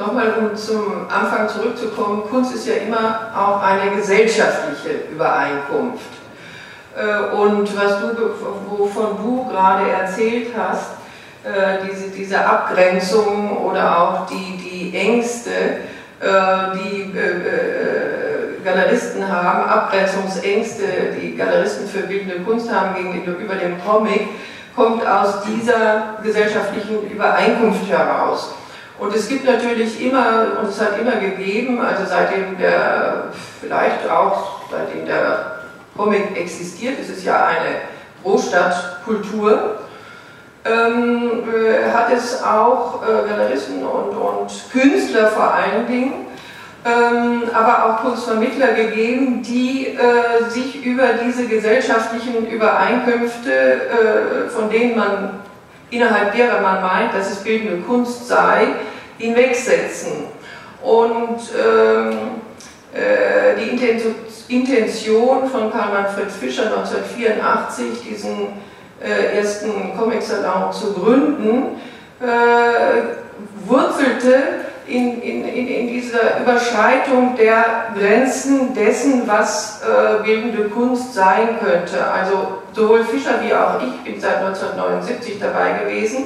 nochmal 0.00 0.34
um 0.38 0.54
zum 0.56 1.08
Anfang 1.08 1.48
zurückzukommen, 1.48 2.24
Kunst 2.28 2.54
ist 2.54 2.66
ja 2.66 2.74
immer 2.74 3.30
auch 3.34 3.62
eine 3.62 3.96
gesellschaftliche 3.96 5.04
Übereinkunft. 5.10 6.04
Äh, 6.94 7.34
und 7.34 7.74
was 7.76 8.00
du, 8.00 8.14
wovon 8.68 9.16
du 9.16 9.48
gerade 9.48 9.90
erzählt 9.90 10.48
hast, 10.56 10.90
äh, 11.44 11.78
diese, 11.88 12.10
diese 12.10 12.44
Abgrenzung 12.44 13.64
oder 13.64 13.98
auch 13.98 14.26
die, 14.26 14.58
die 14.58 14.96
Ängste, 14.96 15.80
die 16.22 17.12
äh, 17.16 17.30
äh, 17.30 18.64
Galeristen 18.64 19.26
haben, 19.28 19.68
Abgrenzungsängste, 19.68 20.84
die 21.20 21.36
Galeristen 21.36 21.88
für 21.88 22.06
bildende 22.06 22.40
Kunst 22.44 22.72
haben 22.72 22.94
gegenüber 22.94 23.56
dem 23.56 23.82
Comic, 23.84 24.28
kommt 24.76 25.04
aus 25.04 25.42
dieser 25.42 26.18
gesellschaftlichen 26.22 27.10
Übereinkunft 27.10 27.90
heraus. 27.90 28.54
Und 29.00 29.14
es 29.16 29.28
gibt 29.28 29.44
natürlich 29.44 30.00
immer, 30.00 30.58
und 30.60 30.68
es 30.68 30.80
hat 30.80 30.96
immer 31.00 31.16
gegeben, 31.16 31.80
also 31.80 32.04
seitdem 32.08 32.56
der, 32.56 33.24
vielleicht 33.60 34.08
auch 34.08 34.60
seitdem 34.70 35.06
der 35.06 35.62
Comic 35.96 36.38
existiert, 36.38 36.98
es 37.00 37.10
ist 37.10 37.24
ja 37.24 37.46
eine 37.46 37.80
Großstadtkultur, 38.22 39.80
ähm, 40.64 41.42
äh, 41.52 41.90
hat 41.90 42.12
es 42.12 42.42
auch 42.42 43.02
äh, 43.02 43.28
Galeristen 43.28 43.84
und, 43.84 44.10
und, 44.10 44.50
Künstler 44.70 45.28
vor 45.28 45.52
allen 45.52 45.86
Dingen, 45.86 46.26
ähm, 46.84 47.42
aber 47.52 47.84
auch 47.86 48.02
Kunstvermittler 48.02 48.72
gegeben, 48.72 49.42
die 49.42 49.88
äh, 49.88 50.48
sich 50.48 50.84
über 50.84 51.14
diese 51.24 51.46
gesellschaftlichen 51.46 52.46
Übereinkünfte, 52.46 53.50
äh, 53.52 54.48
von 54.48 54.70
denen 54.70 54.96
man 54.96 55.40
innerhalb 55.90 56.34
derer 56.34 56.60
man 56.60 56.80
meint, 56.80 57.14
dass 57.14 57.30
es 57.30 57.38
bildende 57.38 57.82
Kunst 57.82 58.26
sei, 58.26 58.68
hinwegsetzen. 59.18 60.24
Und 60.82 61.38
ähm, 61.56 62.12
äh, 62.92 63.56
die 63.60 64.54
Intention 64.54 65.48
von 65.48 65.70
Karl 65.70 65.92
Manfred 65.92 66.30
Fischer 66.30 66.64
1984, 66.64 67.86
diesen 68.08 68.48
äh, 69.04 69.38
ersten 69.38 69.96
Comic-Salon 69.98 70.72
zu 70.72 70.92
gründen, 70.92 71.80
äh, 72.20 73.66
wurzelte 73.66 74.62
in, 74.86 75.22
in, 75.22 75.46
in, 75.46 75.86
dieser 75.88 76.40
Überschreitung 76.40 77.36
der 77.36 77.92
Grenzen 77.98 78.74
dessen, 78.74 79.22
was 79.26 79.82
äh, 79.82 80.22
bildende 80.22 80.68
Kunst 80.68 81.14
sein 81.14 81.58
könnte. 81.60 82.04
Also 82.04 82.58
sowohl 82.72 83.04
Fischer 83.04 83.40
wie 83.42 83.54
auch 83.54 83.80
ich, 83.82 84.00
bin 84.02 84.20
seit 84.20 84.38
1979 84.38 85.38
dabei 85.40 85.84
gewesen, 85.84 86.24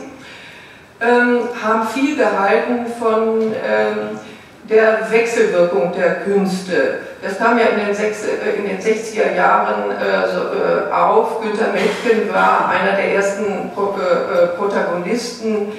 ähm, 1.00 1.40
haben 1.62 1.86
viel 1.88 2.16
gehalten 2.16 2.86
von 2.98 3.52
ähm, 3.52 4.18
der 4.68 5.11
Wechselwirkung 5.11 5.92
der 5.92 6.16
Künste. 6.16 6.98
Das 7.22 7.38
kam 7.38 7.59
ja 7.59 7.66
in 7.66 7.87
den, 7.87 7.94
sechs, 7.94 8.24
äh, 8.24 8.57
in 8.57 8.66
den 8.66 8.79
60er 8.79 9.35
Jahren 9.35 9.90
äh, 9.90 10.88
äh, 10.88 10.92
auf. 10.92 11.40
Günter 11.40 11.72
Metken 11.72 12.33
war 12.33 12.68
einer 12.68 12.96
der 12.96 13.14
ersten 13.14 13.70
Pro, 13.74 13.94
Protagonisten 14.57 15.72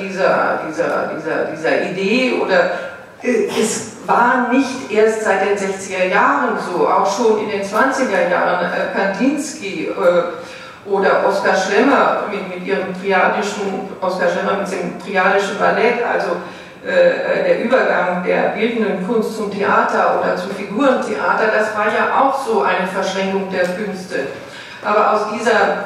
dieser, 0.00 0.60
dieser, 0.66 1.10
dieser, 1.14 1.44
dieser 1.52 1.82
Idee 1.90 2.40
oder 2.40 2.70
es 3.22 3.96
war 4.06 4.48
nicht 4.50 4.90
erst 4.90 5.22
seit 5.22 5.42
den 5.42 5.58
60er 5.58 6.06
Jahren 6.06 6.56
so, 6.56 6.88
auch 6.88 7.04
schon 7.04 7.40
in 7.40 7.50
den 7.50 7.62
20er 7.62 8.30
Jahren 8.30 8.70
Kandinsky 8.94 9.90
oder 10.86 11.26
Oskar 11.28 11.56
Schlemmer 11.56 12.22
mit, 12.30 12.48
mit 12.48 12.66
ihrem 12.66 12.98
triadischen, 12.98 13.90
Oskar 14.00 14.30
Schlemmer 14.30 14.60
mit 14.60 14.72
dem 14.72 14.98
triadischen 14.98 15.58
Ballett, 15.58 15.96
also 16.02 16.36
der 16.86 17.64
Übergang 17.64 18.22
der 18.24 18.50
bildenden 18.50 19.06
Kunst 19.06 19.36
zum 19.36 19.50
Theater 19.50 20.20
oder 20.20 20.36
zum 20.36 20.50
Figurentheater, 20.52 21.48
das 21.56 21.76
war 21.76 21.86
ja 21.86 22.20
auch 22.20 22.46
so 22.46 22.62
eine 22.62 22.86
Verschränkung 22.86 23.50
der 23.50 23.64
Künste. 23.64 24.26
Aber 24.84 25.12
aus, 25.12 25.20
dieser, 25.34 25.84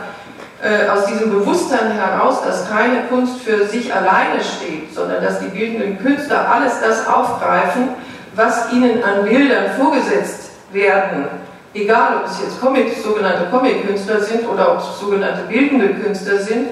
äh, 0.62 0.88
aus 0.88 1.06
diesem 1.06 1.30
Bewusstsein 1.30 1.92
heraus, 1.92 2.42
dass 2.44 2.70
keine 2.70 3.04
Kunst 3.08 3.40
für 3.42 3.66
sich 3.66 3.94
alleine 3.94 4.42
steht, 4.42 4.94
sondern 4.94 5.22
dass 5.22 5.40
die 5.40 5.48
bildenden 5.48 5.98
Künstler 5.98 6.50
alles 6.50 6.80
das 6.80 7.06
aufgreifen, 7.06 7.90
was 8.34 8.70
ihnen 8.72 9.02
an 9.02 9.24
Bildern 9.24 9.70
vorgesetzt 9.78 10.50
werden 10.72 11.28
egal 11.74 12.16
ob 12.18 12.26
es 12.26 12.40
jetzt 12.40 12.60
Comic, 12.60 12.96
sogenannte 12.96 13.48
Comic-Künstler 13.50 14.20
sind 14.20 14.48
oder 14.48 14.72
ob 14.72 14.78
es 14.78 15.00
sogenannte 15.00 15.42
bildende 15.48 15.94
Künstler 15.94 16.38
sind, 16.38 16.68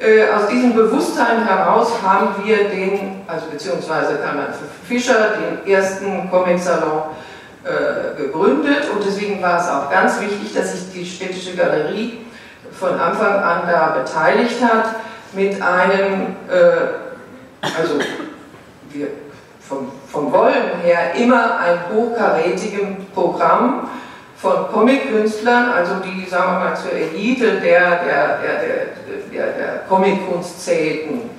äh, 0.00 0.28
aus 0.32 0.48
diesem 0.48 0.74
Bewusstsein 0.74 1.46
heraus 1.46 1.92
haben 2.02 2.44
wir 2.44 2.68
den, 2.68 3.22
also 3.26 3.46
beziehungsweise 3.50 4.16
Karl 4.16 4.52
Fischer, 4.88 5.34
den 5.38 5.72
ersten 5.72 6.30
Comic-Salon 6.30 7.02
äh, 7.64 8.20
gegründet. 8.20 8.90
Und 8.92 9.04
deswegen 9.06 9.40
war 9.40 9.60
es 9.60 9.68
auch 9.68 9.90
ganz 9.90 10.20
wichtig, 10.20 10.52
dass 10.54 10.72
sich 10.72 10.92
die 10.92 11.06
Städtische 11.06 11.54
Galerie 11.54 12.26
von 12.72 12.98
Anfang 12.98 13.36
an 13.36 13.62
da 13.70 13.96
beteiligt 14.02 14.62
hat 14.62 14.96
mit 15.32 15.62
einem, 15.62 16.36
äh, 16.50 17.70
also 17.78 17.98
wir 18.90 19.08
vom, 19.60 19.90
vom 20.10 20.32
Wollen 20.32 20.80
her 20.82 21.14
immer 21.14 21.58
ein 21.58 21.78
hochkarätigem 21.94 23.06
Programm 23.14 23.88
von 24.44 24.70
Comic-Künstlern, 24.70 25.70
also 25.70 25.94
die, 26.04 26.28
sagen 26.28 26.52
wir 26.52 26.58
mal, 26.66 26.76
zur 26.76 26.92
Elite 26.92 27.60
der, 27.62 28.04
der, 28.04 28.38
der, 28.42 28.66
der, 29.32 29.46
der 29.52 29.78
Comic-Kunst 29.88 30.62
zählten. 30.62 31.30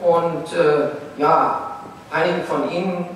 Und 0.00 0.52
äh, 0.52 1.20
ja, 1.20 1.80
einige 2.12 2.42
von 2.44 2.70
Ihnen 2.70 3.06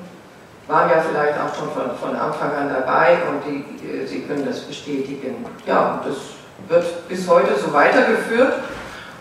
waren 0.67 0.91
ja 0.91 0.97
vielleicht 1.09 1.39
auch 1.39 1.55
schon 1.55 1.71
von, 1.71 1.97
von 1.97 2.17
Anfang 2.17 2.51
an 2.53 2.69
dabei 2.69 3.19
und 3.31 3.45
die, 3.47 3.87
äh, 3.87 4.07
Sie 4.07 4.23
können 4.23 4.45
das 4.45 4.59
bestätigen. 4.61 5.47
Ja, 5.65 6.03
das 6.05 6.17
wird 6.69 7.09
bis 7.09 7.29
heute 7.29 7.55
so 7.55 7.73
weitergeführt. 7.73 8.55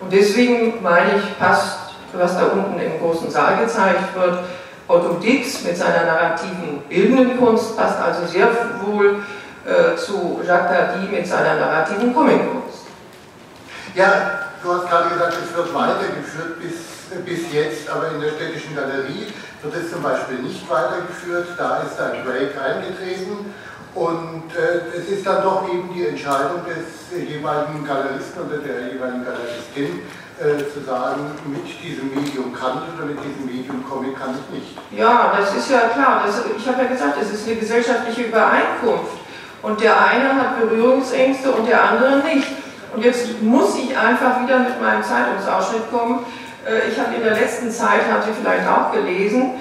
Und 0.01 0.12
deswegen 0.12 0.82
meine 0.82 1.17
ich, 1.17 1.38
passt, 1.38 1.91
was 2.13 2.36
da 2.36 2.47
unten 2.47 2.80
im 2.80 2.99
großen 2.99 3.30
Saal 3.30 3.58
gezeigt 3.58 4.15
wird, 4.15 4.39
Otto 4.88 5.15
Dix 5.15 5.63
mit 5.63 5.77
seiner 5.77 6.06
narrativen 6.06 6.80
bildenden 6.89 7.38
Kunst 7.38 7.77
passt 7.77 8.01
also 8.01 8.25
sehr 8.25 8.47
wohl 8.84 9.17
äh, 9.67 9.97
zu 9.97 10.39
Jacques 10.47 10.69
Tardy 10.71 11.08
mit 11.08 11.27
seiner 11.27 11.56
narrativen 11.56 12.15
Comic-Kunst. 12.15 12.88
Ja, 13.93 14.47
du 14.63 14.73
hast 14.73 14.89
gerade 14.89 15.10
gesagt, 15.10 15.36
es 15.43 15.56
wird 15.56 15.73
weitergeführt 15.73 16.60
bis, 16.62 17.19
bis 17.25 17.51
jetzt, 17.51 17.89
aber 17.89 18.12
in 18.12 18.21
der 18.21 18.32
städtischen 18.32 18.75
Galerie 18.75 19.27
wird 19.62 19.75
es 19.75 19.91
zum 19.91 20.01
Beispiel 20.01 20.39
nicht 20.39 20.69
weitergeführt. 20.69 21.47
Da 21.58 21.84
ist 21.84 21.99
ein 21.99 22.23
Break 22.23 22.56
eingetreten 22.56 23.53
und 23.93 24.43
äh, 24.56 24.97
es 24.97 25.10
ist 25.10 25.27
dann 25.27 25.43
doch 25.43 25.67
eben 25.67 25.93
die 25.93 26.08
Entscheidung 26.08 26.62
des 26.63 27.12
jeweiligen 27.12 27.86
Galeristen 27.86 28.47
oder 28.47 28.60
der 28.60 28.93
jeweiligen 28.93 29.25
Galeristin, 29.25 29.99
äh, 30.39 30.63
zu 30.71 30.86
sagen, 30.86 31.32
mit 31.45 31.65
diesem 31.84 32.13
Medium 32.13 32.53
kann 32.53 32.84
ich 32.86 32.95
oder 32.95 33.08
mit 33.08 33.17
diesem 33.19 33.45
Medium 33.45 33.84
Comic 33.84 34.15
kann 34.17 34.36
ich 34.38 34.60
nicht. 34.60 34.77
Ja, 34.91 35.34
das 35.36 35.56
ist 35.56 35.69
ja 35.71 35.89
klar. 35.89 36.23
Das, 36.25 36.43
ich 36.56 36.67
habe 36.67 36.84
ja 36.84 36.88
gesagt, 36.88 37.17
es 37.19 37.34
ist 37.34 37.47
eine 37.47 37.58
gesellschaftliche 37.58 38.30
Übereinkunft. 38.30 39.27
Und 39.62 39.82
der 39.82 40.00
eine 40.00 40.36
hat 40.36 40.60
Berührungsängste 40.60 41.52
und 41.52 41.67
der 41.67 41.84
andere 41.84 42.17
nicht. 42.17 42.48
Und 42.96 43.04
jetzt 43.04 43.41
muss 43.41 43.78
ich 43.78 43.98
einfach 43.98 44.41
wieder 44.43 44.60
mit 44.60 44.82
meinem 44.82 45.04
Zeitungsausschnitt 45.04 45.91
kommen. 45.91 46.26
Äh, 46.65 46.89
ich 46.89 47.00
habe 47.00 47.15
in 47.15 47.24
der 47.24 47.34
letzten 47.34 47.72
Zeit, 47.72 48.02
habt 48.12 48.28
ihr 48.28 48.34
vielleicht 48.34 48.67
auch 48.67 48.91
gelesen, 48.91 49.52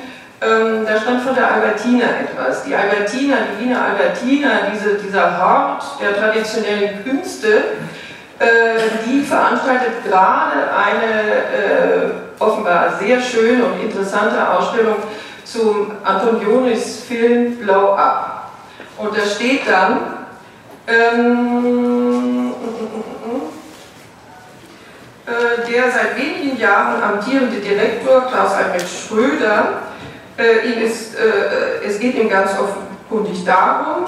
ähm, 0.43 0.85
da 0.87 1.01
stand 1.01 1.23
von 1.23 1.35
der 1.35 1.51
Albertina 1.51 2.05
etwas. 2.21 2.65
Die 2.65 2.75
Albertina, 2.75 3.37
die 3.51 3.65
Wiener 3.65 3.83
Albertina, 3.83 4.69
diese, 4.73 4.97
dieser 4.97 5.41
Hort 5.41 5.83
der 5.99 6.15
traditionellen 6.15 7.03
Künste, 7.03 7.65
äh, 8.39 8.47
die 9.07 9.23
veranstaltet 9.23 10.05
gerade 10.05 10.71
eine 10.77 11.23
äh, 11.33 12.11
offenbar 12.39 12.99
sehr 13.01 13.19
schöne 13.21 13.65
und 13.65 13.83
interessante 13.83 14.37
Ausstellung 14.47 14.97
zum 15.45 15.93
Antonionis-Film 16.05 17.57
Blow 17.57 17.95
Up. 17.95 18.36
Und 18.99 19.17
da 19.17 19.25
steht 19.27 19.69
dann, 19.69 19.99
ähm, 20.87 22.55
äh, 25.27 25.71
der 25.71 25.91
seit 25.91 26.17
wenigen 26.17 26.59
Jahren 26.59 27.03
amtierende 27.03 27.57
Direktor 27.57 28.23
Klaus 28.23 28.53
Albert 28.53 28.87
Schröder 28.89 29.83
äh, 30.39 30.67
ihm 30.67 30.83
ist, 30.83 31.15
äh, 31.15 31.87
es 31.87 31.99
geht 31.99 32.15
ihm 32.17 32.29
ganz 32.29 32.53
offenkundig 32.59 33.45
darum, 33.45 34.05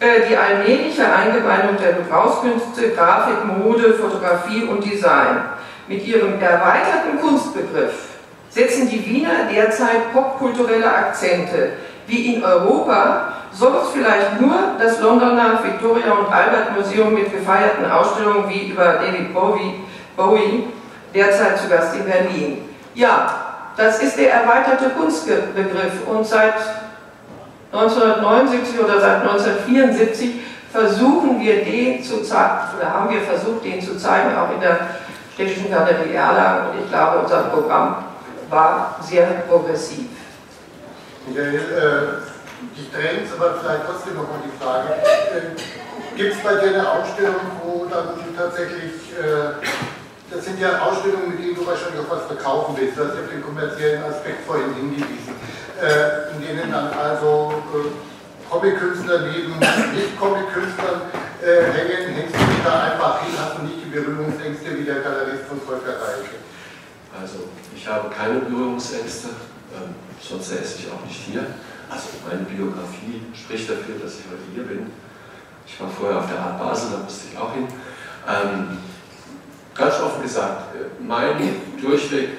äh, 0.00 0.28
die 0.28 0.36
allmähliche 0.36 1.12
Eingeweihung 1.12 1.76
der 1.82 1.94
Gebrauchskünste, 1.94 2.90
Grafik, 2.90 3.44
Mode, 3.44 3.94
Fotografie 3.94 4.64
und 4.64 4.84
Design. 4.84 5.42
Mit 5.86 6.06
ihrem 6.06 6.40
erweiterten 6.40 7.18
Kunstbegriff 7.20 8.08
setzen 8.50 8.88
die 8.88 9.04
Wiener 9.06 9.48
derzeit 9.52 10.12
popkulturelle 10.12 10.90
Akzente. 10.90 11.72
Wie 12.08 12.34
in 12.34 12.44
Europa 12.44 13.34
es 13.52 13.90
vielleicht 13.92 14.40
nur 14.40 14.54
das 14.78 15.00
Londoner 15.00 15.62
Victoria 15.62 16.12
und 16.12 16.32
Albert 16.32 16.76
Museum 16.76 17.14
mit 17.14 17.30
gefeierten 17.30 17.90
Ausstellungen 17.90 18.48
wie 18.48 18.70
über 18.70 18.94
David 18.94 19.34
Bowie, 19.34 19.84
Bowie 20.16 20.64
derzeit 21.14 21.58
zu 21.58 21.68
Gast 21.68 21.94
in 21.96 22.04
Berlin. 22.04 22.68
Ja, 22.94 23.28
das 23.76 24.02
ist 24.02 24.18
der 24.18 24.32
erweiterte 24.32 24.90
Kunstbegriff 24.90 26.06
und 26.06 26.26
seit 26.26 26.54
1979 27.72 28.80
oder 28.80 29.00
seit 29.00 29.22
1974 29.22 30.40
versuchen 30.72 31.40
wir 31.40 31.64
den 31.64 32.02
zu 32.02 32.22
zeigen, 32.22 32.54
oder 32.78 32.92
haben 32.92 33.10
wir 33.10 33.20
versucht, 33.20 33.64
den 33.64 33.80
zu 33.80 33.98
zeigen, 33.98 34.36
auch 34.36 34.52
in 34.54 34.60
der 34.60 34.78
Städtischen 35.34 35.70
Galerie 35.70 36.14
Erlangen 36.14 36.70
und 36.70 36.80
ich 36.84 36.90
glaube, 36.90 37.18
unser 37.20 37.42
Programm 37.44 37.96
war 38.50 38.96
sehr 39.00 39.26
progressiv. 39.48 40.06
Äh, 41.36 42.24
ich 42.74 42.90
dränge 42.90 43.22
aber 43.36 43.60
vielleicht 43.60 43.86
trotzdem 43.86 44.14
nochmal 44.14 44.40
die 44.42 44.54
Frage, 44.58 44.94
äh, 44.94 46.16
gibt 46.16 46.34
es 46.34 46.40
bei 46.42 46.54
dir 46.56 46.74
eine 46.74 46.90
Ausstellung, 46.90 47.46
wo 47.62 47.86
dann 47.86 48.18
tatsächlich 48.36 49.14
äh, 49.14 49.62
das 50.30 50.44
sind 50.44 50.60
ja 50.60 50.82
Ausstellungen, 50.82 51.30
mit 51.30 51.38
denen 51.38 51.54
du 51.54 51.66
wahrscheinlich 51.66 52.00
auch 52.00 52.10
was 52.10 52.26
verkaufen 52.26 52.76
willst. 52.76 52.98
Du 52.98 53.04
hast 53.04 53.14
ja 53.14 53.22
auf 53.24 53.32
den 53.32 53.42
kommerziellen 53.42 54.02
Aspekt 54.04 54.44
vorhin 54.46 54.74
hingewiesen. 54.74 55.32
In 56.34 56.42
denen 56.44 56.70
dann 56.70 56.92
also 56.92 57.62
Comic-Künstler 58.50 59.20
neben 59.20 59.56
Nicht-Comic-Künstlern 59.58 61.00
hängen, 61.40 62.12
hängst 62.12 62.34
du 62.34 62.44
dich 62.44 62.62
da 62.62 62.92
einfach 62.92 63.22
hin, 63.22 63.32
hast 63.40 63.56
du 63.56 63.62
nicht 63.62 63.86
die 63.86 63.88
Berührungsängste 63.88 64.76
wie 64.76 64.84
der 64.84 65.00
Galerist 65.00 65.44
von 65.48 65.62
Volker 65.62 65.96
Reicke. 65.96 66.36
Also, 67.18 67.48
ich 67.74 67.88
habe 67.88 68.10
keine 68.10 68.40
Berührungsängste, 68.40 69.28
ähm, 69.74 69.94
sonst 70.20 70.48
säße 70.48 70.78
ich 70.80 70.90
auch 70.90 71.04
nicht 71.06 71.20
hier. 71.30 71.46
Also, 71.90 72.08
meine 72.28 72.42
Biografie 72.44 73.22
spricht 73.34 73.70
dafür, 73.70 73.96
dass 74.02 74.20
ich 74.20 74.24
heute 74.30 74.42
hier 74.54 74.64
bin. 74.64 74.90
Ich 75.66 75.80
war 75.80 75.88
vorher 75.88 76.18
auf 76.18 76.28
der 76.28 76.38
Art 76.38 76.58
Basel, 76.58 76.90
da 76.92 76.98
musste 77.04 77.28
ich 77.30 77.38
auch 77.38 77.54
hin. 77.54 77.66
Ähm, 78.26 78.78
ganz 79.74 80.00
offen 80.00 80.22
gesagt, 80.22 80.74
mein 81.00 81.36
durchweg, 81.80 82.30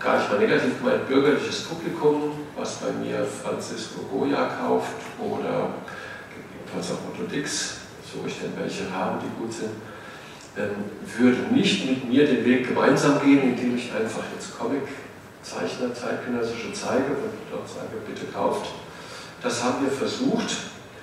gar 0.00 0.18
nicht 0.18 0.30
mal 0.30 0.38
negativ 0.38 0.78
gemeint, 0.78 1.06
bürgerliches 1.06 1.62
Publikum, 1.64 2.32
was 2.56 2.74
bei 2.76 2.90
mir 2.92 3.24
Francisco 3.24 4.02
Goya 4.10 4.48
kauft 4.60 4.96
oder 5.20 5.74
gegebenenfalls 6.32 6.90
auch 6.92 7.12
Otto 7.12 7.24
Dix, 7.30 7.76
so 8.02 8.26
ich 8.26 8.38
denn 8.40 8.52
welche 8.58 8.90
habe, 8.92 9.22
die 9.22 9.40
gut 9.40 9.52
sind, 9.52 9.70
ähm, 10.56 10.84
würde 11.18 11.54
nicht 11.54 11.88
mit 11.88 12.08
mir 12.08 12.26
den 12.26 12.44
Weg 12.44 12.68
gemeinsam 12.68 13.20
gehen, 13.22 13.42
indem 13.42 13.76
ich 13.76 13.92
einfach 13.92 14.24
jetzt 14.34 14.58
Comic-Zeichner, 15.42 15.92
zeitgenössische 15.92 16.72
zeige 16.72 17.14
und 17.14 17.34
dort 17.50 17.68
sage, 17.68 17.98
bitte 18.06 18.26
kauft. 18.32 18.70
Das 19.42 19.62
haben 19.62 19.84
wir 19.84 19.90
versucht, 19.90 20.56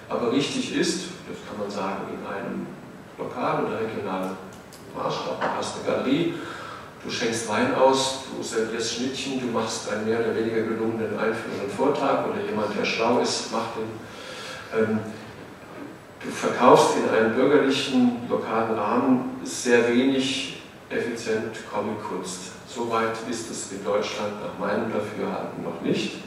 aber 0.07 0.31
richtig 0.31 0.75
ist, 0.75 1.09
das 1.27 1.37
kann 1.47 1.59
man 1.59 1.69
sagen, 1.69 2.03
in 2.09 2.25
einem 2.25 2.67
lokal 3.17 3.65
oder 3.65 3.81
regionalen 3.81 4.37
Maßstab. 4.95 5.41
Du 5.41 5.57
hast 5.57 5.75
eine 5.75 5.85
Galerie, 5.85 6.33
du 7.03 7.11
schenkst 7.11 7.49
Wein 7.49 7.75
aus, 7.75 8.21
du 8.35 8.41
servierst 8.41 8.95
Schnittchen, 8.95 9.41
du 9.41 9.47
machst 9.47 9.91
einen 9.91 10.05
mehr 10.07 10.19
oder 10.19 10.33
weniger 10.35 10.61
gelungenen 10.61 11.19
einführenden 11.19 11.69
Vortrag 11.75 12.25
oder 12.27 12.41
jemand, 12.49 12.77
der 12.77 12.85
schlau 12.85 13.19
ist, 13.19 13.51
macht 13.51 13.75
den. 13.75 14.79
Ähm, 14.79 14.99
du 16.23 16.29
verkaufst 16.29 16.95
in 16.97 17.09
einem 17.09 17.35
bürgerlichen, 17.35 18.21
lokalen 18.29 18.77
Rahmen 18.77 19.41
sehr 19.43 19.89
wenig 19.89 20.61
effizient 20.89 21.57
Comic-Kunst. 21.71 22.58
Soweit 22.69 23.17
ist 23.27 23.49
es 23.49 23.71
in 23.71 23.83
Deutschland 23.83 24.33
nach 24.43 24.59
meinem 24.59 24.93
Dafürhalten 24.93 25.63
noch 25.63 25.81
nicht. 25.81 26.17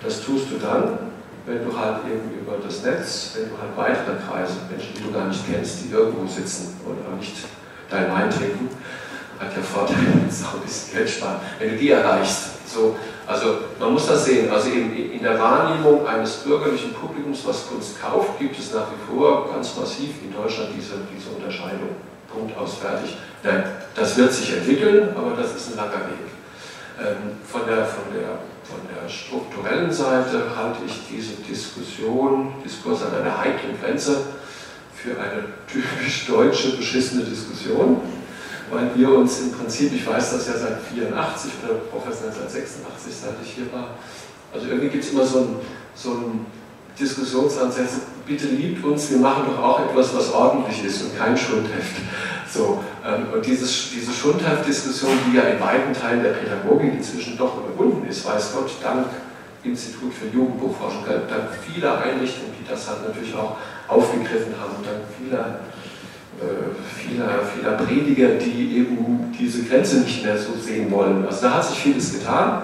Das 0.00 0.24
tust 0.24 0.46
du 0.52 0.58
dann, 0.58 1.10
wenn 1.44 1.68
du 1.68 1.76
halt 1.76 1.98
eben 2.06 2.38
über 2.38 2.58
das 2.62 2.84
Netz, 2.84 3.32
wenn 3.34 3.50
du 3.50 3.58
halt 3.58 3.76
weitere 3.76 4.14
Kreise, 4.16 4.54
Menschen, 4.70 4.94
die 4.96 5.02
du 5.02 5.12
gar 5.12 5.26
nicht 5.26 5.42
kennst, 5.50 5.84
die 5.84 5.92
irgendwo 5.92 6.24
sitzen 6.24 6.80
oder 6.86 7.16
nicht 7.16 7.34
dein 7.90 8.12
Wein 8.12 8.30
trinken, 8.30 8.68
hat 9.40 9.56
ja 9.56 9.62
Vorteile, 9.62 10.06
das 10.28 10.44
auch 10.44 10.54
ein 10.54 10.60
bisschen 10.60 10.98
Geld 10.98 11.10
sparen, 11.10 11.40
wenn 11.58 11.70
du 11.70 11.76
die 11.76 11.90
erreichst. 11.90 12.68
So, 12.68 12.94
also 13.26 13.58
man 13.80 13.92
muss 13.92 14.06
das 14.06 14.24
sehen, 14.24 14.48
also 14.50 14.70
in, 14.70 15.12
in 15.12 15.22
der 15.22 15.38
Wahrnehmung 15.38 16.06
eines 16.06 16.36
bürgerlichen 16.44 16.92
Publikums, 16.94 17.44
was 17.44 17.66
Kunst 17.66 18.00
kauft, 18.00 18.38
gibt 18.38 18.56
es 18.56 18.72
nach 18.72 18.86
wie 18.92 19.12
vor 19.12 19.50
ganz 19.52 19.76
massiv 19.76 20.10
in 20.22 20.32
Deutschland 20.32 20.70
diese, 20.76 20.94
diese 21.12 21.30
Unterscheidung. 21.30 21.96
Aus, 22.58 22.74
fertig. 22.74 23.16
Nein, 23.42 23.64
das 23.94 24.16
wird 24.16 24.32
sich 24.32 24.52
entwickeln, 24.52 25.08
aber 25.16 25.36
das 25.36 25.54
ist 25.54 25.70
ein 25.70 25.76
langer 25.76 26.06
Weg. 26.06 26.26
Ähm, 26.98 27.36
von, 27.44 27.62
der, 27.66 27.84
von, 27.84 28.04
der, 28.12 28.38
von 28.64 28.80
der 28.88 29.08
strukturellen 29.08 29.92
Seite 29.92 30.44
halte 30.56 30.80
ich 30.86 31.00
diese 31.10 31.34
Diskussion, 31.42 32.54
Diskurs 32.64 33.02
an 33.02 33.20
einer 33.20 33.38
heiklen 33.38 33.80
Grenze, 33.80 34.20
für 34.94 35.20
eine 35.20 35.44
typisch 35.70 36.26
deutsche 36.26 36.76
beschissene 36.76 37.24
Diskussion, 37.24 38.00
weil 38.70 38.90
wir 38.94 39.10
uns 39.10 39.40
im 39.40 39.52
Prinzip, 39.52 39.92
ich 39.92 40.06
weiß 40.06 40.32
das 40.32 40.48
ja 40.48 40.54
seit 40.54 40.80
84 40.92 41.52
oder 41.64 41.74
professionell 41.74 42.34
seit 42.34 42.50
86, 42.50 43.14
seit 43.14 43.34
ich 43.42 43.52
hier 43.52 43.72
war, 43.72 43.90
also 44.52 44.66
irgendwie 44.66 44.88
gibt 44.88 45.04
es 45.04 45.12
immer 45.12 45.24
so 45.24 45.38
ein, 45.40 45.56
so 45.94 46.10
ein 46.10 46.46
Diskussionsansatz, 46.98 48.00
bitte 48.26 48.46
liebt 48.48 48.84
uns, 48.84 49.10
wir 49.10 49.18
machen 49.18 49.44
doch 49.46 49.62
auch 49.62 49.80
etwas, 49.80 50.14
was 50.14 50.32
ordentlich 50.32 50.84
ist 50.84 51.02
und 51.02 51.18
kein 51.18 51.36
Schundheft. 51.36 51.96
So, 52.48 52.82
ähm, 53.04 53.26
und 53.34 53.44
dieses, 53.44 53.90
diese 53.90 54.12
Schundheft-Diskussion, 54.12 55.12
die 55.26 55.36
ja 55.36 55.42
in 55.44 55.60
weiten 55.60 55.92
Teilen 55.92 56.22
der 56.22 56.30
Pädagogik 56.30 56.94
inzwischen 56.94 57.36
doch 57.36 57.58
überwunden 57.58 58.08
ist, 58.08 58.24
weiß 58.24 58.52
Gott, 58.54 58.70
dank 58.82 59.06
Institut 59.62 60.14
für 60.14 60.26
Jugendbuchforschung, 60.34 61.04
dank 61.06 61.48
vieler 61.66 61.98
Einrichtungen, 61.98 62.52
die 62.58 62.68
das 62.68 62.88
halt 62.88 63.06
natürlich 63.06 63.34
auch 63.34 63.56
aufgegriffen 63.88 64.54
haben, 64.58 64.76
dank 64.84 65.02
vieler, 65.18 65.60
äh, 66.40 66.72
vieler, 66.96 67.40
vieler 67.54 67.72
Prediger, 67.72 68.28
die 68.38 68.78
eben 68.78 69.34
diese 69.38 69.64
Grenze 69.64 69.98
nicht 69.98 70.24
mehr 70.24 70.38
so 70.38 70.54
sehen 70.54 70.90
wollen. 70.90 71.26
Also 71.26 71.42
da 71.42 71.54
hat 71.54 71.64
sich 71.64 71.78
vieles 71.78 72.12
getan. 72.12 72.62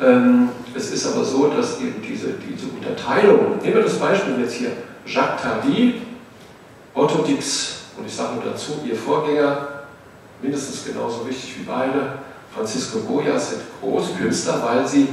Ähm, 0.00 0.50
es 0.74 0.92
ist 0.92 1.06
aber 1.06 1.24
so, 1.24 1.48
dass 1.48 1.80
eben 1.80 2.00
diese, 2.02 2.34
diese 2.34 2.66
Unterteilung, 2.66 3.58
nehmen 3.60 3.74
wir 3.74 3.82
das 3.82 3.98
Beispiel 3.98 4.38
jetzt 4.40 4.54
hier, 4.54 4.70
Jacques 5.04 5.42
Tardy, 5.42 6.02
Otto 6.94 7.22
Dix 7.22 7.78
und 7.96 8.06
ich 8.06 8.14
sage 8.14 8.34
nur 8.34 8.44
dazu, 8.44 8.80
ihr 8.84 8.94
Vorgänger, 8.94 9.68
mindestens 10.40 10.84
genauso 10.84 11.26
wichtig 11.26 11.60
wie 11.60 11.64
beide, 11.64 12.18
Francisco 12.54 13.00
Goya, 13.00 13.38
sind 13.38 13.62
große 13.80 14.14
Künstler, 14.14 14.62
weil 14.64 14.86
sie 14.86 15.08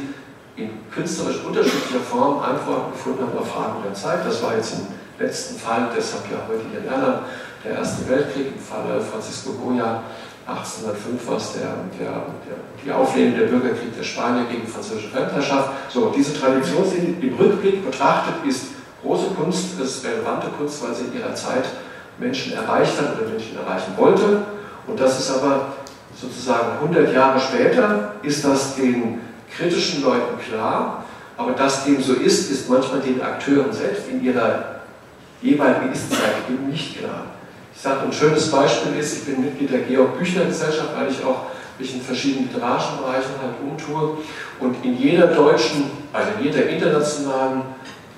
in 0.56 0.70
künstlerisch 0.94 1.44
unterschiedlicher 1.44 2.00
Form 2.00 2.40
Antworten 2.40 2.92
gefunden 2.92 3.24
haben 3.24 3.38
auf 3.38 3.52
Fragen 3.52 3.84
der 3.84 3.94
Zeit. 3.94 4.26
Das 4.26 4.42
war 4.42 4.56
jetzt 4.56 4.74
im 4.74 5.26
letzten 5.26 5.60
Fall, 5.60 5.90
deshalb 5.96 6.24
ja 6.32 6.38
heute 6.48 6.62
hier 6.70 6.80
in 6.80 6.88
Erlangen, 6.88 7.20
der 7.64 7.78
Erste 7.78 8.08
Weltkrieg, 8.08 8.48
im 8.56 8.60
Falle 8.60 9.02
Francisco 9.02 9.54
Goya 9.54 10.04
1805 10.48 11.28
war 11.28 11.38
es 11.38 11.54
der, 11.54 11.74
der, 12.00 12.12
der, 12.46 12.58
die 12.84 12.92
Auflehnung 12.92 13.40
der 13.40 13.48
Bürgerkrieg 13.48 13.96
der 13.98 14.04
Spanier 14.04 14.46
gegen 14.50 14.68
französische 14.68 15.10
Fremdherrschaft. 15.10 15.70
So, 15.90 16.14
diese 16.16 16.40
Tradition 16.40 16.86
im 17.20 17.36
Rückblick 17.36 17.84
betrachtet 17.84 18.36
ist 18.48 18.68
große 19.02 19.32
Kunst, 19.32 19.80
ist 19.80 20.06
relevante 20.06 20.48
Kunst, 20.58 20.84
weil 20.84 20.94
sie 20.94 21.06
in 21.06 21.20
ihrer 21.20 21.34
Zeit 21.34 21.66
Menschen 22.20 22.54
erreicht 22.54 22.94
hat 23.00 23.18
oder 23.18 23.28
Menschen 23.28 23.58
erreichen 23.58 23.94
wollte. 23.98 24.44
Und 24.88 25.00
das 25.00 25.20
ist 25.20 25.32
aber 25.32 25.74
sozusagen 26.20 26.78
100 26.82 27.14
Jahre 27.14 27.40
später, 27.40 28.14
ist 28.22 28.46
das 28.46 28.76
den 28.76 29.22
kritischen 29.50 30.04
Leuten 30.04 30.38
klar, 30.40 31.06
aber 31.38 31.52
dass 31.52 31.86
dem 31.86 32.02
so 32.02 32.14
ist, 32.14 32.52
ist 32.52 32.70
manchmal 32.70 33.02
den 33.02 33.22
Akteuren 33.22 33.74
selbst 33.74 34.08
in 34.10 34.24
ihrer 34.24 34.82
jeweiligen 35.42 35.92
Ist-Zeit 35.92 36.50
eben 36.50 36.70
nicht 36.70 37.00
klar. 37.00 37.26
Ich 37.76 37.82
sage, 37.82 38.02
ein 38.02 38.14
schönes 38.14 38.50
Beispiel 38.50 38.98
ist, 38.98 39.18
ich 39.18 39.26
bin 39.26 39.44
Mitglied 39.44 39.72
der 39.72 39.80
Georg-Büchner-Gesellschaft, 39.82 40.90
weil 40.98 41.12
ich 41.12 41.24
auch 41.24 41.48
mich 41.78 41.94
in 41.94 42.02
verschiedenen 42.02 42.50
literarischen 42.52 42.98
Bereichen 43.00 43.32
halt 43.42 43.56
umtue 43.62 44.18
und 44.62 44.84
in 44.84 44.98
jeder 44.98 45.28
deutschen, 45.28 45.92
also 46.14 46.30
in 46.40 46.46
jeder 46.46 46.70
internationalen, 46.70 47.64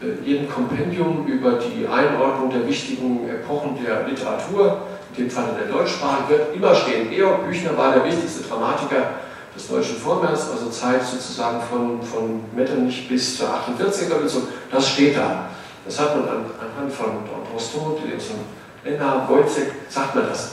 äh, 0.01 0.23
jedem 0.23 0.47
Kompendium 0.49 1.25
über 1.25 1.53
die 1.53 1.87
Einordnung 1.87 2.51
der 2.51 2.67
wichtigen 2.67 3.27
Epochen 3.27 3.77
der 3.83 4.07
Literatur, 4.07 4.81
in 5.15 5.23
dem 5.23 5.31
Fall 5.31 5.45
der 5.59 5.75
Deutschsprache, 5.75 6.29
wird 6.29 6.55
immer 6.55 6.75
stehen, 6.75 7.09
Georg 7.09 7.47
Büchner 7.47 7.75
war 7.75 7.93
der 7.93 8.05
wichtigste 8.05 8.43
Dramatiker 8.47 9.09
des 9.55 9.67
deutschen 9.67 9.97
Vormärz, 9.97 10.49
also 10.51 10.69
Zeit 10.69 11.03
sozusagen 11.03 11.59
von, 11.61 12.01
von 12.03 12.41
Metternich 12.55 13.09
bis 13.09 13.37
zur 13.37 13.47
48er 13.47 14.11
Revolution, 14.11 14.43
das 14.71 14.87
steht 14.87 15.17
da. 15.17 15.49
Das 15.83 15.99
hat 15.99 16.15
man 16.15 16.27
anhand 16.27 16.93
von 16.93 17.07
Rostow, 17.51 17.97
Edson 18.13 18.35
Lennart, 18.83 19.29
Wojcek, 19.29 19.71
sagt 19.89 20.15
man 20.15 20.27
das. 20.27 20.51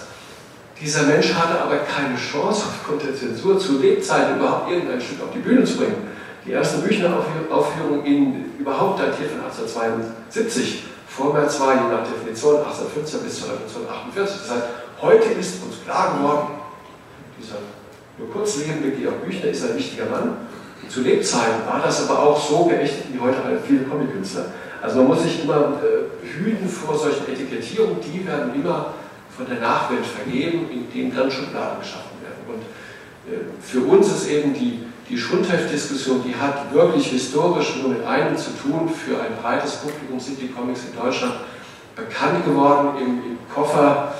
Dieser 0.81 1.05
Mensch 1.05 1.33
hatte 1.35 1.61
aber 1.61 1.79
keine 1.79 2.17
Chance 2.17 2.65
aufgrund 2.69 3.03
der 3.03 3.15
Zensur 3.15 3.59
zu 3.59 3.79
Lebzeiten 3.79 4.39
überhaupt 4.39 4.71
irgendein 4.71 5.01
Stück 5.01 5.23
auf 5.23 5.33
die 5.33 5.39
Bühne 5.39 5.65
zu 5.65 5.77
bringen. 5.77 6.09
Die 6.45 6.51
erste 6.51 6.79
Büchner-Aufführung 6.79 8.05
in 8.05 8.53
überhaupt 8.59 9.01
datiert 9.01 9.31
von 9.31 9.45
1872. 9.45 10.85
Vormärz 11.07 11.61
war 11.61 11.75
je 11.75 11.81
nach 11.81 12.03
Definition 12.03 12.57
1815 12.57 13.21
bis 13.23 13.41
zur 13.41 13.51
Revolution 13.51 13.89
48. 13.89 14.37
Das 14.43 14.51
heißt, 14.51 14.65
heute 15.01 15.29
ist 15.39 15.63
uns 15.63 15.83
klar 15.85 16.19
geworden, 16.19 16.49
dieser 17.41 17.57
nur 18.19 18.31
kurz 18.31 18.59
lebende 18.59 18.91
Georg 18.91 19.25
Büchner 19.25 19.51
ist 19.51 19.65
ein 19.65 19.77
wichtiger 19.77 20.07
Mann. 20.07 20.37
Zu 20.89 21.01
Lebzeiten 21.01 21.67
war 21.67 21.81
das 21.83 22.09
aber 22.09 22.23
auch 22.23 22.41
so 22.41 22.65
geächtet 22.67 23.07
wie 23.13 23.19
heute 23.19 23.43
halt 23.43 23.61
viele 23.67 23.85
Comic-Künstler. 23.85 24.47
Also 24.85 24.99
man 24.99 25.09
muss 25.09 25.23
sich 25.23 25.43
immer 25.43 25.81
äh, 25.81 26.27
hüten 26.27 26.69
vor 26.69 26.95
solchen 26.95 27.27
Etikettierungen, 27.33 27.97
die 28.03 28.27
werden 28.27 28.55
immer 28.55 28.93
von 29.35 29.47
der 29.47 29.59
Nachwelt 29.59 30.05
vergeben, 30.05 30.69
in 30.71 30.93
denen 30.93 31.17
dann 31.17 31.31
Schubladen 31.31 31.81
geschaffen 31.81 32.21
werden. 32.21 32.45
Und 32.47 32.61
äh, 33.33 33.47
für 33.63 33.81
uns 33.81 34.09
ist 34.09 34.29
eben 34.29 34.53
die, 34.53 34.81
die 35.09 35.17
Schundheft-Diskussion, 35.17 36.23
die 36.23 36.37
hat 36.37 36.71
wirklich 36.75 37.07
historisch 37.07 37.77
nur 37.81 37.93
mit 37.93 38.07
einem 38.07 38.37
zu 38.37 38.51
tun, 38.63 38.91
für 38.91 39.19
ein 39.23 39.35
breites 39.41 39.77
Publikum 39.77 40.21
sind 40.21 40.39
die 40.39 40.49
Comics 40.49 40.83
in 40.93 41.03
Deutschland 41.03 41.33
bekannt 41.97 42.45
geworden. 42.45 42.99
Im, 43.01 43.07
im 43.25 43.39
Koffer 43.55 44.13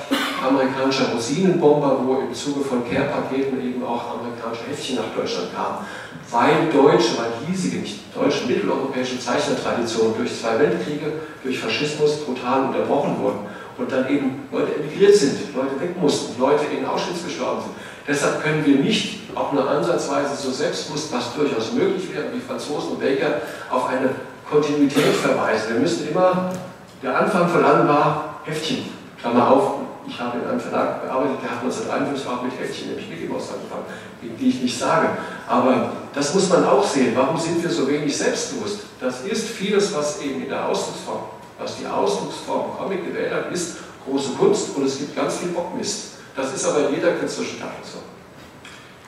amerikanischer 0.43 1.09
Rosinenbomber, 1.13 1.99
wo 2.03 2.21
im 2.21 2.33
Zuge 2.33 2.61
von 2.61 2.89
Care-Paketen 2.89 3.61
eben 3.61 3.85
auch 3.85 4.19
amerikanische 4.19 4.63
Heftchen 4.67 4.95
nach 4.95 5.13
Deutschland 5.15 5.53
kamen 5.53 5.85
weil 6.31 6.69
deutsche, 6.71 7.17
weil 7.17 7.31
hiesige, 7.47 7.77
nicht 7.77 7.99
deutsche, 8.15 8.45
mitteleuropäische 8.47 9.19
Zeichnertraditionen 9.19 10.17
durch 10.17 10.39
zwei 10.39 10.59
Weltkriege, 10.59 11.13
durch 11.43 11.59
Faschismus 11.59 12.17
brutal 12.25 12.65
unterbrochen 12.65 13.19
wurden 13.19 13.39
und 13.77 13.91
dann 13.91 14.09
eben 14.09 14.43
Leute 14.51 14.75
emigriert 14.75 15.15
sind, 15.15 15.53
Leute 15.55 15.79
weg 15.79 15.99
mussten, 15.99 16.39
Leute 16.39 16.65
in 16.65 16.85
Auschwitz 16.85 17.23
gestorben 17.25 17.61
sind. 17.61 17.73
Deshalb 18.07 18.43
können 18.43 18.65
wir 18.65 18.77
nicht 18.77 19.19
auch 19.35 19.51
nur 19.51 19.69
ansatzweise 19.69 20.35
so 20.35 20.51
selbstbewusst, 20.51 21.11
was 21.11 21.33
durchaus 21.35 21.73
möglich 21.73 22.13
wäre, 22.13 22.25
wie 22.33 22.39
Franzosen 22.39 22.91
und 22.91 22.99
Belgier, 22.99 23.41
auf 23.69 23.89
eine 23.89 24.11
Kontinuität 24.49 25.15
verweisen. 25.15 25.73
Wir 25.73 25.79
müssen 25.79 26.07
immer, 26.07 26.53
der 27.01 27.19
Anfang 27.19 27.49
von 27.49 27.63
allem 27.63 27.87
war 27.87 28.41
Heftchen, 28.45 28.85
Klammer 29.19 29.49
auf, 29.51 29.73
ich 30.07 30.19
habe 30.19 30.37
in 30.37 30.47
einem 30.47 30.59
Verlag 30.59 31.01
gearbeitet, 31.01 31.37
der 31.41 31.51
hat 31.51 31.59
1953 31.63 32.27
auch 32.29 32.43
mit 32.43 32.59
Heftchen, 32.59 32.89
nämlich 32.89 33.09
Mickey 33.09 33.27
Mouse 33.27 33.49
angefangen, 33.53 33.85
die 34.21 34.49
ich 34.49 34.61
nicht 34.61 34.77
sage. 34.77 35.09
Aber 35.47 35.91
das 36.13 36.33
muss 36.33 36.49
man 36.49 36.65
auch 36.65 36.83
sehen. 36.83 37.13
Warum 37.15 37.37
sind 37.37 37.61
wir 37.61 37.69
so 37.69 37.87
wenig 37.87 38.17
selbstbewusst? 38.17 38.79
Das 38.99 39.21
ist 39.21 39.49
vieles, 39.49 39.93
was 39.95 40.21
eben 40.21 40.43
in 40.43 40.49
der 40.49 40.67
Ausdrucksform, 40.67 41.23
was 41.59 41.77
die 41.77 41.85
Ausdrucksform 41.85 42.77
Comic 42.77 43.05
gewählt 43.05 43.33
hat, 43.33 43.51
ist 43.51 43.77
große 44.05 44.31
Kunst 44.31 44.75
und 44.75 44.85
es 44.85 44.97
gibt 44.97 45.15
ganz 45.15 45.37
viel 45.37 45.49
Bockmist. 45.49 46.15
Das 46.35 46.53
ist 46.53 46.65
aber 46.65 46.87
in 46.87 46.95
jeder 46.95 47.13
künstlerischen 47.13 47.59
Gattung 47.59 47.83
so. 47.83 47.99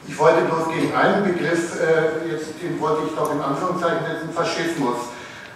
Ich 0.08 0.18
wollte 0.18 0.42
bloß 0.42 0.70
gegen 0.74 0.94
einen 0.96 1.24
Begriff, 1.24 1.76
äh, 1.82 2.32
jetzt, 2.32 2.62
den 2.62 2.80
wollte 2.80 3.04
ich 3.08 3.16
doch 3.16 3.34
in 3.34 3.42
Anführungszeichen 3.42 4.06
setzen, 4.06 4.30
Faschismus, 4.34 4.96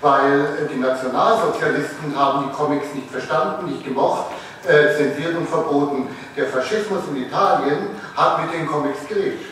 weil 0.02 0.42
äh, 0.42 0.74
die 0.74 0.80
Nationalsozialisten 0.80 2.14
haben 2.16 2.50
die 2.50 2.56
Comics 2.56 2.94
nicht 2.94 3.10
verstanden, 3.10 3.68
nicht 3.68 3.86
gemocht, 3.86 4.26
äh, 4.68 4.96
zensiert 4.98 5.38
und 5.38 5.48
verboten. 5.48 6.10
Der 6.36 6.48
Faschismus 6.48 7.02
in 7.10 7.24
Italien 7.24 7.90
hat 8.16 8.46
mit 8.46 8.54
den 8.54 8.68
Comics 8.68 9.08
gelebt. 9.08 9.46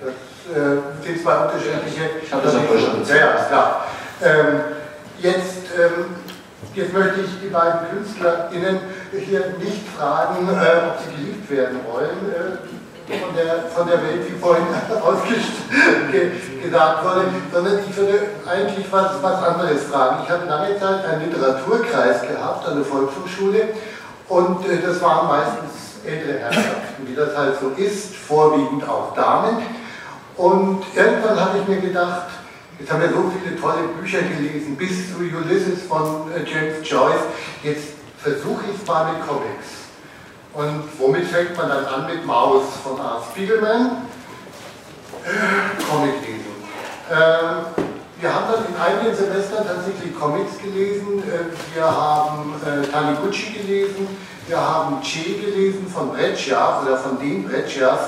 Das 0.00 0.12
äh, 0.50 1.04
sind 1.04 1.22
zwei 1.22 1.36
unterschiedliche. 1.38 2.10
Ich 2.22 2.32
habe 2.32 2.42
das 2.42 2.54
auch 2.54 2.64
verstanden. 2.64 3.06
Ja, 3.08 3.16
ja, 3.16 3.32
klar. 3.44 3.86
Ähm, 4.22 4.60
jetzt, 5.18 5.70
ähm, 5.78 6.16
jetzt 6.74 6.92
möchte 6.92 7.20
ich 7.20 7.40
die 7.42 7.48
beiden 7.48 7.80
KünstlerInnen 7.90 8.80
hier 9.12 9.54
nicht 9.58 9.88
fragen, 9.96 10.48
äh, 10.48 10.88
ob 10.88 10.98
sie 11.02 11.16
geliebt 11.16 11.50
werden 11.50 11.80
wollen. 11.90 12.32
Äh, 12.32 12.58
von 13.20 13.34
der, 13.36 13.68
von 13.74 13.86
der 13.86 14.02
Welt, 14.02 14.22
wie 14.28 14.38
vorhin 14.38 14.64
gesagt 16.62 17.04
wurde, 17.04 17.24
sondern 17.52 17.78
ich 17.86 17.96
würde 17.96 18.20
eigentlich 18.46 18.86
was, 18.90 19.22
was 19.22 19.42
anderes 19.42 19.84
fragen. 19.84 20.22
Ich 20.24 20.30
habe 20.30 20.46
lange 20.46 20.78
Zeit 20.78 21.04
einen 21.04 21.28
Literaturkreis 21.28 22.22
gehabt 22.22 22.66
an 22.66 22.76
der 22.76 22.84
Volkshochschule 22.84 23.68
und 24.28 24.66
äh, 24.68 24.80
das 24.86 25.02
waren 25.02 25.28
meistens 25.28 25.82
ältere 26.06 26.38
Herrschaften, 26.38 27.06
wie 27.06 27.14
das 27.14 27.36
halt 27.36 27.54
so 27.60 27.70
ist, 27.80 28.14
vorwiegend 28.14 28.88
auch 28.88 29.14
Damen. 29.14 29.58
Und 30.36 30.82
irgendwann 30.94 31.38
habe 31.38 31.58
ich 31.58 31.68
mir 31.68 31.80
gedacht, 31.80 32.28
jetzt 32.78 32.90
haben 32.90 33.02
wir 33.02 33.10
so 33.10 33.30
viele 33.30 33.60
tolle 33.60 33.88
Bücher 34.00 34.22
gelesen, 34.22 34.76
bis 34.76 35.12
zu 35.12 35.18
Ulysses 35.18 35.82
von 35.88 36.30
äh, 36.32 36.48
James 36.48 36.88
Joyce, 36.88 37.24
jetzt 37.62 37.88
versuche 38.18 38.64
ich 38.72 38.80
es 38.80 38.86
mal 38.86 39.12
mit 39.12 39.26
Comics. 39.26 39.82
Und 40.54 40.84
womit 40.98 41.26
fängt 41.26 41.56
man 41.56 41.68
dann 41.68 41.84
an? 41.86 42.06
Mit 42.06 42.26
Maus 42.26 42.64
von 42.84 43.00
Art 43.00 43.24
Spiegelman. 43.30 44.02
Comic 45.90 46.14
lesen. 46.22 46.52
Äh, 47.10 47.82
wir 48.20 48.34
haben 48.34 48.46
dann 48.52 48.64
in 48.66 48.80
einigen 48.80 49.16
Semestern 49.16 49.66
tatsächlich 49.66 50.18
Comics 50.18 50.58
gelesen. 50.58 51.22
Äh, 51.22 51.74
wir 51.74 51.84
haben 51.84 52.54
äh, 52.64 52.86
Taniguchi 52.86 53.52
gelesen, 53.52 54.08
wir 54.46 54.60
haben 54.60 55.00
Che 55.02 55.34
gelesen 55.40 55.86
von 55.86 56.10
Breccia 56.10 56.82
oder 56.82 56.96
von 56.96 57.18
den 57.18 57.44
Breccias. 57.48 58.00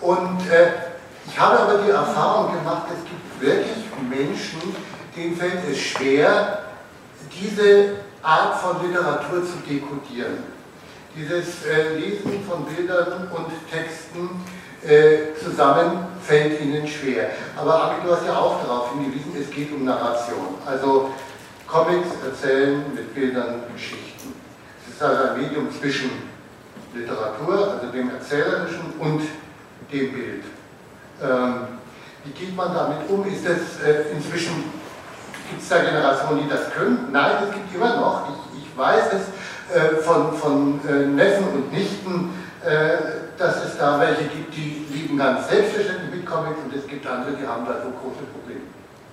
Und 0.00 0.40
äh, 0.50 0.93
Ich 1.34 1.40
habe 1.40 1.58
aber 1.58 1.78
die 1.78 1.90
Erfahrung 1.90 2.54
gemacht, 2.54 2.86
es 2.94 3.02
gibt 3.10 3.40
wirklich 3.40 3.84
Menschen, 4.08 4.76
denen 5.16 5.36
fällt 5.36 5.68
es 5.68 5.76
schwer, 5.80 6.62
diese 7.28 7.96
Art 8.22 8.60
von 8.60 8.86
Literatur 8.86 9.44
zu 9.44 9.56
dekodieren. 9.68 10.44
Dieses 11.16 11.64
äh, 11.66 11.98
Lesen 11.98 12.40
von 12.48 12.64
Bildern 12.66 13.28
und 13.32 13.46
Texten 13.68 14.30
äh, 14.86 15.34
zusammen 15.42 16.06
fällt 16.22 16.60
ihnen 16.60 16.86
schwer. 16.86 17.30
Aber 17.56 17.82
Abi, 17.82 18.06
du 18.06 18.14
hast 18.14 18.26
ja 18.26 18.36
auch 18.36 18.62
darauf 18.62 18.92
hingewiesen, 18.92 19.32
es 19.36 19.50
geht 19.50 19.72
um 19.72 19.84
Narration. 19.84 20.54
Also 20.64 21.10
Comics 21.66 22.10
erzählen 22.24 22.84
mit 22.94 23.12
Bildern 23.12 23.64
Geschichten. 23.72 24.34
Es 24.86 24.94
ist 24.94 25.02
also 25.02 25.30
ein 25.30 25.42
Medium 25.42 25.68
zwischen 25.72 26.10
Literatur, 26.94 27.72
also 27.72 27.86
dem 27.88 28.10
Erzählerischen 28.10 28.92
und 29.00 29.22
dem 29.90 30.12
Bild. 30.12 30.44
Ähm, 31.22 31.54
wie 32.24 32.30
geht 32.32 32.56
man 32.56 32.74
damit 32.74 33.08
um? 33.08 33.26
Ist 33.26 33.46
es 33.46 33.80
äh, 33.82 34.10
inzwischen, 34.12 34.64
gibt 35.50 35.62
es 35.62 35.68
da 35.68 35.78
Generationen, 35.78 36.42
die 36.42 36.48
das 36.48 36.72
können? 36.72 37.08
Nein, 37.12 37.44
es 37.46 37.54
gibt 37.54 37.74
immer 37.74 37.96
noch. 37.96 38.28
Ich, 38.28 38.62
ich 38.62 38.78
weiß 38.78 39.12
es 39.12 39.76
äh, 39.76 39.96
von, 40.02 40.32
von 40.36 40.80
äh, 40.88 41.06
Neffen 41.06 41.48
und 41.48 41.72
Nichten, 41.72 42.30
dass 43.36 43.62
es 43.62 43.76
da 43.76 44.00
welche 44.00 44.24
gibt, 44.24 44.56
die 44.56 44.86
lieben 44.88 45.18
ganz 45.18 45.50
selbstverständlich 45.50 46.10
mit 46.14 46.24
Comics 46.24 46.56
und 46.64 46.74
es 46.74 46.86
gibt 46.86 47.06
andere, 47.06 47.36
die 47.36 47.46
haben 47.46 47.66
da 47.66 47.74
so 47.74 47.90
große 47.90 48.24
Probleme. 48.32 48.62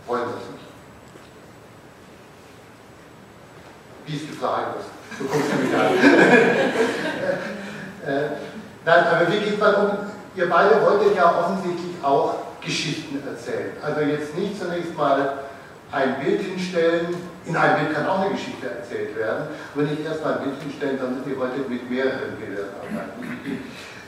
Wollen 0.08 0.22
das 0.24 0.36
nicht. 0.54 0.64
Wie 4.06 4.16
ist 4.16 4.30
die 4.30 4.38
Frage? 4.38 4.68
So 5.20 5.26
guckst 5.26 5.52
du 5.52 5.58
mich 5.58 5.76
an. 5.76 5.92
nein, 8.86 9.04
aber 9.12 9.30
wie 9.30 9.40
geht 9.40 9.60
man 9.60 9.76
um? 9.76 9.98
Ihr 10.36 10.50
beide 10.50 10.82
wolltet 10.82 11.16
ja 11.16 11.40
offensichtlich 11.40 12.04
auch 12.04 12.36
Geschichten 12.64 13.22
erzählen. 13.28 13.72
Also 13.82 14.02
jetzt 14.02 14.38
nicht 14.38 14.60
zunächst 14.60 14.96
mal 14.96 15.40
ein 15.92 16.24
Bild 16.24 16.42
hinstellen, 16.42 17.16
in 17.46 17.56
einem 17.56 17.84
Bild 17.86 17.96
kann 17.96 18.08
auch 18.08 18.20
eine 18.20 18.32
Geschichte 18.32 18.70
erzählt 18.70 19.18
werden, 19.18 19.48
aber 19.74 19.84
nicht 19.84 20.06
erstmal 20.06 20.38
ein 20.38 20.44
Bild 20.44 20.62
hinstellen, 20.62 21.00
sondern 21.00 21.30
ihr 21.30 21.38
wolltet 21.38 21.70
mit 21.70 21.90
mehreren 21.90 22.38
Bildern 22.40 22.70
arbeiten. 22.80 23.64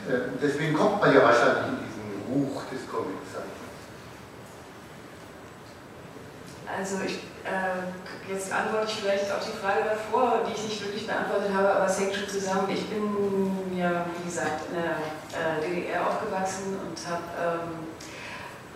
Äh, 0.07 0.37
deswegen 0.41 0.73
kommt 0.73 1.01
man 1.01 1.13
ja 1.13 1.23
wahrscheinlich 1.23 1.63
in 1.67 1.77
diesen 1.79 2.33
Ruch 2.33 2.63
des 2.71 2.87
Comiczeichners. 2.89 3.53
Also 6.67 6.97
ich, 7.05 7.19
jetzt 8.29 8.51
antworte 8.53 8.87
ich 8.87 8.95
vielleicht 9.01 9.31
auf 9.31 9.43
die 9.45 9.57
Frage 9.57 9.83
davor, 9.83 10.41
die 10.47 10.53
ich 10.53 10.63
nicht 10.63 10.85
wirklich 10.85 11.07
beantwortet 11.07 11.53
habe, 11.53 11.75
aber 11.75 11.85
es 11.85 11.99
hängt 11.99 12.15
schon 12.15 12.27
zusammen. 12.27 12.69
Ich 12.71 12.87
bin 12.87 13.77
ja, 13.77 14.05
wie 14.17 14.25
gesagt, 14.25 14.61
in 14.69 14.81
der 14.81 14.95
äh, 15.35 15.61
DDR 15.61 16.07
aufgewachsen 16.07 16.79
und 16.79 16.97
habe 17.09 17.59
ähm, 17.59 17.87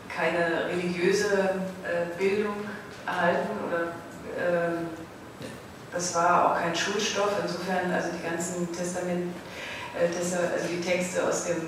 keine 0.09 0.65
religiöse 0.67 1.61
äh, 1.83 2.17
Bildung 2.17 2.55
erhalten 3.05 3.49
oder 3.67 3.93
ähm, 4.37 4.89
das 5.93 6.13
war 6.15 6.51
auch 6.51 6.61
kein 6.61 6.75
Schulstoff. 6.75 7.31
Insofern, 7.41 7.91
also 7.91 8.09
die 8.11 8.27
ganzen 8.27 8.71
Testament 8.73 9.33
äh, 9.99 10.07
also 10.07 10.67
die 10.69 10.81
Texte 10.81 11.25
aus, 11.25 11.45
dem, 11.45 11.61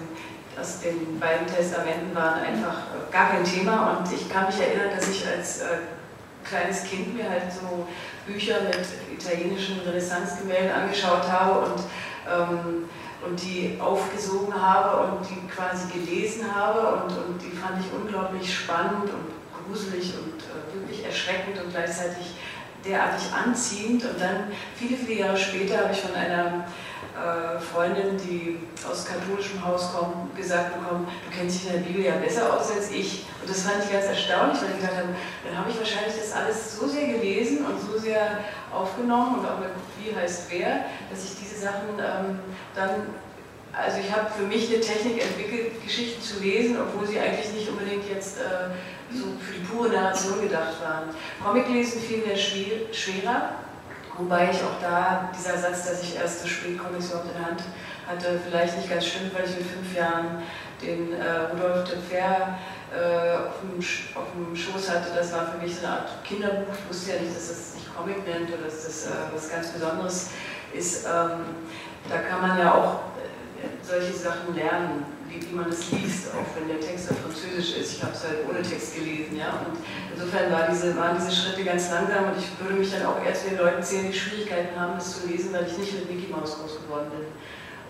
aus 0.60 0.80
den 0.82 1.20
beiden 1.20 1.48
Testamenten 1.48 2.14
waren 2.16 2.42
einfach 2.42 2.84
gar 3.12 3.32
kein 3.32 3.44
Thema 3.44 3.98
und 3.98 4.14
ich 4.14 4.30
kann 4.30 4.48
mich 4.48 4.60
erinnern, 4.60 4.90
dass 4.96 5.08
ich 5.08 5.28
als 5.28 5.62
äh, 5.62 5.78
kleines 6.44 6.84
Kind 6.84 7.16
mir 7.16 7.30
halt 7.30 7.52
so 7.52 7.88
Bücher 8.26 8.62
mit 8.62 8.78
italienischen 9.18 9.80
Renaissance-Gemälden 9.82 10.72
angeschaut 10.72 11.30
habe 11.30 11.60
und, 11.60 11.84
ähm, 12.30 12.90
und 13.26 13.42
die 13.42 13.78
aufgesogen 13.80 14.54
habe 14.54 15.12
und 15.12 15.30
die 15.30 15.48
quasi 15.48 15.88
gelesen 15.92 16.54
habe 16.54 17.04
und, 17.04 17.12
und 17.12 17.42
die 17.42 17.56
fand 17.56 17.84
ich 17.84 17.92
unglaublich 17.94 18.54
spannend 18.54 19.04
und 19.04 19.40
gruselig 19.66 20.14
und 20.18 20.40
äh, 20.40 20.74
wirklich 20.74 21.06
erschreckend 21.06 21.62
und 21.64 21.72
gleichzeitig 21.72 22.36
derartig 22.86 23.26
anziehend. 23.34 24.04
Und 24.06 24.20
dann, 24.20 24.52
viele, 24.76 24.98
viele 24.98 25.20
Jahre 25.22 25.38
später, 25.38 25.80
habe 25.80 25.94
ich 25.94 26.02
von 26.02 26.16
einer 26.16 26.66
äh, 27.16 27.60
Freundin, 27.60 28.18
die 28.18 28.60
aus 28.90 29.06
katholischem 29.06 29.66
Haus 29.66 29.92
kommt, 29.94 30.36
gesagt 30.36 30.80
bekommen, 30.80 31.08
du 31.08 31.38
kennst 31.38 31.60
dich 31.60 31.68
in 31.68 31.82
der 31.82 31.88
Bibel 31.88 32.04
ja 32.04 32.16
besser 32.16 32.54
aus 32.54 32.72
als 32.72 32.92
ich. 32.92 33.26
Und 33.42 33.50
das 33.50 33.64
fand 33.64 33.84
ich 33.84 33.92
ganz 33.92 34.06
erstaunlich, 34.06 34.62
weil 34.62 34.72
ich 34.72 34.82
gedacht 34.82 34.98
habe, 34.98 35.16
dann 35.46 35.58
habe 35.58 35.70
ich 35.70 35.78
wahrscheinlich 35.78 36.16
das 36.16 36.34
alles 36.34 36.78
so 36.78 36.88
sehr 36.88 37.08
gelesen 37.08 37.66
und 37.66 37.80
so 37.80 37.98
sehr 37.98 38.40
aufgenommen 38.72 39.40
und 39.40 39.46
auch 39.46 39.60
mit 39.60 39.70
wie 40.02 40.16
heißt 40.16 40.48
wer, 40.50 40.86
dass 41.10 41.26
ich 41.26 41.40
diese 41.42 41.60
Sachen 41.60 42.00
ähm, 42.00 42.40
dann, 42.74 42.90
also 43.74 43.98
ich 44.00 44.12
habe 44.12 44.30
für 44.32 44.44
mich 44.44 44.72
eine 44.72 44.80
Technik 44.80 45.22
entwickelt, 45.22 45.84
Geschichten 45.84 46.22
zu 46.22 46.40
lesen, 46.40 46.78
obwohl 46.80 47.08
sie 47.08 47.20
eigentlich 47.20 47.52
nicht 47.54 47.70
unbedingt 47.70 48.08
jetzt 48.10 48.38
äh, 48.40 48.70
so 49.12 49.26
für 49.40 49.60
die 49.60 49.66
pure 49.66 49.90
Narration 49.90 50.42
gedacht 50.42 50.82
waren. 50.82 51.10
Comic-Lesen 51.44 52.02
fiel 52.02 52.24
mir 52.26 52.38
schwerer 52.38 53.52
Wobei 54.20 54.50
ich 54.52 54.62
auch 54.62 54.82
da, 54.82 55.30
dieser 55.34 55.58
Satz, 55.58 55.88
dass 55.88 56.04
ich 56.04 56.18
erst 56.18 56.44
das 56.44 56.50
Spätcomics 56.50 57.08
überhaupt 57.08 57.28
in 57.28 57.40
der 57.40 57.46
Hand 57.48 57.64
hatte, 58.06 58.40
vielleicht 58.46 58.76
nicht 58.76 58.90
ganz 58.90 59.06
stimmt, 59.06 59.34
weil 59.34 59.46
ich 59.46 59.56
mit 59.56 59.66
fünf 59.66 59.96
Jahren 59.96 60.44
den 60.82 61.14
äh, 61.14 61.54
Rudolf 61.54 61.90
de 61.90 61.98
Fer 62.02 62.60
äh, 62.92 63.48
auf, 63.48 63.62
dem, 63.62 63.80
auf, 63.80 64.28
dem, 64.36 64.54
Schoß 64.54 64.90
hatte. 64.90 65.12
Das 65.16 65.32
war 65.32 65.48
für 65.48 65.58
mich 65.64 65.74
so 65.74 65.86
eine 65.86 65.96
Art 65.96 66.24
Kinderbuch. 66.26 66.74
Ich 66.74 66.90
wusste 66.90 67.14
ja 67.14 67.22
nicht, 67.22 67.34
dass 67.34 67.48
das 67.48 67.74
sich 67.76 67.96
Comic 67.96 68.28
nennt 68.28 68.50
oder 68.50 68.64
dass 68.66 68.84
das 68.86 69.06
äh, 69.06 69.10
was 69.34 69.50
ganz 69.50 69.70
Besonderes 69.70 70.32
ist. 70.74 71.06
Ähm, 71.06 71.56
da 72.10 72.18
kann 72.30 72.42
man 72.42 72.60
ja 72.60 72.74
auch 72.74 72.96
äh, 73.16 73.70
solche 73.82 74.14
Sachen 74.14 74.54
lernen 74.54 75.06
wie, 75.30 75.42
wie 75.42 75.56
man 75.56 75.70
es 75.70 75.92
liest, 75.92 76.34
auch 76.34 76.50
wenn 76.58 76.68
der 76.68 76.80
Text 76.80 77.12
auf 77.12 77.20
Französisch 77.20 77.78
ist. 77.78 77.94
Ich 77.94 78.04
habe 78.04 78.14
es 78.14 78.24
halt 78.24 78.46
ohne 78.50 78.62
Text 78.62 78.96
gelesen. 78.96 79.38
Ja? 79.38 79.62
Und 79.62 79.78
insofern 80.14 80.52
war 80.52 80.68
diese, 80.70 80.96
waren 80.98 81.18
diese 81.18 81.32
Schritte 81.32 81.64
ganz 81.64 81.90
langsam 81.92 82.34
und 82.34 82.38
ich 82.38 82.50
würde 82.60 82.80
mich 82.80 82.92
dann 82.92 83.06
auch 83.06 83.22
zu 83.22 83.50
den 83.50 83.58
Leuten 83.58 83.84
zählen, 83.84 84.12
die 84.12 84.18
Schwierigkeiten 84.18 84.80
haben, 84.80 84.96
das 84.96 85.22
zu 85.22 85.28
lesen, 85.28 85.54
weil 85.54 85.68
ich 85.68 85.78
nicht 85.78 85.94
mit 85.94 86.10
Mickey 86.10 86.32
Mouse 86.32 86.58
groß 86.58 86.82
geworden 86.82 87.12
bin 87.14 87.28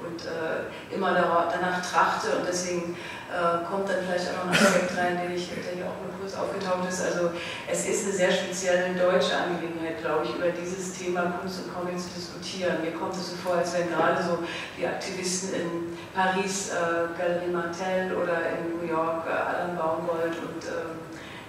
und 0.05 0.25
äh, 0.25 0.95
immer 0.95 1.13
danach 1.13 1.81
trachte 1.83 2.37
und 2.37 2.47
deswegen 2.47 2.95
äh, 3.29 3.63
kommt 3.69 3.87
dann 3.89 4.01
vielleicht 4.01 4.31
auch 4.31 4.45
noch 4.45 4.51
ein 4.51 4.65
Aspekt 4.65 4.97
rein, 4.97 5.19
den 5.21 5.35
ich, 5.35 5.49
der 5.49 5.75
hier 5.75 5.85
auch 5.85 6.01
nur 6.01 6.09
kurz 6.19 6.33
aufgetaucht 6.33 6.87
ist. 6.89 7.05
Also 7.05 7.31
es 7.69 7.85
ist 7.85 8.05
eine 8.05 8.13
sehr 8.13 8.31
spezielle 8.31 8.95
deutsche 8.95 9.37
Angelegenheit, 9.37 10.01
glaube 10.01 10.25
ich, 10.25 10.35
über 10.35 10.49
dieses 10.49 10.97
Thema 10.97 11.37
Kunst 11.39 11.61
und 11.61 11.73
Comics 11.75 12.09
zu 12.09 12.15
diskutieren. 12.15 12.81
Mir 12.81 12.91
kommt 12.97 13.13
es 13.13 13.29
so 13.29 13.35
vor, 13.37 13.57
als 13.57 13.73
wenn 13.77 13.89
gerade 13.89 14.23
so 14.23 14.39
die 14.77 14.87
Aktivisten 14.87 15.53
in 15.53 15.97
Paris, 16.15 16.71
äh, 16.71 17.13
Galerie 17.13 17.51
Martel 17.51 18.15
oder 18.15 18.57
in 18.57 18.81
New 18.81 18.87
York, 18.89 19.27
äh, 19.27 19.31
Alan 19.31 19.77
Baumgold 19.77 20.33
und 20.33 20.63
ähm, 20.65 20.97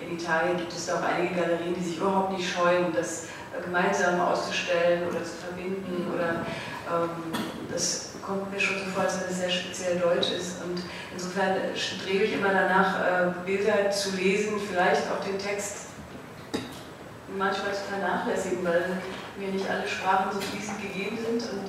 in 0.00 0.18
Italien 0.18 0.56
gibt 0.56 0.72
es 0.72 0.86
da 0.86 0.96
auch 0.96 1.02
einige 1.02 1.34
Galerien, 1.34 1.74
die 1.74 1.84
sich 1.84 1.96
überhaupt 1.98 2.36
nicht 2.36 2.48
scheuen, 2.48 2.92
das 2.92 3.24
äh, 3.56 3.62
gemeinsam 3.64 4.20
auszustellen 4.20 5.08
oder 5.08 5.24
zu 5.24 5.48
verbinden 5.48 6.12
oder 6.12 6.44
ähm, 6.90 7.10
das 7.72 8.09
kommt 8.30 8.52
mir 8.52 8.60
schon 8.60 8.78
so 8.78 8.84
vor, 8.94 9.02
als 9.02 9.20
wenn 9.20 9.30
es 9.30 9.38
sehr 9.38 9.50
speziell 9.50 9.98
deutsch 9.98 10.30
ist. 10.30 10.62
Und 10.62 10.78
insofern 11.12 11.56
strebe 11.74 12.24
ich 12.24 12.34
immer 12.34 12.52
danach, 12.54 13.00
äh, 13.00 13.32
Bilder 13.44 13.90
zu 13.90 14.14
lesen, 14.16 14.60
vielleicht 14.70 15.02
auch 15.10 15.24
den 15.24 15.38
Text 15.38 15.90
manchmal 17.36 17.74
zu 17.74 17.82
vernachlässigen, 17.90 18.64
weil 18.64 18.84
mir 19.36 19.48
nicht 19.48 19.68
alle 19.68 19.86
Sprachen 19.86 20.30
so 20.32 20.40
fließend 20.40 20.80
gegeben 20.80 21.18
sind. 21.18 21.42
Und 21.50 21.66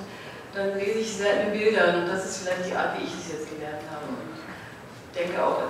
dann 0.54 0.78
lese 0.78 1.00
ich 1.00 1.12
sehr 1.12 1.46
in 1.46 1.52
Bildern 1.52 2.02
und 2.02 2.08
das 2.08 2.26
ist 2.26 2.42
vielleicht 2.42 2.70
die 2.70 2.76
Art, 2.76 2.98
wie 2.98 3.04
ich 3.04 3.14
es 3.14 3.32
jetzt 3.32 3.50
gelernt 3.50 3.82
habe. 3.90 4.06
Und 4.06 4.30
ich 5.10 5.18
denke 5.18 5.44
auch 5.44 5.62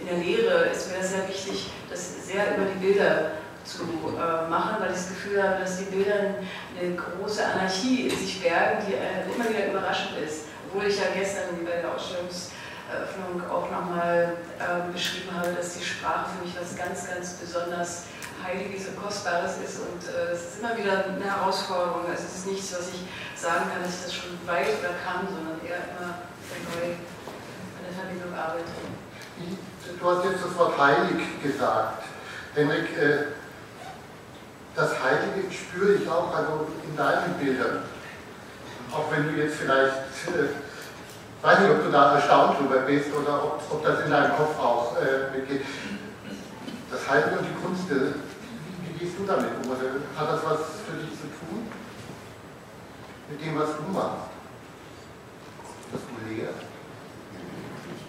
in 0.00 0.06
der 0.06 0.18
Lehre 0.18 0.66
ist 0.66 0.90
mir 0.90 0.98
das 0.98 1.10
sehr 1.10 1.28
wichtig, 1.28 1.70
das 1.88 2.26
sehr 2.26 2.56
über 2.56 2.66
die 2.66 2.86
Bilder 2.86 3.32
zu 3.66 3.82
äh, 3.82 4.48
machen, 4.48 4.76
weil 4.80 4.90
ich 4.90 4.96
das 4.96 5.08
Gefühl 5.08 5.42
habe, 5.42 5.60
dass 5.60 5.78
die 5.78 5.84
Bilder 5.84 6.38
eine 6.78 6.94
große 6.94 7.44
Anarchie 7.44 8.08
in 8.08 8.16
sich 8.16 8.40
bergen, 8.42 8.86
die 8.86 8.94
äh, 8.94 9.26
immer 9.34 9.48
wieder 9.48 9.66
überraschend 9.70 10.18
ist. 10.18 10.46
Obwohl 10.68 10.88
ich 10.88 10.96
ja 10.96 11.10
gestern 11.14 11.64
bei 11.64 11.82
der 11.82 11.94
Ausstellungseröffnung 11.94 13.42
auch 13.50 13.70
nochmal 13.70 14.36
äh, 14.58 14.92
beschrieben 14.92 15.30
habe, 15.34 15.52
dass 15.54 15.74
die 15.78 15.84
Sprache 15.84 16.30
für 16.30 16.44
mich 16.46 16.54
was 16.58 16.76
ganz, 16.76 17.08
ganz 17.08 17.34
besonders 17.34 18.04
Heiliges 18.44 18.88
und 18.88 19.02
Kostbares 19.02 19.58
ist 19.64 19.80
und 19.80 20.02
äh, 20.06 20.32
es 20.32 20.40
ist 20.42 20.60
immer 20.60 20.76
wieder 20.76 21.04
eine 21.04 21.24
Herausforderung. 21.24 22.02
Also 22.08 22.22
es 22.22 22.38
ist 22.38 22.46
nichts, 22.46 22.72
was 22.72 22.88
ich 22.94 23.02
sagen 23.34 23.64
kann, 23.72 23.82
dass 23.82 23.96
ich 23.96 24.02
das 24.04 24.14
schon 24.14 24.38
weiß 24.46 24.78
oder 24.78 24.94
kann, 25.02 25.26
sondern 25.26 25.58
eher 25.66 25.82
immer 25.96 26.22
neu 26.70 26.94
an 26.94 27.82
der 27.82 27.94
Verbindung 27.96 28.32
arbeite. 28.38 28.70
Du 29.98 30.10
hast 30.10 30.24
jetzt 30.24 30.44
das 30.44 30.56
Wort 30.56 30.78
heilig 30.78 31.42
gesagt. 31.42 32.04
Henrik, 32.54 32.96
äh, 32.98 33.26
das 34.76 35.02
Heilige 35.02 35.50
spüre 35.50 35.94
ich 35.94 36.08
auch 36.08 36.32
also 36.34 36.68
in 36.84 36.96
deinen 36.96 37.34
Bildern. 37.40 37.82
Auch 38.92 39.10
wenn 39.10 39.24
du 39.24 39.42
jetzt 39.42 39.56
vielleicht, 39.56 39.96
äh, 40.28 40.52
weiß 41.42 41.60
nicht, 41.60 41.70
ob 41.70 41.84
du 41.84 41.90
da 41.90 42.14
erstaunt 42.14 42.60
drüber 42.60 42.80
bist 42.80 43.08
oder 43.14 43.42
ob, 43.42 43.62
ob 43.70 43.82
das 43.82 44.04
in 44.04 44.10
deinem 44.10 44.36
Kopf 44.36 44.58
auch 44.58 44.96
äh, 44.98 45.36
mitgeht. 45.36 45.62
Das 46.90 47.08
Heilige 47.08 47.38
und 47.38 47.46
die 47.46 47.64
Kunst, 47.64 47.90
äh, 47.90 48.12
wie, 48.12 48.94
wie, 48.94 48.98
gehst 48.98 49.18
du 49.18 49.24
damit 49.24 49.50
um? 49.64 49.70
Oder 49.70 49.96
hat 50.16 50.28
das 50.28 50.44
was 50.44 50.60
für 50.86 50.96
dich 51.00 51.10
zu 51.10 51.26
tun? 51.26 51.68
Mit 53.30 53.44
dem, 53.44 53.58
was 53.58 53.70
du 53.76 53.92
machst? 53.92 54.28
Was 55.90 56.00
du 56.02 56.34
lehrst? 56.34 56.60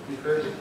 Nicht 0.09 0.23
wirklich? 0.23 0.53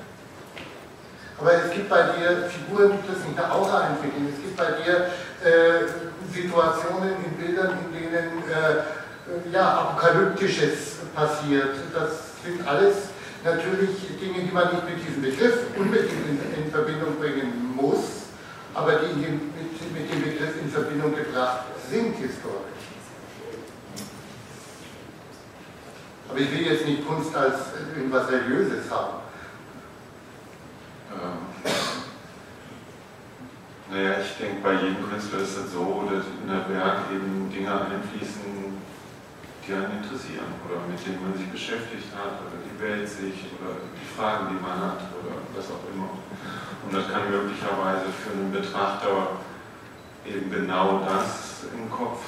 Aber 1.39 1.53
es 1.53 1.71
gibt 1.71 1.89
bei 1.89 2.03
dir 2.03 2.49
Figuren, 2.49 2.93
die 2.93 3.13
das 3.13 3.25
nicht 3.25 3.37
nach 3.37 3.51
außen 3.51 3.93
entwickeln. 3.93 4.33
Es 4.33 4.41
gibt 4.41 4.57
bei 4.57 4.73
dir 4.83 5.11
äh, 5.45 5.87
Situationen 6.33 7.17
in 7.25 7.33
Bildern, 7.37 7.79
in 7.85 7.93
denen 7.93 8.43
äh, 8.49 9.53
ja, 9.53 9.81
Apokalyptisches 9.81 10.97
passiert. 11.15 11.77
Das 11.93 12.41
sind 12.43 12.67
alles 12.67 13.13
natürlich 13.45 13.91
Dinge, 14.21 14.47
die 14.47 14.53
man 14.53 14.73
nicht 14.73 14.89
mit 14.89 15.07
diesem 15.07 15.23
Begriff 15.23 15.59
unbedingt 15.77 16.27
in, 16.27 16.65
in 16.65 16.71
Verbindung 16.71 17.17
bringen 17.19 17.75
muss, 17.77 18.33
aber 18.73 18.93
die 18.97 19.15
mit, 19.21 19.93
mit 19.93 20.13
dem 20.13 20.23
Begriff 20.23 20.61
in 20.63 20.71
Verbindung 20.71 21.15
gebracht 21.15 21.67
sind 21.91 22.17
historisch. 22.17 22.77
Aber 26.29 26.39
ich 26.39 26.51
will 26.51 26.67
jetzt 26.67 26.87
nicht 26.87 27.07
Kunst 27.07 27.35
als 27.37 27.55
irgendwas 27.95 28.29
Religiöses 28.31 28.91
haben. 28.91 29.26
Ähm, 31.17 31.73
naja, 33.91 34.17
ich 34.21 34.37
denke, 34.37 34.63
bei 34.63 34.75
jedem 34.75 35.09
Künstler 35.09 35.41
ist 35.41 35.57
es 35.57 35.73
so, 35.73 36.09
dass 36.11 36.27
in 36.27 36.49
der 36.49 36.69
Werk 36.69 37.11
eben 37.13 37.51
Dinge 37.51 37.73
einfließen, 37.73 38.77
die 39.67 39.73
einen 39.73 40.03
interessieren 40.03 40.53
oder 40.67 40.83
mit 40.87 40.99
denen 41.07 41.23
man 41.23 41.35
sich 41.39 41.49
beschäftigt 41.51 42.15
hat 42.15 42.39
oder 42.45 42.59
die 42.63 42.77
Welt 42.83 43.09
sich 43.09 43.51
oder 43.59 43.83
die 43.95 44.07
Fragen, 44.15 44.55
die 44.55 44.63
man 44.63 44.79
hat 44.79 45.01
oder 45.19 45.43
was 45.55 45.67
auch 45.71 45.83
immer. 45.91 46.11
Und 46.85 46.95
das 46.95 47.11
kann 47.11 47.31
möglicherweise 47.31 48.07
für 48.11 48.33
einen 48.37 48.53
Betrachter 48.53 49.43
eben 50.27 50.51
genau 50.51 51.03
das 51.07 51.67
im 51.75 51.91
Kopf 51.91 52.23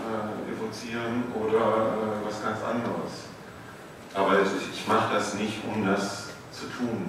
äh, 0.00 0.52
evozieren 0.52 1.24
oder 1.32 1.96
äh, 1.96 2.26
was 2.26 2.42
ganz 2.42 2.58
anderes. 2.62 3.28
Aber 4.14 4.40
ich 4.42 4.86
mache 4.86 5.14
das 5.14 5.34
nicht, 5.34 5.64
um 5.64 5.86
das 5.86 6.28
zu 6.52 6.66
tun. 6.66 7.08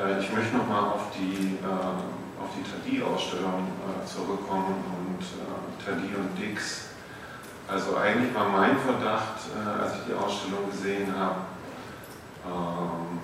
Äh, 0.00 0.20
ich 0.20 0.32
möchte 0.32 0.56
nochmal 0.56 0.84
auf 0.90 1.10
die, 1.16 1.58
äh, 1.62 2.40
auf 2.40 2.48
die 2.56 2.64
Tadi-Ausstellung 2.64 3.68
äh, 3.68 4.06
zurückkommen 4.06 4.84
und 4.96 5.22
äh, 5.22 5.84
Tadi 5.84 6.14
und 6.14 6.38
Dix 6.38 6.90
also 7.72 7.96
eigentlich 7.96 8.34
war 8.34 8.48
mein 8.48 8.76
Verdacht, 8.78 9.46
äh, 9.54 9.82
als 9.82 9.94
ich 9.94 10.06
die 10.08 10.14
Ausstellung 10.14 10.68
gesehen 10.70 11.14
habe, 11.16 11.36
ähm, 12.44 13.20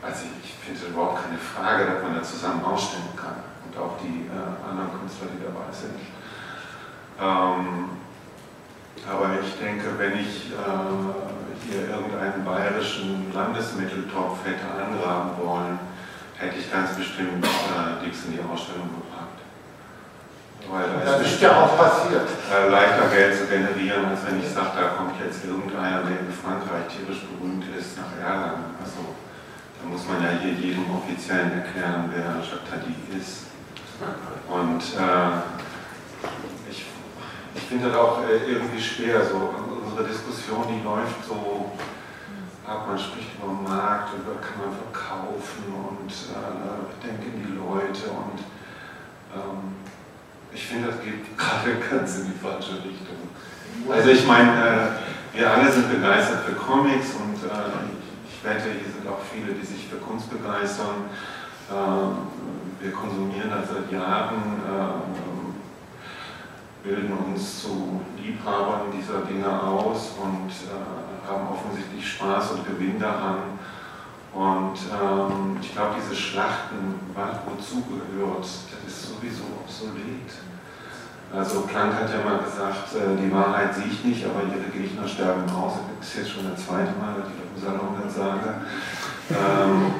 also 0.00 0.26
ich, 0.44 0.54
finde 0.54 0.86
überhaupt 0.86 1.24
keine 1.24 1.38
Frage, 1.38 1.86
dass 1.86 2.02
man 2.02 2.14
da 2.14 2.22
zusammen 2.22 2.64
ausstellen 2.64 3.10
kann 3.16 3.42
und 3.66 3.76
auch 3.76 3.98
die 3.98 4.30
anderen 4.30 5.00
Künstler, 5.00 5.26
die 5.34 5.42
dabei 5.42 5.66
sind. 5.72 5.98
Ähm, 7.18 7.90
aber 9.10 9.40
ich 9.42 9.58
denke, 9.58 9.98
wenn 9.98 10.20
ich 10.20 10.52
hier 11.68 11.88
irgendeinen 11.88 12.44
bayerischen 12.44 13.32
Landesmitteltopf 13.34 14.38
hätte 14.44 14.66
angraben 14.70 15.30
wollen, 15.42 15.78
hätte 16.40 16.56
ich 16.56 16.72
ganz 16.72 16.96
bestimmt 16.96 17.44
äh, 17.44 18.00
Dix 18.02 18.24
in 18.24 18.32
die 18.32 18.40
Ausstellung 18.40 18.88
gebracht. 18.96 19.36
Weil 20.64 20.88
da 21.04 21.18
das 21.18 21.26
ist, 21.26 21.40
ja 21.40 21.52
auch 21.52 21.76
passiert. 21.76 22.28
Äh, 22.48 22.68
leichter 22.70 23.08
Geld 23.08 23.36
zu 23.36 23.46
generieren, 23.46 24.06
als 24.06 24.24
wenn 24.24 24.40
ich 24.40 24.48
sage, 24.48 24.80
da 24.80 24.96
kommt 24.96 25.20
jetzt 25.20 25.44
irgendeiner, 25.44 26.00
der 26.02 26.24
in 26.24 26.32
Frankreich 26.32 26.88
tierisch 26.88 27.28
berühmt 27.28 27.64
ist, 27.76 27.98
nach 28.00 28.12
Erlangen. 28.16 28.72
Also 28.80 29.12
da 29.76 29.88
muss 29.88 30.06
man 30.08 30.24
ja 30.24 30.40
hier 30.40 30.52
jedem 30.52 30.88
Offiziellen 30.96 31.52
erklären, 31.60 32.08
wer 32.12 32.40
Jacques 32.40 32.64
Tadi 32.68 32.96
ist. 33.12 33.52
Und 34.48 34.80
äh, 34.96 35.44
ich, 36.70 36.86
ich 37.54 37.62
finde 37.68 37.88
das 37.88 37.96
auch 37.96 38.22
äh, 38.24 38.48
irgendwie 38.48 38.80
schwer. 38.80 39.20
So, 39.24 39.52
unsere 39.84 40.08
Diskussion, 40.08 40.64
die 40.68 40.80
läuft 40.84 41.20
so 41.26 41.72
man 42.78 42.98
spricht 42.98 43.34
über 43.36 43.52
den 43.52 43.64
Markt 43.64 44.14
und 44.14 44.24
kann 44.40 44.58
man 44.62 44.74
verkaufen 44.74 45.64
und 45.74 46.10
äh, 46.10 47.06
denken 47.06 47.42
die 47.42 47.52
Leute 47.58 48.10
und 48.10 48.38
ähm, 49.34 49.74
ich 50.52 50.66
finde, 50.66 50.88
das 50.88 51.00
geht 51.02 51.36
gerade 51.38 51.76
ganz 51.90 52.18
in 52.18 52.26
die 52.26 52.38
falsche 52.38 52.74
Richtung. 52.74 53.30
Also 53.88 54.10
ich 54.10 54.26
meine, 54.26 54.50
äh, 54.50 55.38
wir 55.38 55.50
alle 55.50 55.70
sind 55.70 55.90
begeistert 55.90 56.44
für 56.44 56.54
Comics 56.54 57.14
und 57.14 57.36
äh, 57.48 57.90
ich 58.28 58.44
wette, 58.44 58.70
hier 58.70 58.90
sind 58.92 59.06
auch 59.08 59.20
viele, 59.32 59.52
die 59.54 59.66
sich 59.66 59.86
für 59.86 59.96
Kunst 59.96 60.30
begeistern. 60.30 61.10
Äh, 61.70 62.82
wir 62.82 62.92
konsumieren 62.92 63.50
das 63.50 63.68
seit 63.68 63.90
Jahren, 63.92 64.62
äh, 64.66 65.10
bilden 66.82 67.12
uns 67.12 67.62
zu 67.62 68.00
Liebhabern 68.16 68.90
dieser 68.96 69.20
Dinge 69.20 69.62
aus 69.62 70.12
und 70.22 70.48
äh, 70.48 71.09
haben 71.28 71.48
offensichtlich 71.48 72.06
Spaß 72.06 72.52
und 72.52 72.66
Gewinn 72.66 72.98
daran. 72.98 73.58
Und 74.32 74.78
ähm, 74.94 75.58
ich 75.60 75.72
glaube, 75.72 75.96
diese 76.00 76.14
Schlachten, 76.14 76.94
wozu 77.46 77.82
gehört, 77.82 78.42
das 78.42 78.80
ist 78.86 79.08
sowieso 79.08 79.42
obsolet. 79.64 80.30
Also 81.32 81.62
Planck 81.62 81.94
hat 81.94 82.10
ja 82.10 82.24
mal 82.24 82.38
gesagt, 82.38 82.94
äh, 82.94 83.16
die 83.20 83.32
Wahrheit 83.32 83.74
sehe 83.74 83.86
ich 83.86 84.04
nicht, 84.04 84.24
aber 84.24 84.42
ihre 84.42 84.70
Gegner 84.70 85.06
sterben 85.06 85.48
aus. 85.50 85.74
Das 85.98 86.08
ist 86.08 86.16
jetzt 86.16 86.30
schon 86.30 86.50
das 86.50 86.64
zweite 86.64 86.92
Mal, 86.98 87.14
dass 87.18 87.30
ich 87.30 87.38
das 87.38 87.50
im 87.54 87.78
Salon 87.78 87.94
dann 88.00 88.10
sage. 88.10 88.54
Ähm, 89.30 89.92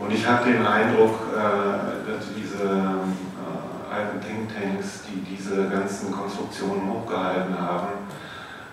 und 0.00 0.10
ich 0.12 0.26
habe 0.26 0.50
den 0.50 0.66
Eindruck, 0.66 1.20
äh, 1.32 2.10
dass 2.10 2.24
diese 2.34 2.64
äh, 2.64 3.94
alten 3.94 4.20
Thinktanks, 4.20 5.02
die 5.08 5.20
diese 5.20 5.68
ganzen 5.68 6.10
Konstruktionen 6.10 6.90
hochgehalten 6.90 7.58
haben, 7.58 8.08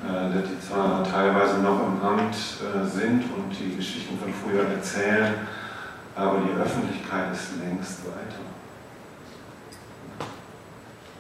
äh, 0.02 0.34
dass 0.34 0.50
die 0.50 0.60
zwar 0.62 1.04
teilweise 1.04 1.60
noch 1.60 1.80
im 1.86 2.02
Amt 2.02 2.34
äh, 2.34 2.86
sind 2.88 3.24
und 3.36 3.52
die 3.52 3.76
Geschichten 3.76 4.18
von 4.18 4.34
früher 4.34 4.64
erzählen, 4.64 5.34
aber 6.16 6.40
die 6.40 6.58
Öffentlichkeit 6.58 7.34
ist 7.34 7.60
längst 7.62 8.06
weiter. 8.06 8.40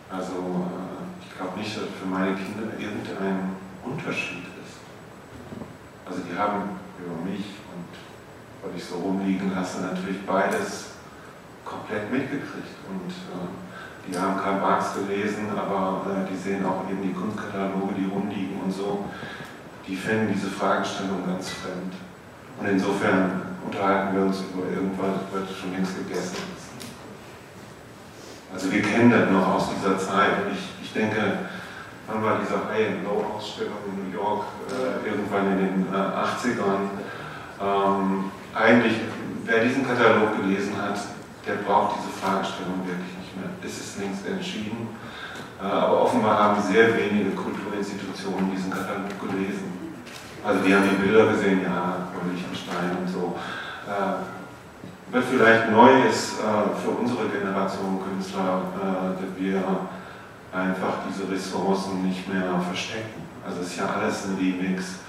Also 0.09 0.33
äh, 0.33 1.25
ich 1.25 1.37
glaube 1.37 1.59
nicht, 1.59 1.75
dass 1.75 1.83
für 1.99 2.07
meine 2.07 2.35
Kinder 2.35 2.71
irgendein 2.79 3.55
Unterschied 3.83 4.43
ist. 4.63 4.79
Also 6.05 6.21
die 6.21 6.37
haben 6.37 6.79
über 6.97 7.29
mich 7.29 7.45
und 7.75 7.91
was 8.63 8.77
ich 8.77 8.83
so 8.83 8.95
rumliegen 8.95 9.53
lasse, 9.53 9.81
natürlich 9.81 10.25
beides 10.25 10.91
komplett 11.65 12.11
mitgekriegt. 12.11 12.75
Und 12.89 13.11
die 14.09 14.17
haben 14.17 14.37
Karl 14.37 14.59
Marx 14.59 14.95
gelesen, 14.95 15.47
aber 15.55 16.01
äh, 16.09 16.31
die 16.31 16.37
sehen 16.37 16.65
auch 16.65 16.89
eben 16.89 17.01
die 17.01 17.13
Kunstkataloge, 17.13 17.93
die 17.97 18.09
rumliegen 18.09 18.59
und 18.63 18.71
so. 18.71 19.05
Die 19.87 19.95
finden 19.95 20.33
diese 20.33 20.49
Fragestellung 20.49 21.25
ganz 21.25 21.49
fremd. 21.49 21.93
Und 22.59 22.67
insofern 22.67 23.41
unterhalten 23.65 24.15
wir 24.15 24.23
uns 24.23 24.43
über 24.53 24.67
irgendwas, 24.69 25.21
was 25.31 25.57
schon 25.57 25.73
längst 25.73 25.95
gegessen 25.95 26.37
ist. 26.55 26.69
Also 28.53 28.71
wir 28.71 28.81
kennen 28.81 29.11
das 29.11 29.29
noch 29.29 29.47
aus 29.47 29.69
dieser 29.69 29.97
Zeit. 29.97 30.49
Ich, 30.51 30.85
ich 30.85 30.93
denke, 30.93 31.39
wann 32.07 32.23
war 32.23 32.39
diese 32.41 32.57
High 32.67 32.97
and 32.97 33.03
Low 33.03 33.23
Ausstellung 33.35 33.77
in 33.85 34.09
New 34.09 34.17
York 34.17 34.45
äh, 34.71 35.07
irgendwann 35.07 35.51
in 35.53 35.57
den 35.57 35.93
äh, 35.93 35.97
80ern. 35.97 36.89
Ähm, 37.61 38.31
eigentlich, 38.55 38.97
wer 39.45 39.63
diesen 39.63 39.87
Katalog 39.87 40.41
gelesen 40.41 40.73
hat, 40.81 40.97
der 41.45 41.55
braucht 41.65 41.97
diese 41.99 42.09
Fragestellung 42.19 42.85
wirklich 42.85 43.18
nicht 43.29 43.37
mehr. 43.37 43.49
Es 43.63 43.79
ist 43.79 43.99
längst 43.99 44.25
entschieden. 44.27 44.89
Äh, 45.61 45.65
aber 45.65 46.01
offenbar 46.03 46.39
haben 46.39 46.61
sehr 46.61 46.95
wenige 46.97 47.31
Kulturinstitutionen 47.31 48.51
diesen 48.51 48.71
Katalog 48.71 49.09
gelesen. 49.19 49.93
Also 50.43 50.65
wir 50.65 50.77
haben 50.77 50.89
die 50.89 50.95
Bilder 50.95 51.27
gesehen, 51.27 51.61
ja, 51.63 52.07
von 52.13 52.31
Liechtenstein 52.31 52.97
und 53.01 53.07
so. 53.07 53.35
Äh, 53.85 54.23
was 55.11 55.25
vielleicht 55.25 55.71
neu 55.71 56.07
ist 56.07 56.39
äh, 56.39 56.79
für 56.81 56.91
unsere 56.91 57.27
Generation 57.27 57.99
Künstler, 58.03 58.61
dass 59.19 59.43
wir 59.43 59.63
einfach 60.53 60.93
diese 61.09 61.29
Ressourcen 61.31 62.05
nicht 62.05 62.31
mehr 62.31 62.61
verstecken. 62.61 63.23
Also 63.45 63.61
es 63.61 63.67
ist 63.67 63.77
ja 63.77 63.85
alles 63.87 64.25
ein 64.25 64.35
Remix. 64.37 64.99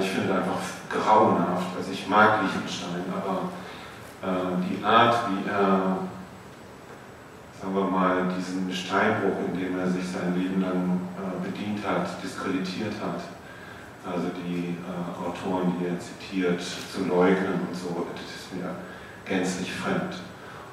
Ich 0.00 0.10
finde 0.10 0.34
einfach 0.34 0.58
grauenhaft. 0.88 1.76
Also 1.76 1.92
ich 1.92 2.08
mag 2.08 2.40
Liechtenstein, 2.42 3.04
aber 3.14 3.50
die 4.62 4.84
Art, 4.84 5.28
wie 5.30 5.48
er 5.48 5.98
sagen 7.60 7.74
wir 7.74 7.84
mal, 7.84 8.28
diesen 8.36 8.72
Steinbruch, 8.72 9.36
in 9.48 9.58
dem 9.58 9.78
er 9.78 9.88
sich 9.88 10.06
sein 10.06 10.34
Leben 10.36 10.60
lang 10.60 11.00
äh, 11.18 11.46
bedient 11.46 11.84
hat, 11.86 12.22
diskreditiert 12.22 12.94
hat. 13.02 13.20
Also 14.06 14.28
die 14.46 14.78
äh, 14.78 15.26
Autoren, 15.26 15.74
die 15.78 15.86
er 15.86 15.98
zitiert, 15.98 16.60
zu 16.60 17.04
leugnen 17.04 17.66
und 17.68 17.74
so, 17.74 18.06
das 18.14 18.22
ist 18.22 18.54
mir 18.54 18.70
gänzlich 19.24 19.72
fremd. 19.72 20.14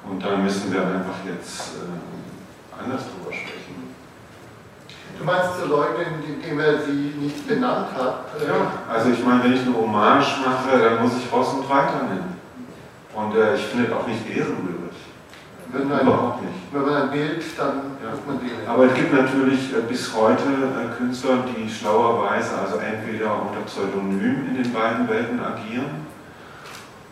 Und 0.08 0.24
da 0.24 0.36
müssen 0.36 0.72
wir 0.72 0.82
einfach 0.82 1.18
jetzt 1.26 1.74
äh, 1.82 2.82
anders 2.82 3.02
drüber 3.02 3.34
sprechen. 3.34 3.90
Du 5.18 5.24
meinst 5.24 5.58
zu 5.58 5.66
leugnen, 5.66 6.22
indem 6.24 6.60
er 6.60 6.80
sie 6.82 7.14
nicht 7.18 7.48
benannt 7.48 7.88
hat? 7.96 8.26
Ja, 8.46 8.92
also 8.92 9.10
ich 9.10 9.24
meine, 9.24 9.42
wenn 9.42 9.54
ich 9.54 9.62
eine 9.62 9.74
Hommage 9.74 10.40
mache, 10.44 10.78
dann 10.78 11.02
muss 11.02 11.16
ich 11.18 11.32
Ross 11.32 11.54
und 11.54 11.68
Reiter 11.68 12.04
nennen. 12.04 12.36
Und 13.14 13.34
äh, 13.34 13.56
ich 13.56 13.62
finde 13.62 13.96
auch 13.96 14.06
nicht 14.06 14.28
ehrenwürdig. 14.28 14.85
Wenn 15.78 15.88
man, 15.88 16.00
Überhaupt 16.00 16.42
nicht. 16.42 16.54
Wenn 16.72 16.82
man 16.82 17.02
ein 17.02 17.10
Bild, 17.10 17.44
dann 17.58 17.76
ja. 18.02 18.10
man 18.26 18.38
den. 18.40 18.66
Aber 18.66 18.86
es 18.86 18.94
gibt 18.94 19.12
natürlich 19.12 19.72
äh, 19.72 19.82
bis 19.88 20.14
heute 20.14 20.42
äh, 20.42 20.96
Künstler, 20.96 21.44
die 21.46 21.68
schlauerweise, 21.68 22.58
also 22.58 22.78
entweder 22.78 23.42
unter 23.42 23.60
Pseudonym 23.66 24.48
in 24.48 24.62
den 24.62 24.72
beiden 24.72 25.08
Welten 25.08 25.40
agieren 25.40 26.06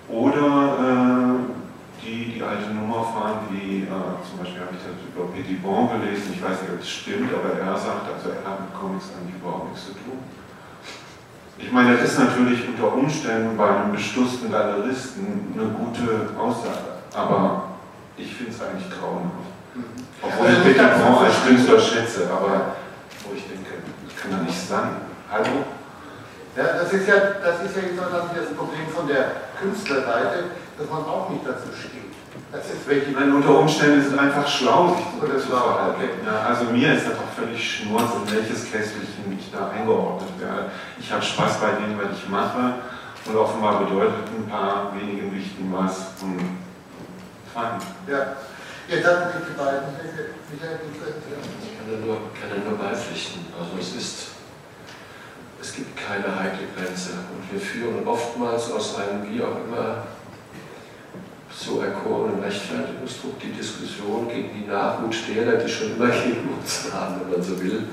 oder 0.08 0.78
äh, 0.80 2.04
die 2.04 2.32
die 2.34 2.42
alte 2.42 2.70
Nummer 2.74 3.04
fahren, 3.04 3.48
wie 3.50 3.84
äh, 3.84 3.88
zum 4.28 4.38
Beispiel 4.40 4.60
habe 4.60 4.76
ich 4.76 4.84
das 4.84 4.96
über 5.08 5.32
Petit 5.32 5.62
Bon 5.62 5.88
gelesen, 5.88 6.32
ich 6.34 6.42
weiß 6.42 6.62
nicht, 6.62 6.72
ob 6.72 6.80
es 6.80 6.88
stimmt, 6.88 7.32
aber 7.32 7.58
er 7.58 7.76
sagt, 7.76 8.08
also 8.12 8.30
er 8.30 8.44
hat 8.44 8.60
mit 8.60 8.74
Comics 8.78 9.08
eigentlich 9.16 9.40
überhaupt 9.40 9.72
nichts 9.72 9.86
zu 9.86 9.92
tun. 9.92 10.18
Ich 11.56 11.70
meine, 11.72 11.96
das 11.96 12.12
ist 12.12 12.18
natürlich 12.18 12.66
unter 12.68 12.92
Umständen 12.92 13.56
bei 13.56 13.68
einem 13.68 13.92
bestutzten 13.92 14.50
Galeristen 14.50 15.54
eine 15.54 15.68
gute 15.70 16.28
Aussage, 16.36 17.00
aber 17.14 17.73
ich 18.16 18.34
finde 18.34 18.52
es 18.52 18.62
eigentlich 18.62 18.90
grauenhaft. 18.90 19.50
Mhm. 19.74 19.84
Obwohl 20.22 20.48
ich 20.50 20.62
Petit 20.62 21.02
Bon 21.02 21.24
als 21.24 21.42
Künstler 21.46 21.80
schätze, 21.80 22.30
aber 22.30 22.76
wo 23.26 23.34
ich 23.34 23.46
denke, 23.46 23.82
das 24.06 24.14
kann 24.20 24.30
doch 24.38 24.46
nicht 24.46 24.68
sein. 24.68 24.96
Hallo? 25.30 25.66
Ja, 26.56 26.78
das 26.78 26.92
ist 26.92 27.08
ja, 27.08 27.14
das 27.42 27.66
ist 27.66 27.74
ja 27.76 27.82
insgesamt 27.82 28.30
das 28.30 28.54
Problem 28.54 28.86
von 28.94 29.08
der 29.08 29.50
Künstlerseite, 29.58 30.54
dass 30.78 30.88
man 30.88 31.02
auch 31.02 31.28
nicht 31.30 31.42
dazu 31.44 31.74
steht. 31.74 32.14
Das 32.52 32.66
ist 32.66 32.86
welche 32.86 33.10
Meine, 33.10 33.34
unter 33.34 33.58
Umständen 33.58 34.00
ist 34.00 34.12
es 34.12 34.18
einfach 34.18 34.46
schlau, 34.46 34.94
sich 34.94 35.06
so 35.20 35.26
zu 35.26 35.56
verhalten. 35.56 36.22
Ja, 36.24 36.46
also 36.46 36.70
mir 36.70 36.94
ist 36.94 37.06
das 37.06 37.14
auch 37.14 37.34
völlig 37.34 37.58
schnurz, 37.58 38.10
in 38.14 38.32
welches 38.32 38.70
Kästchen 38.70 39.02
ich 39.36 39.50
da 39.50 39.70
eingeordnet 39.70 40.30
werde. 40.38 40.70
Ich 41.00 41.10
habe 41.10 41.22
Spaß 41.22 41.58
bei 41.58 41.72
dem, 41.72 41.98
was 41.98 42.16
ich 42.16 42.28
mache 42.28 42.74
und 43.26 43.36
offenbar 43.36 43.84
bedeutet 43.84 44.30
ein 44.36 44.48
paar 44.48 44.92
wenige 44.94 45.28
Gewichten 45.28 45.72
was. 45.72 46.12
Und 46.22 46.63
Ja. 47.54 48.36
Hatten 48.86 49.38
sich 49.38 49.48
die 49.48 49.56
beiden 49.56 49.92
Michael, 49.96 50.34
Ich 50.52 51.78
kann 51.78 51.86
da 51.90 52.06
nur, 52.06 52.16
kann 52.34 52.50
da 52.50 52.68
nur 52.68 52.78
beipflichten. 52.78 53.46
Also 53.58 53.72
es 53.80 53.96
ist 53.96 54.34
es 55.64 55.74
gibt 55.74 55.96
keine 55.96 56.28
heikle 56.28 56.68
Grenze. 56.76 57.12
Und 57.32 57.50
wir 57.50 57.58
führen 57.58 58.06
oftmals 58.06 58.70
aus 58.70 58.96
einem 58.98 59.24
wie 59.24 59.40
auch 59.40 59.56
immer 59.64 60.04
so 61.50 61.80
erkorenen 61.80 62.42
Rechtfertigungsdruck 62.42 63.40
die 63.40 63.52
Diskussion 63.52 64.28
gegen 64.28 64.50
die 64.52 64.68
Nachhut 64.68 65.16
derer, 65.26 65.56
die 65.56 65.68
schon 65.70 65.96
immer 65.96 66.08
gegen 66.08 66.50
uns 66.52 66.92
waren, 66.92 67.18
wenn 67.20 67.30
man 67.30 67.42
so 67.42 67.58
will. 67.62 67.84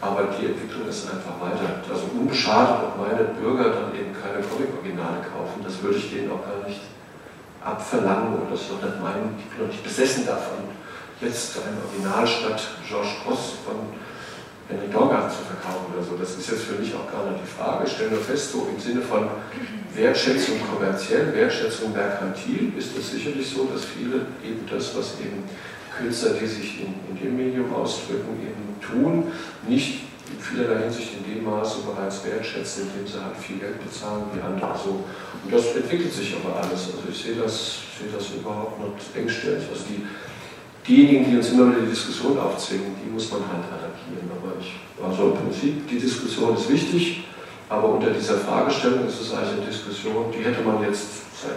Aber 0.00 0.34
die 0.34 0.46
Entwicklung 0.46 0.88
ist 0.88 1.06
einfach 1.06 1.38
weiter. 1.38 1.78
Also 1.88 2.10
unbeschadet, 2.12 2.90
ob 2.90 2.98
meine 2.98 3.22
Bürger 3.38 3.70
dann 3.70 3.94
eben 3.94 4.10
keine 4.12 4.42
Comic-Originale 4.42 5.22
kaufen, 5.22 5.62
das 5.62 5.80
würde 5.80 5.98
ich 5.98 6.10
denen 6.10 6.32
auch 6.32 6.42
gar 6.42 6.66
nicht 6.66 6.80
abverlangen 7.64 8.34
oder 8.34 8.50
das 8.50 8.62
ist 8.62 8.70
doch 8.70 8.82
nicht 8.82 9.00
mein, 9.02 9.34
ich 9.38 9.46
bin 9.50 9.66
noch 9.66 9.72
nicht 9.72 9.84
besessen 9.84 10.26
davon, 10.26 10.68
jetzt 11.20 11.56
ein 11.58 11.78
Original 11.86 12.26
statt 12.26 12.60
Georges 12.86 13.12
Cross 13.22 13.54
von 13.64 13.76
eine 14.68 14.88
Dorgat 14.88 15.30
zu 15.30 15.42
verkaufen 15.44 15.92
oder 15.94 16.02
so. 16.02 16.16
Das 16.16 16.36
ist 16.36 16.48
jetzt 16.48 16.64
für 16.64 16.80
mich 16.80 16.94
auch 16.94 17.10
gar 17.10 17.30
nicht 17.30 17.44
die 17.44 17.50
Frage. 17.50 17.84
Ich 17.86 17.92
stelle 17.92 18.10
nur 18.10 18.20
fest, 18.20 18.52
so 18.52 18.68
im 18.72 18.80
Sinne 18.80 19.02
von 19.02 19.28
Wertschätzung 19.94 20.56
kommerziell, 20.72 21.34
Wertschätzung 21.34 21.92
merkantil, 21.92 22.72
ist 22.76 22.96
es 22.96 23.10
sicherlich 23.10 23.48
so, 23.48 23.68
dass 23.72 23.84
viele 23.84 24.26
eben 24.42 24.66
das, 24.70 24.96
was 24.96 25.20
eben 25.20 25.44
Künstler, 25.98 26.34
die 26.40 26.46
sich 26.46 26.80
in, 26.80 26.94
in 27.10 27.22
dem 27.22 27.36
Medium 27.36 27.74
ausdrücken, 27.74 28.40
eben 28.40 28.80
tun, 28.80 29.32
nicht 29.68 30.00
vielerlei 30.42 30.82
Hinsicht 30.84 31.14
in 31.16 31.24
dem 31.24 31.44
Maße 31.44 31.78
bereits 31.86 32.24
wertschätzen, 32.24 32.90
indem 32.90 33.06
sie 33.06 33.22
halt 33.22 33.36
viel 33.36 33.58
Geld 33.58 33.82
bezahlen 33.82 34.24
wie 34.34 34.40
andere. 34.42 34.76
So. 34.76 35.04
Und 35.44 35.50
das 35.50 35.74
entwickelt 35.76 36.12
sich 36.12 36.34
aber 36.36 36.56
alles. 36.58 36.90
Also 36.90 37.06
ich 37.10 37.22
sehe 37.22 37.36
das, 37.36 37.78
sehe 37.98 38.10
das 38.12 38.30
überhaupt 38.30 38.78
nicht 38.80 39.16
engstellig. 39.16 39.64
Also 39.70 39.84
die, 39.88 40.04
diejenigen, 40.86 41.30
die 41.30 41.36
uns 41.36 41.50
immer 41.50 41.70
wieder 41.70 41.82
die 41.82 41.90
Diskussion 41.90 42.38
aufzwingen, 42.38 42.96
die 42.98 43.10
muss 43.10 43.30
man 43.30 43.40
halt 43.46 43.64
attackieren. 43.70 44.26
Aber 44.34 44.58
ich, 44.58 44.82
also 44.98 45.30
im 45.30 45.36
Prinzip, 45.38 45.88
die 45.88 45.98
Diskussion 45.98 46.56
ist 46.56 46.68
wichtig, 46.68 47.24
aber 47.68 47.88
unter 47.88 48.10
dieser 48.10 48.38
Fragestellung 48.38 49.06
ist 49.06 49.20
es 49.20 49.32
eigentlich 49.32 49.62
eine 49.62 49.66
Diskussion, 49.66 50.26
die 50.34 50.44
hätte 50.44 50.60
man 50.62 50.82
jetzt 50.82 51.24
seit 51.40 51.56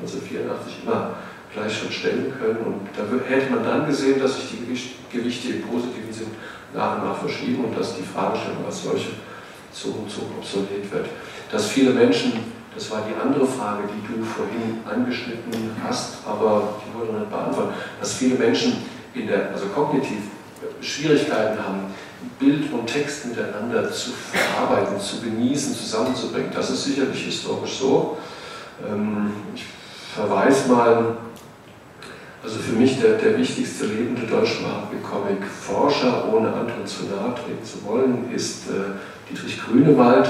1984 0.00 0.82
immer 0.82 1.14
gleich 1.52 1.78
schon 1.78 1.92
stellen 1.92 2.32
können. 2.38 2.58
Und 2.58 2.88
da 2.96 3.04
hätte 3.28 3.52
man 3.52 3.64
dann 3.64 3.86
gesehen, 3.86 4.18
dass 4.18 4.36
sich 4.36 4.50
die 4.50 5.16
Gewichte 5.16 5.48
im 5.52 5.62
positiven 5.62 6.12
Sinn 6.12 6.26
nach 6.74 6.98
und 6.98 7.08
nach 7.08 7.16
verschieben 7.16 7.64
und 7.64 7.78
dass 7.78 7.96
die 7.96 8.02
Fragestellung 8.02 8.64
als 8.66 8.82
solche 8.82 9.10
so 9.72 9.88
und 9.88 10.10
so 10.10 10.22
obsolet 10.38 10.90
wird. 10.92 11.06
Dass 11.50 11.66
viele 11.66 11.90
Menschen 11.90 12.32
das 12.74 12.90
war 12.90 13.02
die 13.08 13.14
andere 13.20 13.46
Frage, 13.46 13.84
die 13.86 14.14
du 14.14 14.24
vorhin 14.24 14.80
angeschnitten 14.84 15.70
hast, 15.86 16.16
aber 16.26 16.74
die 16.82 16.98
wurde 16.98 17.18
nicht 17.18 17.30
beantwortet. 17.30 17.74
Dass 18.00 18.14
viele 18.14 18.34
Menschen 18.34 18.78
in 19.14 19.28
der, 19.28 19.52
also 19.52 19.66
kognitiv 19.66 20.18
Schwierigkeiten 20.80 21.58
haben, 21.58 21.94
Bild 22.38 22.72
und 22.72 22.86
Text 22.86 23.26
miteinander 23.26 23.92
zu 23.92 24.10
verarbeiten, 24.10 24.98
zu 24.98 25.20
genießen, 25.20 25.74
zusammenzubringen. 25.74 26.50
Das 26.52 26.70
ist 26.70 26.84
sicherlich 26.84 27.24
historisch 27.24 27.78
so. 27.78 28.18
Ähm, 28.84 29.32
ich 29.54 29.66
verweise 30.14 30.72
mal, 30.72 31.16
also 32.44 32.58
für 32.58 32.76
mich 32.76 33.00
der, 33.00 33.14
der 33.14 33.38
wichtigste 33.38 33.86
lebende 33.86 34.26
deutschsprachige 34.26 35.00
Comic-Forscher, 35.02 36.32
ohne 36.32 36.52
Anton 36.52 36.86
zu 36.86 37.04
nahe 37.04 37.34
treten 37.34 37.64
zu 37.64 37.84
wollen, 37.84 38.30
ist 38.32 38.68
äh, 38.68 39.30
Dietrich 39.30 39.58
Grünewald 39.60 40.28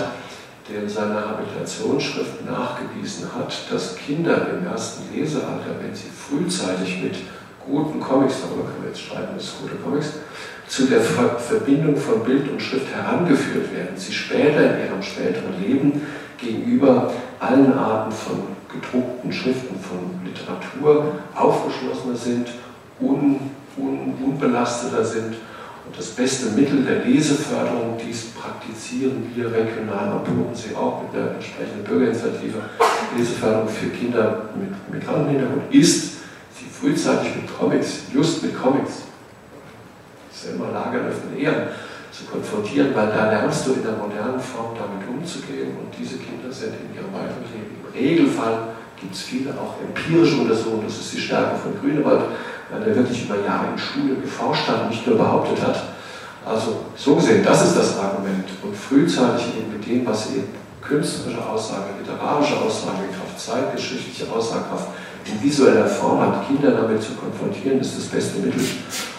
der 0.70 0.82
in 0.82 0.88
seiner 0.88 1.28
Habilitationsschrift 1.28 2.44
nachgewiesen 2.46 3.28
hat, 3.34 3.54
dass 3.70 3.96
Kinder 3.96 4.48
im 4.48 4.66
ersten 4.66 5.14
Lesealter, 5.14 5.76
wenn 5.82 5.94
sie 5.94 6.08
frühzeitig 6.08 7.02
mit 7.02 7.16
guten 7.66 8.00
Comics, 8.00 8.36
darüber 8.42 8.68
können 8.68 8.82
wir 8.82 8.88
jetzt 8.88 9.02
streiten, 9.02 9.34
das 9.36 9.56
gute 9.60 9.74
Comics, 9.76 10.14
zu 10.66 10.86
der 10.86 11.00
Verbindung 11.00 11.96
von 11.96 12.24
Bild 12.24 12.50
und 12.50 12.60
Schrift 12.60 12.86
herangeführt 12.94 13.74
werden, 13.74 13.96
sie 13.96 14.12
später 14.12 14.78
in 14.78 14.86
ihrem 14.86 15.02
späteren 15.02 15.60
Leben 15.60 16.00
gegenüber 16.38 17.12
allen 17.38 17.74
Arten 17.74 18.12
von 18.12 18.42
gedruckten 18.74 19.32
Schriften, 19.32 19.76
von 19.78 20.20
Literatur 20.24 21.14
aufgeschlossener 21.34 22.16
sind, 22.16 22.48
un, 23.00 23.38
un, 23.76 24.14
unbelasteter 24.22 25.04
sind. 25.04 25.36
Und 25.86 25.98
das 25.98 26.08
beste 26.08 26.46
Mittel 26.50 26.82
der 26.82 27.04
Leseförderung, 27.04 27.98
dies 27.98 28.30
praktizieren 28.30 29.30
wir 29.34 29.52
regional. 29.52 30.08
Am 30.08 30.24
Bodensee 30.24 30.74
auch 30.74 31.02
mit 31.02 31.14
der 31.14 31.34
entsprechenden 31.34 31.84
Bürgerinitiative, 31.84 32.58
Leseförderung 33.16 33.68
für 33.68 33.88
Kinder 33.88 34.48
mit 34.58 34.72
Migrantenhintergrund, 34.90 35.74
ist, 35.74 36.14
sie 36.58 36.66
frühzeitig 36.72 37.36
mit 37.36 37.58
Comics, 37.58 38.04
just 38.12 38.42
mit 38.42 38.56
Comics, 38.56 39.02
Selma 40.32 40.70
Lagerlöf 40.70 41.16
und 41.30 41.38
Ehren, 41.38 41.68
zu 42.10 42.24
konfrontieren, 42.24 42.94
weil 42.94 43.08
da 43.08 43.28
lernst 43.28 43.66
du 43.66 43.72
in 43.72 43.82
der 43.82 43.92
modernen 43.92 44.40
Form 44.40 44.74
damit 44.78 45.06
umzugehen. 45.08 45.76
Und 45.76 45.92
diese 45.98 46.16
Kinder 46.16 46.50
sind 46.50 46.72
in 46.80 46.94
ihrem 46.94 47.12
weiteren 47.12 47.42
Leben 47.52 47.83
Regelfall 47.94 48.74
gibt 49.00 49.14
es 49.14 49.22
viele 49.22 49.50
auch 49.52 49.74
empirische 49.80 50.40
Untersuchungen, 50.40 50.84
das 50.86 50.98
ist 50.98 51.14
die 51.14 51.20
Stärke 51.20 51.56
von 51.56 51.78
Grünewald, 51.80 52.22
der 52.70 52.96
wirklich 52.96 53.24
über 53.24 53.36
Jahre 53.44 53.66
in 53.72 53.78
Schule 53.78 54.16
geforscht 54.16 54.68
hat 54.68 54.90
nicht 54.90 55.06
nur 55.06 55.16
behauptet 55.16 55.62
hat. 55.62 55.82
Also 56.44 56.80
so 56.96 57.16
gesehen, 57.16 57.44
das 57.44 57.64
ist 57.64 57.76
das 57.76 57.98
Argument. 57.98 58.44
Und 58.62 58.76
frühzeitig 58.76 59.46
eben 59.58 59.72
mit 59.72 59.86
dem, 59.86 60.06
was 60.06 60.30
eben 60.30 60.48
künstlerische 60.82 61.44
Aussage, 61.46 61.84
literarische 62.00 62.56
Aussagekraft, 62.56 63.38
zeitgeschichtliche 63.38 64.30
Aussagekraft 64.30 64.88
in 65.24 65.42
visueller 65.42 65.86
Form 65.86 66.20
hat, 66.20 66.46
Kinder 66.46 66.72
damit 66.72 67.02
zu 67.02 67.12
konfrontieren, 67.12 67.80
ist 67.80 67.96
das 67.96 68.04
beste 68.04 68.40
Mittel. 68.40 68.60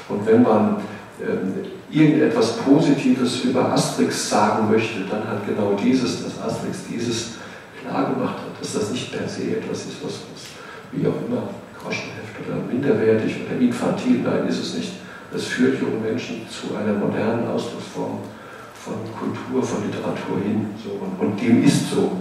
Und 0.07 0.25
wenn 0.27 0.43
man 0.43 0.77
ähm, 1.19 1.65
irgendetwas 1.89 2.57
Positives 2.57 3.43
über 3.43 3.71
Asterix 3.71 4.29
sagen 4.29 4.69
möchte, 4.69 4.99
dann 5.09 5.27
hat 5.27 5.47
genau 5.47 5.75
dieses, 5.81 6.23
dass 6.23 6.39
Asterix 6.39 6.79
dieses 6.87 7.29
klar 7.85 8.13
gemacht 8.13 8.35
hat, 8.37 8.61
dass 8.61 8.73
das 8.73 8.91
nicht 8.91 9.11
per 9.11 9.27
se 9.27 9.57
etwas 9.57 9.85
ist, 9.85 10.03
was, 10.03 10.13
was 10.33 10.43
wie 10.91 11.05
auch 11.07 11.15
immer 11.27 11.49
Groschenheft 11.81 12.35
oder 12.45 12.57
minderwertig 12.61 13.37
oder 13.45 13.59
infantil, 13.59 14.21
nein, 14.23 14.47
ist 14.47 14.59
es 14.59 14.73
nicht. 14.75 14.93
Es 15.33 15.45
führt 15.45 15.81
junge 15.81 15.99
Menschen 15.99 16.47
zu 16.49 16.75
einer 16.75 16.93
modernen 16.93 17.47
Ausdrucksform 17.47 18.19
von 18.73 18.95
Kultur, 19.17 19.63
von 19.63 19.85
Literatur 19.85 20.39
hin. 20.43 20.67
So. 20.81 20.91
Und, 20.91 21.19
und 21.19 21.41
dem 21.41 21.63
ist 21.63 21.91
so. 21.91 22.11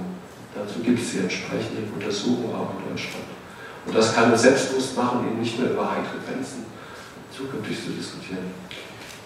Dazu 0.55 0.81
gibt 0.81 1.01
es 1.01 1.12
die 1.12 1.19
entsprechende 1.19 1.83
Untersuchung 1.95 2.55
auch 2.55 2.71
in 2.79 2.91
Deutschland. 2.91 3.27
Und 3.87 3.95
das 3.95 4.15
kann 4.15 4.33
uns 4.33 4.43
selbstbewusst 4.43 4.97
machen, 4.97 5.27
eben 5.27 5.41
nicht 5.41 5.59
mehr 5.59 5.71
über 5.71 5.91
heikle 5.91 6.19
Grenzen 6.27 6.65
zukünftig 7.37 7.85
zu 7.85 7.91
diskutieren. 7.91 8.47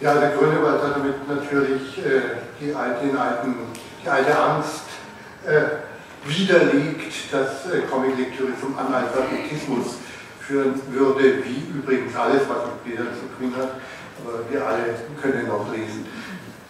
Ja, 0.00 0.14
der 0.14 0.30
Grünewald 0.30 0.82
hat 0.82 0.96
damit 0.96 1.28
natürlich 1.28 1.98
äh, 1.98 2.38
die, 2.60 2.74
alten, 2.74 3.54
die 4.02 4.08
alte 4.08 4.38
Angst 4.38 4.82
äh, 5.46 5.87
widerlegt, 6.24 7.32
dass 7.32 7.66
äh, 7.72 7.82
Comic-Lektüre 7.90 8.52
zum 8.60 8.78
Analphabetismus 8.78 9.96
führen 10.40 10.80
würde, 10.90 11.44
wie 11.44 11.78
übrigens 11.78 12.16
alles, 12.16 12.42
was 12.48 12.64
mit 12.66 12.84
Bildern 12.84 13.08
zu 13.14 13.26
tun 13.38 13.54
hat. 13.56 13.74
Aber 14.24 14.50
wir 14.50 14.66
alle 14.66 14.94
können 15.20 15.46
noch 15.46 15.70
lesen. 15.72 16.06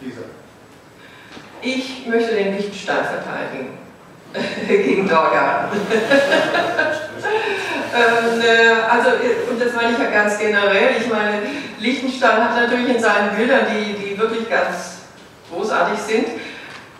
Lisa. 0.00 0.22
Ich 1.62 2.06
möchte 2.06 2.34
den 2.34 2.56
Lichtenstein 2.56 3.04
verteidigen 3.04 3.78
gegen 4.68 5.08
Dorga. 5.08 5.70
ähm, 7.96 8.40
äh, 8.40 8.74
also, 8.88 9.10
und 9.50 9.60
das 9.60 9.72
meine 9.74 9.92
ich 9.92 9.98
ja 9.98 10.10
ganz 10.10 10.38
generell. 10.38 10.90
Ich 11.00 11.08
meine, 11.08 11.42
Lichtenstein 11.80 12.44
hat 12.44 12.54
natürlich 12.56 12.96
in 12.96 13.02
seinen 13.02 13.36
Bildern, 13.36 13.66
die, 13.72 13.94
die 13.94 14.18
wirklich 14.18 14.48
ganz 14.48 14.98
großartig 15.50 15.98
sind, 15.98 16.26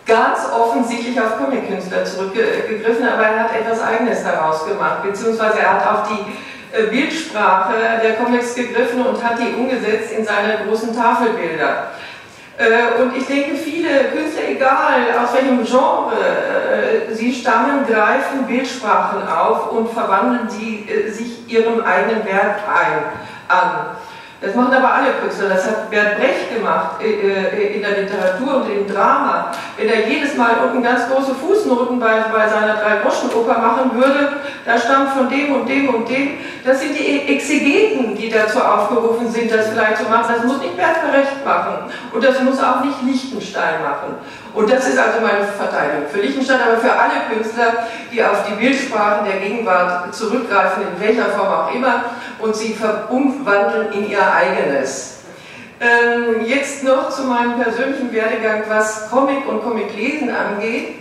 ganz 0.09 0.39
offensichtlich 0.51 1.19
auf 1.21 1.37
Comic-Künstler 1.37 2.03
zurückgegriffen, 2.03 3.07
aber 3.07 3.23
er 3.23 3.43
hat 3.43 3.55
etwas 3.55 3.81
Eigenes 3.81 4.23
daraus 4.23 4.65
gemacht, 4.65 5.03
beziehungsweise 5.03 5.59
er 5.59 5.75
hat 5.75 5.93
auf 5.93 6.09
die 6.09 6.77
äh, 6.77 6.87
Bildsprache 6.87 7.75
der 8.03 8.15
Comics 8.15 8.55
gegriffen 8.55 9.05
und 9.05 9.23
hat 9.23 9.39
die 9.39 9.53
umgesetzt 9.53 10.11
in 10.17 10.25
seine 10.25 10.65
großen 10.65 10.95
Tafelbilder. 10.95 11.91
Äh, 12.57 13.01
und 13.01 13.15
ich 13.15 13.25
denke, 13.27 13.55
viele 13.55 14.05
Künstler, 14.05 14.49
egal 14.49 15.05
aus 15.23 15.33
welchem 15.33 15.63
Genre 15.63 16.13
äh, 16.13 17.13
sie 17.13 17.31
stammen, 17.33 17.85
greifen 17.87 18.47
Bildsprachen 18.47 19.27
auf 19.27 19.71
und 19.71 19.91
verwandeln 19.91 20.49
sie 20.49 20.87
sich 21.09 21.47
ihrem 21.47 21.81
eigenen 21.83 22.25
Werk 22.25 22.59
ein, 22.67 23.03
an. 23.47 23.97
Das 24.41 24.55
machen 24.55 24.73
aber 24.73 24.93
alle 24.93 25.11
Künstler. 25.21 25.49
Das 25.49 25.67
hat 25.67 25.89
Bert 25.89 26.17
Brecht 26.17 26.55
gemacht 26.55 27.01
äh, 27.01 27.09
äh, 27.09 27.75
in 27.75 27.81
der 27.81 28.01
Literatur 28.01 28.63
und 28.63 28.71
im 28.71 28.87
Drama. 28.87 29.51
Wenn 29.75 29.89
er 29.89 30.07
jedes 30.07 30.37
Mal 30.37 30.51
unten 30.63 30.81
ganz 30.81 31.09
große 31.09 31.35
Fußnoten 31.35 31.99
bei, 31.99 32.23
bei 32.31 32.47
seiner 32.47 32.75
Drei-Groschen-Oper 32.75 33.57
machen 33.57 33.91
würde, 33.95 34.39
da 34.65 34.77
stammt 34.77 35.09
von 35.09 35.29
dem 35.29 35.55
und 35.55 35.67
dem 35.67 35.89
und 35.93 36.07
dem. 36.07 36.37
Das 36.63 36.79
sind 36.79 36.97
die 36.97 37.27
Exegeten, 37.27 38.15
die 38.15 38.29
dazu 38.29 38.59
aufgerufen 38.59 39.29
sind, 39.29 39.51
das 39.51 39.69
vielleicht 39.69 39.97
zu 39.97 40.03
machen. 40.03 40.33
Das 40.33 40.45
muss 40.45 40.59
nicht 40.59 40.77
Bert 40.77 41.01
Brecht 41.11 41.45
machen. 41.45 41.91
Und 42.13 42.23
das 42.23 42.41
muss 42.41 42.63
auch 42.63 42.81
nicht 42.81 43.01
Lichtenstein 43.03 43.81
machen. 43.83 44.15
Und 44.53 44.71
das 44.71 44.87
ist 44.87 44.97
also 44.97 45.21
meine 45.21 45.45
Verteidigung 45.45 46.07
für 46.11 46.21
Lichtenstein, 46.21 46.59
aber 46.61 46.77
für 46.77 46.91
alle 46.91 47.31
Künstler, 47.31 47.87
die 48.11 48.23
auf 48.23 48.45
die 48.47 48.55
Bildsprachen 48.55 49.25
der 49.25 49.39
Gegenwart 49.39 50.13
zurückgreifen, 50.13 50.83
in 50.83 51.01
welcher 51.01 51.25
Form 51.25 51.47
auch 51.47 51.73
immer, 51.73 52.05
und 52.39 52.55
sie 52.55 52.75
umwandeln 53.09 53.91
in 53.93 54.09
ihr 54.09 54.33
eigenes. 54.33 55.19
Ähm, 55.81 56.45
jetzt 56.45 56.83
noch 56.83 57.09
zu 57.09 57.23
meinem 57.23 57.61
persönlichen 57.61 58.11
Werdegang, 58.11 58.63
was 58.67 59.09
Comic 59.09 59.47
und 59.47 59.63
Comiclesen 59.63 60.29
angeht. 60.29 60.95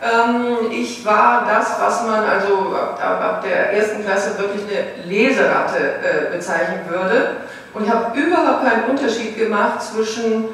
Ähm, 0.00 0.70
ich 0.70 1.04
war 1.04 1.46
das, 1.48 1.80
was 1.80 2.06
man 2.06 2.22
also 2.24 2.76
ab, 2.76 3.00
ab, 3.00 3.44
der 3.44 3.72
ersten 3.72 4.04
Klasse 4.04 4.38
wirklich 4.38 4.62
eine 4.68 5.08
Leseratte 5.08 5.78
äh, 5.78 6.36
bezeichnen 6.36 6.80
würde. 6.88 7.38
Und 7.72 7.86
ich 7.86 7.90
habe 7.90 8.16
überhaupt 8.18 8.64
keinen 8.64 8.84
Unterschied 8.84 9.36
gemacht 9.36 9.82
zwischen 9.82 10.44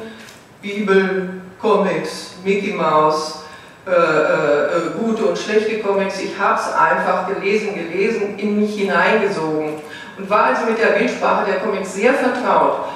Bibel, 0.63 1.29
Comics, 1.61 2.35
Mickey 2.45 2.73
Mouse, 2.73 3.45
äh, 3.87 3.91
äh, 3.91 4.91
gute 4.99 5.25
und 5.25 5.39
schlechte 5.39 5.81
Comics. 5.81 6.21
Ich 6.21 6.39
habe 6.39 6.59
es 6.59 6.73
einfach 6.73 7.27
gelesen, 7.29 7.75
gelesen, 7.75 8.39
in 8.39 8.61
mich 8.61 8.79
hineingesogen 8.79 9.75
und 10.19 10.31
war 10.31 10.45
also 10.45 10.67
mit 10.67 10.79
der 10.79 10.99
Bildsprache 10.99 11.47
der 11.47 11.61
Comics 11.61 11.95
sehr 11.95 12.15
vertraut. 12.15 12.87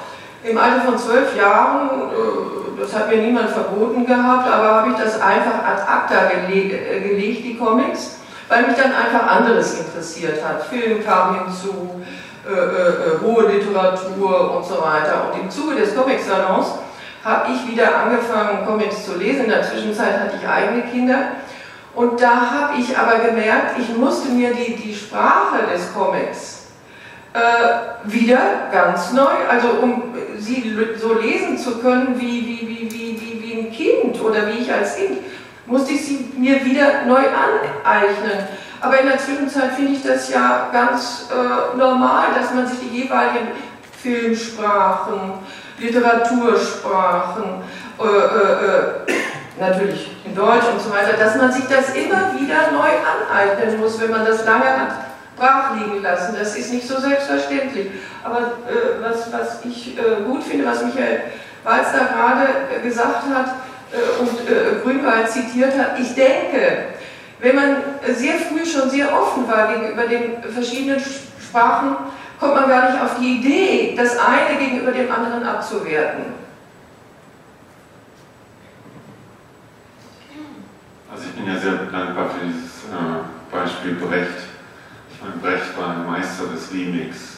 Im 0.43 0.57
Alter 0.57 0.81
von 0.81 0.97
zwölf 0.97 1.35
Jahren, 1.35 1.89
äh, 1.89 2.81
das 2.81 2.93
hat 2.93 3.09
mir 3.09 3.17
niemand 3.17 3.49
verboten 3.49 4.05
gehabt, 4.05 4.47
aber 4.47 4.75
habe 4.75 4.91
ich 4.91 4.97
das 4.97 5.19
einfach 5.19 5.63
ad 5.65 5.81
acta 5.87 6.29
gelegt, 6.29 6.73
äh, 6.73 6.99
gelegt, 7.01 7.45
die 7.45 7.57
Comics, 7.57 8.17
weil 8.47 8.67
mich 8.67 8.75
dann 8.75 8.93
einfach 8.93 9.27
anderes 9.27 9.79
interessiert 9.79 10.43
hat. 10.45 10.63
Film 10.65 11.03
kam 11.03 11.45
hinzu, 11.45 12.03
äh, 12.47 12.51
äh, 12.51 13.19
hohe 13.23 13.47
Literatur 13.47 14.55
und 14.55 14.63
so 14.63 14.75
weiter. 14.75 15.31
Und 15.31 15.41
im 15.41 15.49
Zuge 15.49 15.75
des 15.75 15.95
Comic-Salons 15.95 16.67
habe 17.25 17.51
ich 17.51 17.71
wieder 17.71 17.97
angefangen, 17.97 18.65
Comics 18.65 19.03
zu 19.03 19.17
lesen. 19.17 19.45
In 19.45 19.49
der 19.49 19.63
Zwischenzeit 19.63 20.19
hatte 20.19 20.35
ich 20.39 20.47
eigene 20.47 20.83
Kinder. 20.83 21.31
Und 21.95 22.21
da 22.21 22.51
habe 22.51 22.79
ich 22.79 22.95
aber 22.95 23.17
gemerkt, 23.17 23.79
ich 23.79 23.97
musste 23.97 24.29
mir 24.29 24.53
die, 24.53 24.75
die 24.75 24.93
Sprache 24.93 25.63
des 25.73 25.91
Comics 25.93 26.67
äh, 27.33 27.39
wieder 28.03 28.69
ganz 28.71 29.11
neu, 29.13 29.31
also 29.49 29.69
um 29.81 30.03
sie 30.37 30.77
so 30.97 31.13
lesen 31.13 31.57
zu 31.57 31.79
können 31.79 32.19
wie, 32.19 32.45
wie, 32.45 32.67
wie, 32.67 32.91
wie, 32.91 33.21
wie, 33.21 33.43
wie 33.43 33.59
ein 33.59 33.71
Kind 33.71 34.21
oder 34.21 34.47
wie 34.47 34.59
ich 34.59 34.71
als 34.71 34.95
Kind, 34.95 35.17
musste 35.65 35.93
ich 35.93 36.05
sie 36.05 36.31
mir 36.37 36.63
wieder 36.63 37.05
neu 37.07 37.21
aneignen. 37.21 38.47
Aber 38.81 38.99
in 38.99 39.07
der 39.07 39.17
Zwischenzeit 39.17 39.71
finde 39.71 39.93
ich 39.93 40.03
das 40.03 40.29
ja 40.29 40.69
ganz 40.71 41.29
äh, 41.31 41.77
normal, 41.77 42.27
dass 42.37 42.53
man 42.53 42.67
sich 42.67 42.79
die 42.79 43.01
jeweiligen 43.01 43.47
Filmsprachen, 44.03 45.33
Literatursprachen, 45.77 47.43
äh, 47.99 48.03
äh, 48.03 49.07
äh, 49.07 49.13
natürlich 49.59 50.11
in 50.25 50.35
Deutsch 50.35 50.65
und 50.71 50.81
so 50.81 50.91
weiter, 50.91 51.13
dass 51.17 51.35
man 51.35 51.51
sich 51.51 51.65
das 51.65 51.93
immer 51.95 52.33
wieder 52.39 52.71
neu 52.71 52.89
aneignen 52.89 53.79
muss, 53.79 53.99
wenn 53.99 54.11
man 54.11 54.25
das 54.25 54.45
lange 54.45 54.65
hat 54.65 54.91
brach 55.37 55.75
liegen 55.75 56.01
lassen. 56.01 56.35
Das 56.37 56.55
ist 56.55 56.71
nicht 56.71 56.87
so 56.87 56.99
selbstverständlich. 56.99 57.87
Aber 58.23 58.39
äh, 58.39 59.01
was, 59.01 59.31
was 59.33 59.65
ich 59.65 59.97
äh, 59.97 60.23
gut 60.25 60.43
finde, 60.43 60.65
was 60.65 60.83
Michael 60.83 61.23
Walz 61.63 61.87
da 61.91 62.05
gerade 62.05 62.47
äh, 62.73 62.87
gesagt 62.87 63.23
hat 63.33 63.55
und 64.19 64.83
Grünwald 64.83 65.29
zitiert 65.29 65.77
hat, 65.77 65.97
ich 65.99 66.15
denke, 66.15 66.85
wenn 67.39 67.55
man 67.55 67.77
sehr 68.13 68.33
früh 68.33 68.65
schon 68.65 68.89
sehr 68.89 69.07
offen 69.13 69.47
war 69.47 69.73
gegenüber 69.73 70.07
den 70.07 70.43
verschiedenen 70.51 70.99
Sprachen, 70.99 71.95
kommt 72.39 72.55
man 72.55 72.69
gar 72.69 72.91
nicht 72.91 73.01
auf 73.01 73.19
die 73.19 73.39
Idee, 73.39 73.95
das 73.95 74.17
eine 74.17 74.57
gegenüber 74.57 74.91
dem 74.91 75.11
anderen 75.11 75.43
abzuwerten. 75.43 76.45
Also 81.11 81.25
ich 81.29 81.35
bin 81.35 81.47
ja 81.47 81.59
sehr 81.59 81.73
dankbar 81.91 82.29
für 82.29 82.45
dieses 82.45 82.85
äh, 82.91 83.23
Beispiel 83.51 83.95
Brecht. 83.95 84.49
Ich 85.13 85.21
meine, 85.21 85.37
Brecht 85.37 85.77
war 85.77 85.91
ein 85.91 86.05
Meister 86.05 86.47
des 86.47 86.71
Remix 86.73 87.37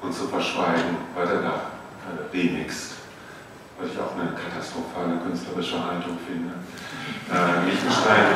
und 0.00 0.14
zu 0.14 0.26
verschweigen, 0.28 0.96
weil 1.14 1.28
er 1.28 1.42
da 1.42 1.60
remixt, 2.32 2.94
was 3.78 3.90
ich 3.90 3.98
auch 4.00 4.16
eine 4.18 4.32
katastrophale 4.32 5.18
künstlerische 5.24 5.76
Haltung 5.84 6.18
finde. 6.26 6.54
Äh, 7.30 7.70
Lichtenstein 7.70 8.34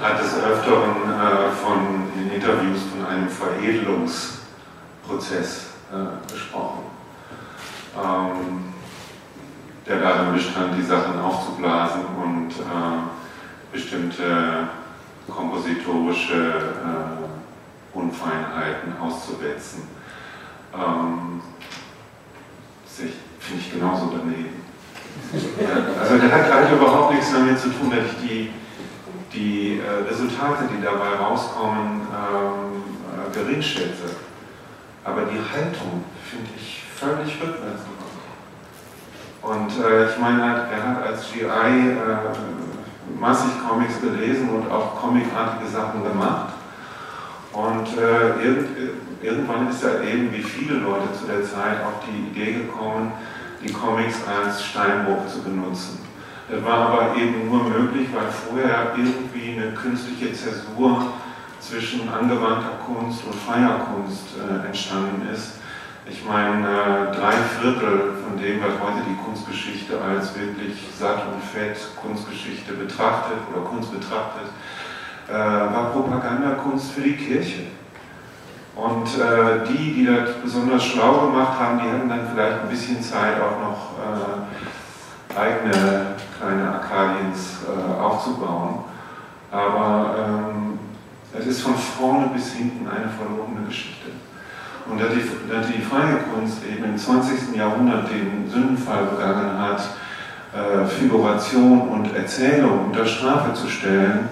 hat 0.00 0.20
des 0.20 0.34
Öfteren 0.38 0.94
äh, 1.10 1.50
von, 1.50 2.08
in 2.16 2.30
Interviews 2.30 2.82
von 2.94 3.04
einem 3.06 3.28
Veredelungs- 3.28 4.45
Prozess 5.06 5.68
äh, 5.92 6.32
besprochen, 6.32 6.84
ähm, 7.96 8.74
der 9.86 10.00
darin 10.00 10.32
bestand, 10.32 10.76
die 10.76 10.82
Sachen 10.82 11.20
aufzublasen 11.20 12.02
und 12.22 12.50
äh, 12.50 13.72
bestimmte 13.72 14.68
kompositorische 15.28 16.34
äh, 16.34 17.96
Unfeinheiten 17.96 18.96
auszuwetzen. 19.00 19.82
Ähm, 20.74 21.40
Finde 23.46 23.62
ich 23.62 23.72
genauso 23.72 24.10
daneben. 24.10 24.60
also 26.00 26.18
der 26.18 26.32
hat 26.32 26.50
eigentlich 26.50 26.80
überhaupt 26.80 27.14
nichts 27.14 27.32
damit 27.32 27.56
zu 27.60 27.68
tun, 27.68 27.90
dass 27.90 28.06
ich 28.06 28.28
die, 28.28 28.50
die 29.32 29.78
äh, 29.78 30.08
Resultate, 30.08 30.64
die 30.66 30.82
dabei 30.82 31.14
rauskommen, 31.14 32.00
ähm, 32.00 32.82
äh, 33.14 33.32
gering 33.32 33.62
schätze. 33.62 34.25
Aber 35.06 35.22
die 35.22 35.38
Haltung 35.38 36.02
finde 36.28 36.50
ich 36.56 36.82
völlig 36.96 37.40
rückwärts 37.40 37.82
Und 39.40 39.84
äh, 39.84 40.10
ich 40.10 40.18
meine, 40.18 40.42
er 40.42 40.82
hat 40.82 41.06
als 41.06 41.32
GI 41.32 41.44
äh, 41.46 43.20
massig 43.20 43.52
Comics 43.68 44.00
gelesen 44.00 44.48
und 44.48 44.68
auch 44.70 45.00
comicartige 45.00 45.70
Sachen 45.70 46.02
gemacht. 46.02 46.54
Und 47.52 47.86
äh, 47.96 48.44
irgend, 48.44 48.68
irgendwann 49.22 49.70
ist 49.70 49.84
er 49.84 50.02
eben, 50.02 50.32
wie 50.32 50.42
viele 50.42 50.80
Leute 50.80 51.12
zu 51.18 51.26
der 51.26 51.44
Zeit, 51.44 51.84
auf 51.84 52.04
die 52.04 52.28
Idee 52.28 52.52
gekommen, 52.54 53.12
die 53.62 53.72
Comics 53.72 54.16
als 54.26 54.64
Steinbruch 54.64 55.26
zu 55.28 55.40
benutzen. 55.42 56.00
Das 56.48 56.64
war 56.64 56.90
aber 56.90 57.16
eben 57.16 57.48
nur 57.48 57.64
möglich, 57.64 58.08
weil 58.12 58.26
vorher 58.30 58.92
irgendwie 58.96 59.58
eine 59.58 59.72
künstliche 59.72 60.32
Zäsur 60.32 61.12
zwischen 61.68 62.08
angewandter 62.08 62.78
Kunst 62.86 63.24
und 63.24 63.34
freier 63.34 63.80
Kunst 63.92 64.26
äh, 64.36 64.66
entstanden 64.66 65.28
ist. 65.32 65.54
Ich 66.08 66.24
meine, 66.24 66.66
äh, 66.66 67.16
drei 67.16 67.32
Viertel 67.60 68.12
von 68.22 68.38
dem, 68.40 68.60
was 68.60 68.74
heute 68.80 69.02
die 69.08 69.16
Kunstgeschichte 69.24 70.00
als 70.00 70.38
wirklich 70.38 70.78
satt 70.96 71.24
und 71.26 71.42
fett 71.42 71.76
Kunstgeschichte 72.00 72.74
betrachtet 72.74 73.38
oder 73.52 73.66
Kunst 73.66 73.90
betrachtet, 73.92 74.46
äh, 75.28 75.32
war 75.32 75.90
Propagandakunst 75.92 76.92
für 76.92 77.00
die 77.00 77.16
Kirche. 77.16 77.62
Und 78.76 79.06
äh, 79.18 79.66
die, 79.66 79.94
die 79.94 80.06
das 80.06 80.34
besonders 80.42 80.84
schlau 80.84 81.26
gemacht 81.26 81.58
haben, 81.58 81.80
die 81.80 81.90
hatten 81.90 82.08
dann 82.08 82.28
vielleicht 82.32 82.60
ein 82.62 82.68
bisschen 82.68 83.02
Zeit 83.02 83.40
auch 83.40 83.58
noch 83.58 83.78
äh, 83.98 85.38
eigene 85.38 86.14
kleine 86.38 86.74
Arkadiens 86.74 87.62
äh, 87.64 88.00
aufzubauen. 88.00 88.84
Aber 89.50 90.14
ähm, 90.18 90.65
es 91.38 91.46
ist 91.46 91.62
von 91.62 91.74
vorne 91.74 92.28
bis 92.34 92.52
hinten 92.52 92.86
eine 92.88 93.08
verlorene 93.08 93.66
Geschichte. 93.66 94.10
Und 94.88 95.00
da 95.00 95.06
die, 95.06 95.22
da 95.50 95.60
die 95.60 95.82
freie 95.82 96.16
Kunst 96.32 96.58
eben 96.64 96.84
im 96.84 96.96
20. 96.96 97.56
Jahrhundert 97.56 98.08
den 98.08 98.48
Sündenfall 98.48 99.04
begangen 99.06 99.58
hat, 99.58 99.80
äh, 100.54 100.86
Figuration 100.86 101.88
und 101.88 102.14
Erzählung 102.14 102.86
unter 102.86 103.04
Strafe 103.04 103.52
zu 103.54 103.68
stellen, 103.68 104.28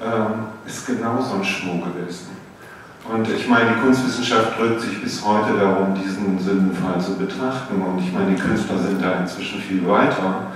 äh, 0.00 0.68
ist 0.68 0.86
genau 0.86 1.20
so 1.22 1.36
ein 1.36 1.44
Schmuck 1.44 1.84
gewesen. 1.84 2.36
Und 3.08 3.28
ich 3.30 3.46
meine, 3.46 3.70
die 3.70 3.80
Kunstwissenschaft 3.80 4.58
drückt 4.58 4.80
sich 4.80 5.00
bis 5.00 5.24
heute 5.24 5.56
darum, 5.56 5.94
diesen 5.94 6.38
Sündenfall 6.40 7.00
zu 7.00 7.16
betrachten. 7.16 7.80
Und 7.80 8.00
ich 8.00 8.12
meine, 8.12 8.34
die 8.34 8.40
Künstler 8.40 8.78
sind 8.78 9.00
da 9.00 9.20
inzwischen 9.20 9.60
viel 9.60 9.86
weiter. 9.86 10.48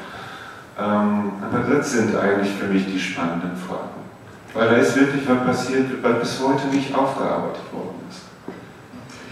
Ähm, 0.77 1.33
aber 1.43 1.77
das 1.77 1.93
sind 1.93 2.17
eigentlich 2.17 2.53
für 2.55 2.67
mich 2.67 2.87
die 2.87 2.99
spannenden 2.99 3.57
Fragen. 3.57 4.00
Weil 4.55 4.69
da 4.69 4.77
ist 4.77 4.97
wirklich 4.97 5.29
was 5.29 5.47
passiert, 5.47 6.03
was 6.03 6.19
bis 6.21 6.41
heute 6.41 6.67
nicht 6.69 6.95
aufgearbeitet 6.95 7.63
worden 7.73 8.01
ist. 8.11 8.23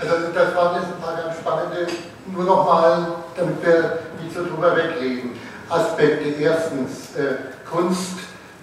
Also 0.01 0.33
das 0.33 0.55
waren 0.55 0.77
jetzt 0.77 0.93
ein 0.95 1.03
paar 1.03 1.17
ganz 1.17 1.39
spannende, 1.39 1.87
nur 2.33 2.45
nochmal, 2.45 3.07
damit 3.37 3.65
wir 3.65 3.99
nicht 4.23 4.35
so 4.35 4.45
drüber 4.45 4.77
wegreden. 4.77 5.31
Aspekte. 5.69 6.29
Erstens, 6.41 7.17
äh, 7.17 7.35
Kunst 7.69 8.19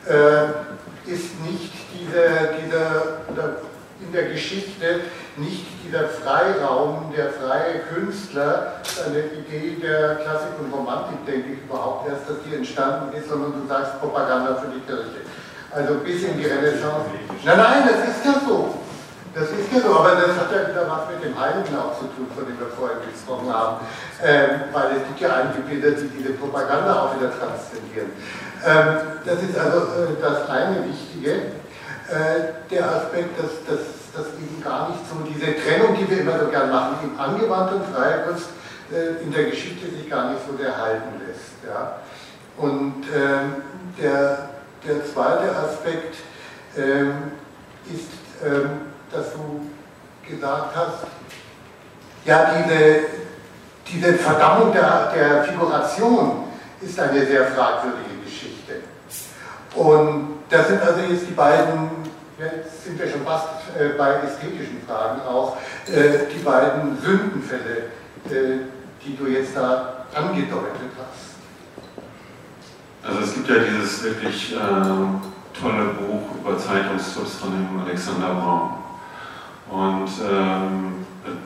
äh, 0.07 1.11
ist 1.11 1.39
nicht 1.43 1.71
diese, 1.93 2.55
dieser, 2.63 3.19
oder 3.31 3.57
in 4.01 4.11
der 4.11 4.29
Geschichte 4.29 5.01
nicht 5.37 5.65
dieser 5.85 6.07
Freiraum, 6.07 7.13
der 7.15 7.29
freie 7.29 7.79
Künstler, 7.93 8.81
eine 9.05 9.19
Idee 9.19 9.77
der 9.81 10.15
Klassik 10.15 10.51
und 10.59 10.73
Romantik, 10.73 11.25
denke 11.25 11.53
ich 11.53 11.69
überhaupt 11.69 12.09
erst, 12.09 12.29
dass 12.29 12.37
die 12.47 12.55
entstanden 12.55 13.15
ist, 13.15 13.29
sondern 13.29 13.53
du 13.53 13.67
sagst 13.67 13.99
Propaganda 13.99 14.55
für 14.55 14.67
die 14.67 14.79
Kirche. 14.81 15.25
Also 15.75 15.95
bis 15.95 16.23
in 16.23 16.37
die 16.39 16.45
Renaissance. 16.45 17.11
Nein, 17.43 17.57
nein, 17.57 17.83
das 17.83 18.07
ist 18.07 18.23
ja 18.23 18.39
so. 18.47 18.79
Das 19.35 19.49
ist 19.51 19.67
ja 19.73 19.81
so, 19.81 19.99
aber 19.99 20.15
das 20.15 20.31
hat 20.39 20.47
ja 20.49 20.69
wieder 20.71 20.87
was 20.87 21.11
mit 21.11 21.21
dem 21.21 21.37
Heiligen 21.37 21.75
auch 21.75 21.99
zu 21.99 22.07
tun, 22.15 22.31
von 22.33 22.47
dem 22.47 22.57
wir 22.57 22.71
vorhin 22.71 22.99
gesprochen 23.11 23.51
haben. 23.53 23.83
Ähm, 24.23 24.71
weil 24.71 24.95
es 24.95 25.03
gibt 25.03 25.19
ja 25.19 25.35
einige 25.35 25.59
Bilder, 25.67 25.91
die 25.91 26.07
diese 26.07 26.31
Propaganda 26.39 27.03
auch 27.03 27.19
wieder 27.19 27.27
transzendieren. 27.27 28.15
Ähm, 28.63 29.19
das 29.25 29.43
ist 29.43 29.57
also 29.59 29.77
äh, 29.99 30.15
das 30.21 30.49
eine 30.49 30.79
Wichtige. 30.87 31.59
Äh, 32.07 32.71
der 32.71 32.85
Aspekt, 32.95 33.35
dass, 33.35 33.59
dass, 33.67 33.83
dass 34.15 34.31
eben 34.39 34.63
gar 34.63 34.87
nicht 34.87 35.03
so 35.11 35.19
diese 35.27 35.59
Trennung, 35.59 35.97
die 35.99 36.09
wir 36.09 36.21
immer 36.21 36.39
so 36.39 36.47
gern 36.47 36.71
machen, 36.71 36.95
im 37.03 37.19
angewandten 37.19 37.81
freie 37.93 38.23
Kunst 38.23 38.47
äh, 38.95 39.21
in 39.21 39.33
der 39.33 39.51
Geschichte 39.51 39.91
sich 39.91 40.09
gar 40.09 40.31
nicht 40.31 40.39
so 40.47 40.55
sehr 40.55 40.71
halten 40.71 41.19
lässt. 41.19 41.59
Ja? 41.67 41.99
Und 42.55 43.03
ähm, 43.13 43.55
der, 43.99 44.54
der 44.87 45.05
zweite 45.05 45.55
Aspekt 45.55 46.15
ähm, 46.77 47.31
ist, 47.91 48.09
ähm, 48.45 48.69
dass 49.11 49.33
du 49.33 49.69
gesagt 50.29 50.75
hast, 50.75 51.07
ja, 52.25 52.51
diese, 52.55 52.99
diese 53.87 54.13
Verdammung 54.15 54.73
der, 54.73 55.11
der 55.15 55.43
Figuration 55.43 56.45
ist 56.81 56.99
eine 56.99 57.25
sehr 57.25 57.45
fragwürdige 57.47 58.23
Geschichte. 58.23 58.81
Und 59.75 60.39
das 60.49 60.67
sind 60.67 60.81
also 60.81 61.01
jetzt 61.01 61.27
die 61.27 61.33
beiden, 61.33 61.89
jetzt 62.39 62.85
sind 62.85 62.99
wir 62.99 63.09
schon 63.09 63.23
fast 63.23 63.47
äh, 63.79 63.89
bei 63.97 64.15
ästhetischen 64.15 64.81
Fragen 64.87 65.21
auch, 65.21 65.57
äh, 65.87 66.25
die 66.33 66.43
beiden 66.43 66.99
Sündenfälle, 67.01 67.89
äh, 68.29 68.59
die 69.03 69.17
du 69.17 69.27
jetzt 69.27 69.55
da 69.55 70.05
angedeutet 70.13 70.91
hast. 70.97 71.24
Also 73.05 73.19
es 73.19 73.35
gibt 73.35 73.47
ja 73.49 73.55
dieses 73.59 74.03
wirklich 74.03 74.55
äh, 74.55 74.57
tolle 74.57 75.85
Buch 75.93 76.35
über 76.41 76.57
Zeitungstipps 76.57 77.35
von 77.35 77.51
dem 77.51 77.79
Alexander 77.85 78.33
Braun 78.33 78.71
und 79.69 80.09
ähm, 80.27 81.05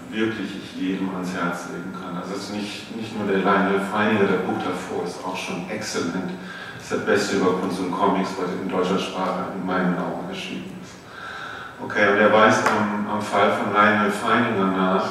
wirklich 0.09 0.47
ich 0.55 0.81
jedem 0.81 1.09
ans 1.09 1.33
Herz 1.33 1.67
legen 1.73 1.91
kann. 1.91 2.15
Also 2.15 2.35
es 2.35 2.43
ist 2.43 2.53
nicht, 2.53 2.95
nicht 2.95 3.17
nur 3.17 3.27
der 3.27 3.39
Lionel 3.39 3.81
Feininger, 3.91 4.23
der 4.23 4.47
Buch 4.47 4.57
davor 4.63 5.03
ist 5.05 5.19
auch 5.25 5.35
schon 5.35 5.69
exzellent. 5.69 6.31
Das 6.77 6.83
ist 6.83 6.91
das 6.93 7.05
Beste 7.05 7.37
über 7.37 7.59
Kunst 7.59 7.79
und 7.79 7.91
Comics, 7.91 8.29
was 8.39 8.51
in 8.51 8.69
deutscher 8.69 8.97
Sprache 8.97 9.51
in 9.53 9.65
meinen 9.65 9.97
Augen 9.97 10.29
erschienen 10.29 10.79
ist. 10.81 10.95
Okay, 11.83 12.11
und 12.11 12.19
er 12.19 12.31
weist 12.31 12.63
am, 12.67 13.05
am 13.09 13.21
Fall 13.21 13.51
von 13.51 13.73
Lionel 13.73 14.11
Feininger 14.11 14.65
nach, 14.65 15.05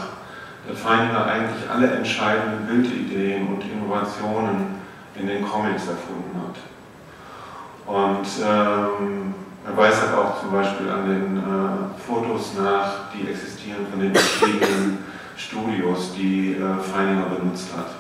der 0.67 0.75
Feininger 0.75 1.27
eigentlich 1.27 1.71
alle 1.71 1.91
entscheidenden 1.91 2.67
Bildideen 2.67 3.49
und 3.49 3.63
Innovationen 3.63 4.78
in 5.19 5.27
den 5.27 5.49
Comics 5.49 5.89
erfunden 5.89 6.41
hat. 6.43 6.57
Und 7.87 8.27
ähm, 8.45 9.35
er 9.67 9.77
weist 9.77 10.03
halt 10.03 10.15
auch 10.15 10.41
zum 10.41 10.53
Beispiel 10.53 10.89
an 10.91 11.09
den 11.09 11.37
äh, 11.39 12.01
Fotos 12.07 12.55
nach, 12.55 13.11
die 13.13 13.29
existieren 13.29 13.87
von 13.91 14.01
den 14.01 14.15
verschiedenen 14.15 14.99
Studios, 15.37 16.13
die 16.15 16.53
äh, 16.53 16.83
Feininger 16.83 17.27
benutzt 17.27 17.69
hat. 17.77 17.91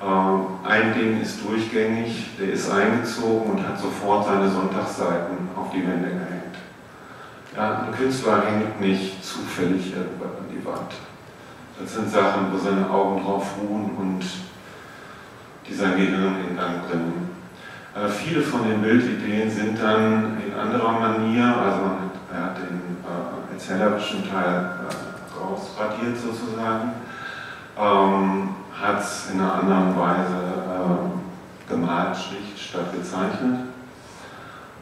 Ähm, 0.00 0.46
ein 0.64 0.94
Ding 0.94 1.20
ist 1.20 1.44
durchgängig, 1.44 2.36
der 2.38 2.52
ist 2.52 2.70
eingezogen 2.70 3.52
und 3.52 3.66
hat 3.66 3.78
sofort 3.78 4.26
seine 4.26 4.48
Sonntagsseiten 4.48 5.48
auf 5.56 5.70
die 5.70 5.86
Wände 5.86 6.08
gehängt. 6.08 6.56
Ja, 7.56 7.86
ein 7.86 7.92
Künstler 7.92 8.42
hängt 8.46 8.80
nicht 8.80 9.24
zufällig 9.24 9.92
irgendwann 9.92 10.28
an 10.28 10.46
die 10.50 10.64
Wand. 10.64 10.92
Das 11.80 11.94
sind 11.94 12.10
Sachen, 12.10 12.52
wo 12.52 12.58
seine 12.58 12.88
Augen 12.88 13.24
drauf 13.24 13.46
ruhen 13.60 13.90
und 13.96 14.24
die 15.68 15.74
sein 15.74 15.96
Gehirn 15.96 16.36
in 16.48 16.56
Gang 16.56 16.88
bringen. 16.88 17.30
Äh, 17.94 18.08
viele 18.08 18.42
von 18.42 18.68
den 18.68 18.80
Bildideen 18.80 19.50
sind 19.50 19.80
dann 19.80 20.38
in 20.46 20.54
anderer 20.54 20.92
Manier, 20.92 21.44
also 21.44 21.90
er 22.32 22.44
hat 22.44 22.58
den 22.58 22.96
äh, 23.04 23.52
erzählerischen 23.54 24.28
Teil 24.30 24.70
äh, 24.88 25.38
rausradiert 25.38 26.16
sozusagen, 26.16 26.92
ähm, 27.78 28.48
hat 28.80 29.00
es 29.00 29.30
in 29.32 29.40
einer 29.40 29.54
anderen 29.54 29.98
Weise 29.98 30.36
äh, 30.36 31.70
gemalt, 31.70 32.16
schlicht 32.16 32.58
statt 32.58 32.92
gezeichnet. 32.92 33.60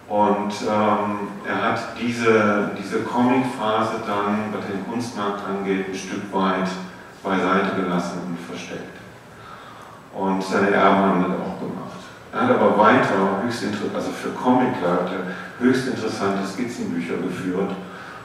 Und 0.09 0.53
ähm, 0.62 1.28
er 1.45 1.62
hat 1.62 1.80
diese, 2.01 2.70
diese 2.78 3.01
Comic-Phase 3.01 4.03
dann, 4.07 4.53
was 4.53 4.66
den 4.66 4.87
Kunstmarkt 4.89 5.43
angeht, 5.49 5.87
ein 5.89 5.95
Stück 5.95 6.32
weit 6.32 6.68
beiseite 7.24 7.74
gelassen 7.74 8.20
und 8.28 8.39
versteckt. 8.39 9.06
Und 10.17 10.43
seine 10.43 10.71
Erben 10.71 10.97
haben 10.97 11.23
das 11.23 11.33
auch 11.33 11.61
gemacht. 11.61 12.01
Er 12.33 12.41
hat 12.41 12.51
aber 12.51 12.79
weiter, 12.79 13.43
höchst 13.45 13.64
also 13.95 14.11
für 14.11 14.31
Comic-Leute, 14.31 15.27
höchst 15.59 15.89
interessante 15.89 16.47
Skizzenbücher 16.47 17.17
geführt, 17.19 17.71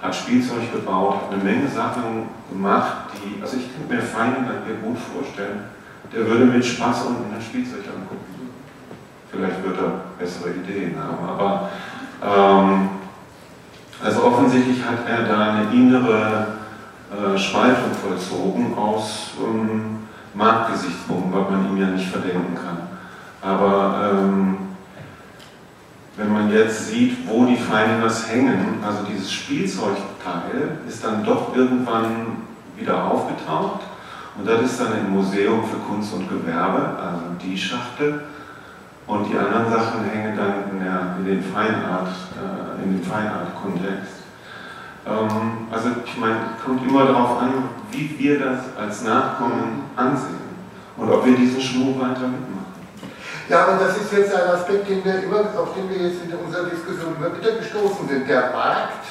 hat 0.01 0.15
Spielzeug 0.15 0.71
gebaut, 0.71 1.15
hat 1.15 1.33
eine 1.33 1.43
Menge 1.43 1.67
Sachen 1.67 2.29
gemacht, 2.49 3.11
die, 3.13 3.41
also 3.41 3.57
ich 3.57 3.69
könnte 3.73 3.93
mir 3.93 4.01
Feinen 4.01 4.45
mir 4.45 4.75
gut 4.81 4.97
vorstellen, 4.97 5.65
der 6.13 6.25
würde 6.27 6.45
mit 6.45 6.65
Spaß 6.65 7.05
unten 7.07 7.33
das 7.35 7.43
Spielzeug 7.43 7.83
angucken. 7.87 8.49
Vielleicht 9.29 9.63
wird 9.63 9.77
er 9.77 10.01
bessere 10.17 10.49
Ideen 10.49 10.95
haben, 10.97 11.29
aber 11.29 11.69
ähm, 12.23 12.89
also 14.03 14.23
offensichtlich 14.23 14.83
hat 14.83 15.07
er 15.07 15.23
da 15.23 15.53
eine 15.53 15.71
innere 15.71 16.47
äh, 17.11 17.37
Spaltung 17.37 17.91
vollzogen 17.93 18.77
aus 18.77 19.31
ähm, 19.39 20.00
Marktgesichtspunkten, 20.33 21.33
was 21.33 21.49
man 21.49 21.67
ihm 21.69 21.77
ja 21.77 21.87
nicht 21.87 22.07
verdenken 22.07 22.55
kann. 22.55 22.87
Aber 23.41 24.11
ähm, 24.13 24.57
wenn 26.17 26.31
man 26.31 26.51
jetzt 26.51 26.89
sieht, 26.89 27.27
wo 27.27 27.45
die 27.45 27.57
Finders 27.57 28.29
hängen, 28.29 28.83
also 28.85 29.03
dieses 29.03 29.31
Spielzeugteil 29.31 30.77
ist 30.87 31.03
dann 31.03 31.23
doch 31.23 31.55
irgendwann 31.55 32.43
wieder 32.77 33.03
aufgetaucht 33.05 33.81
und 34.37 34.47
das 34.47 34.61
ist 34.61 34.79
dann 34.79 34.97
im 34.97 35.11
Museum 35.11 35.63
für 35.65 35.77
Kunst 35.77 36.13
und 36.13 36.29
Gewerbe, 36.29 36.97
also 36.97 37.23
die 37.43 37.57
Schachtel. 37.57 38.21
Und 39.07 39.27
die 39.29 39.37
anderen 39.37 39.69
Sachen 39.69 40.05
hängen 40.05 40.37
dann 40.37 40.71
in, 40.71 40.79
der, 40.79 41.15
in 41.19 41.25
den 41.25 41.39
äh, 41.39 41.43
Feinart-Kontext. 43.03 44.20
Ähm, 45.05 45.67
also 45.71 45.89
ich 46.05 46.17
meine, 46.17 46.37
es 46.57 46.63
kommt 46.63 46.87
immer 46.87 47.05
darauf 47.05 47.39
an, 47.41 47.69
wie 47.91 48.17
wir 48.19 48.39
das 48.39 48.59
als 48.77 49.03
Nachkommen 49.03 49.89
ansehen 49.95 50.39
und 50.97 51.11
ob 51.11 51.25
wir 51.25 51.35
diesen 51.35 51.61
Schmuck 51.61 51.99
weiter 51.99 52.27
mitmachen. 52.27 52.61
Ja, 53.49 53.63
aber 53.65 53.83
das 53.83 53.97
ist 53.97 54.13
jetzt 54.13 54.33
ein 54.33 54.49
Aspekt, 54.49 54.87
den 54.87 55.03
wir 55.03 55.23
immer, 55.23 55.39
auf 55.57 55.73
den 55.75 55.89
wir 55.89 56.07
jetzt 56.07 56.23
in 56.23 56.33
unserer 56.33 56.69
Diskussion 56.69 57.15
immer 57.17 57.35
wieder 57.35 57.57
gestoßen 57.57 58.07
sind. 58.07 58.29
Der 58.29 58.51
Markt 58.51 59.05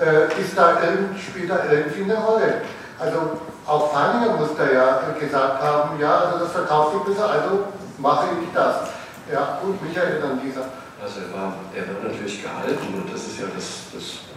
äh, 0.00 0.40
ist 0.40 0.56
da 0.56 0.78
spielt 1.16 1.50
da 1.50 1.60
irgendwie 1.70 2.04
eine 2.04 2.16
Rolle. 2.16 2.62
Also 2.98 3.40
auch 3.66 3.92
Feininger 3.92 4.36
muss 4.36 4.56
da 4.56 4.64
ja 4.70 5.00
gesagt 5.18 5.62
haben, 5.62 6.00
ja, 6.00 6.18
also 6.18 6.44
das 6.44 6.52
verkauft 6.52 6.94
sich 6.94 7.14
besser, 7.14 7.30
also 7.30 7.64
mache 7.98 8.26
ich 8.42 8.48
das. 8.54 8.90
Ja, 9.32 9.58
gut, 9.62 9.80
Michael 9.82 10.20
dann 10.20 10.40
dieser. 10.40 10.66
Also 11.00 11.20
er 11.20 11.32
war, 11.32 11.54
er 11.74 11.86
war 11.86 12.10
natürlich 12.10 12.42
gehalten 12.42 12.94
und 12.94 13.12
das 13.12 13.26
ist 13.28 13.38
ja 13.38 13.46
das, 13.54 13.88
das 13.94 14.29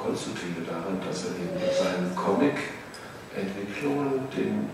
Konstruktive 0.00 0.64
daran, 0.64 0.96
dass 1.04 1.28
er 1.28 1.36
eben 1.36 1.60
mit 1.60 1.76
seinen 1.76 2.16
Comic-Entwicklungen 2.16 4.24
den 4.32 4.64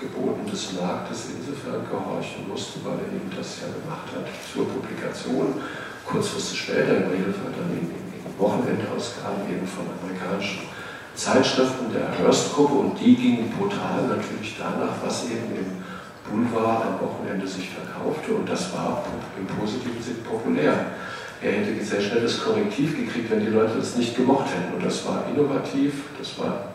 Geboten 0.00 0.48
des 0.48 0.72
Marktes 0.72 1.28
insofern 1.36 1.84
gehorchen 1.88 2.48
musste, 2.48 2.84
weil 2.84 2.98
er 3.04 3.12
eben 3.12 3.30
das 3.36 3.60
ja 3.60 3.68
gemacht 3.68 4.08
hat 4.12 4.24
zur 4.52 4.68
Publikation, 4.68 5.60
kurzfristig 6.04 6.60
später 6.60 6.96
im 7.04 7.08
Regelfall 7.08 7.52
dann 7.52 7.70
in, 7.72 7.88
in 7.88 8.38
Wochenendausgaben 8.38 9.48
eben 9.48 9.66
von 9.66 9.86
amerikanischen 9.88 10.68
Zeitschriften 11.14 11.90
der 11.92 12.12
Hearst-Gruppe. 12.18 12.74
Und 12.74 13.00
die 13.00 13.16
gingen 13.16 13.50
brutal 13.56 14.06
natürlich 14.08 14.56
danach, 14.58 15.02
was 15.02 15.24
eben 15.24 15.56
im 15.56 15.82
Boulevard 16.28 16.84
am 16.84 17.00
Wochenende 17.00 17.46
sich 17.46 17.70
verkaufte. 17.70 18.34
Und 18.34 18.46
das 18.48 18.74
war 18.74 19.04
im 19.38 19.46
positiven 19.46 20.02
Sinn 20.02 20.22
populär. 20.22 20.92
Er 21.42 21.52
hätte 21.52 21.84
sehr 21.84 22.00
schnell 22.00 22.22
das 22.22 22.42
Korrektiv 22.42 22.96
gekriegt, 22.96 23.30
wenn 23.30 23.40
die 23.40 23.50
Leute 23.50 23.78
das 23.78 23.96
nicht 23.96 24.16
gemocht 24.16 24.46
hätten 24.46 24.74
und 24.74 24.84
das 24.84 25.06
war 25.06 25.24
innovativ, 25.32 25.92
das 26.18 26.38
war 26.38 26.72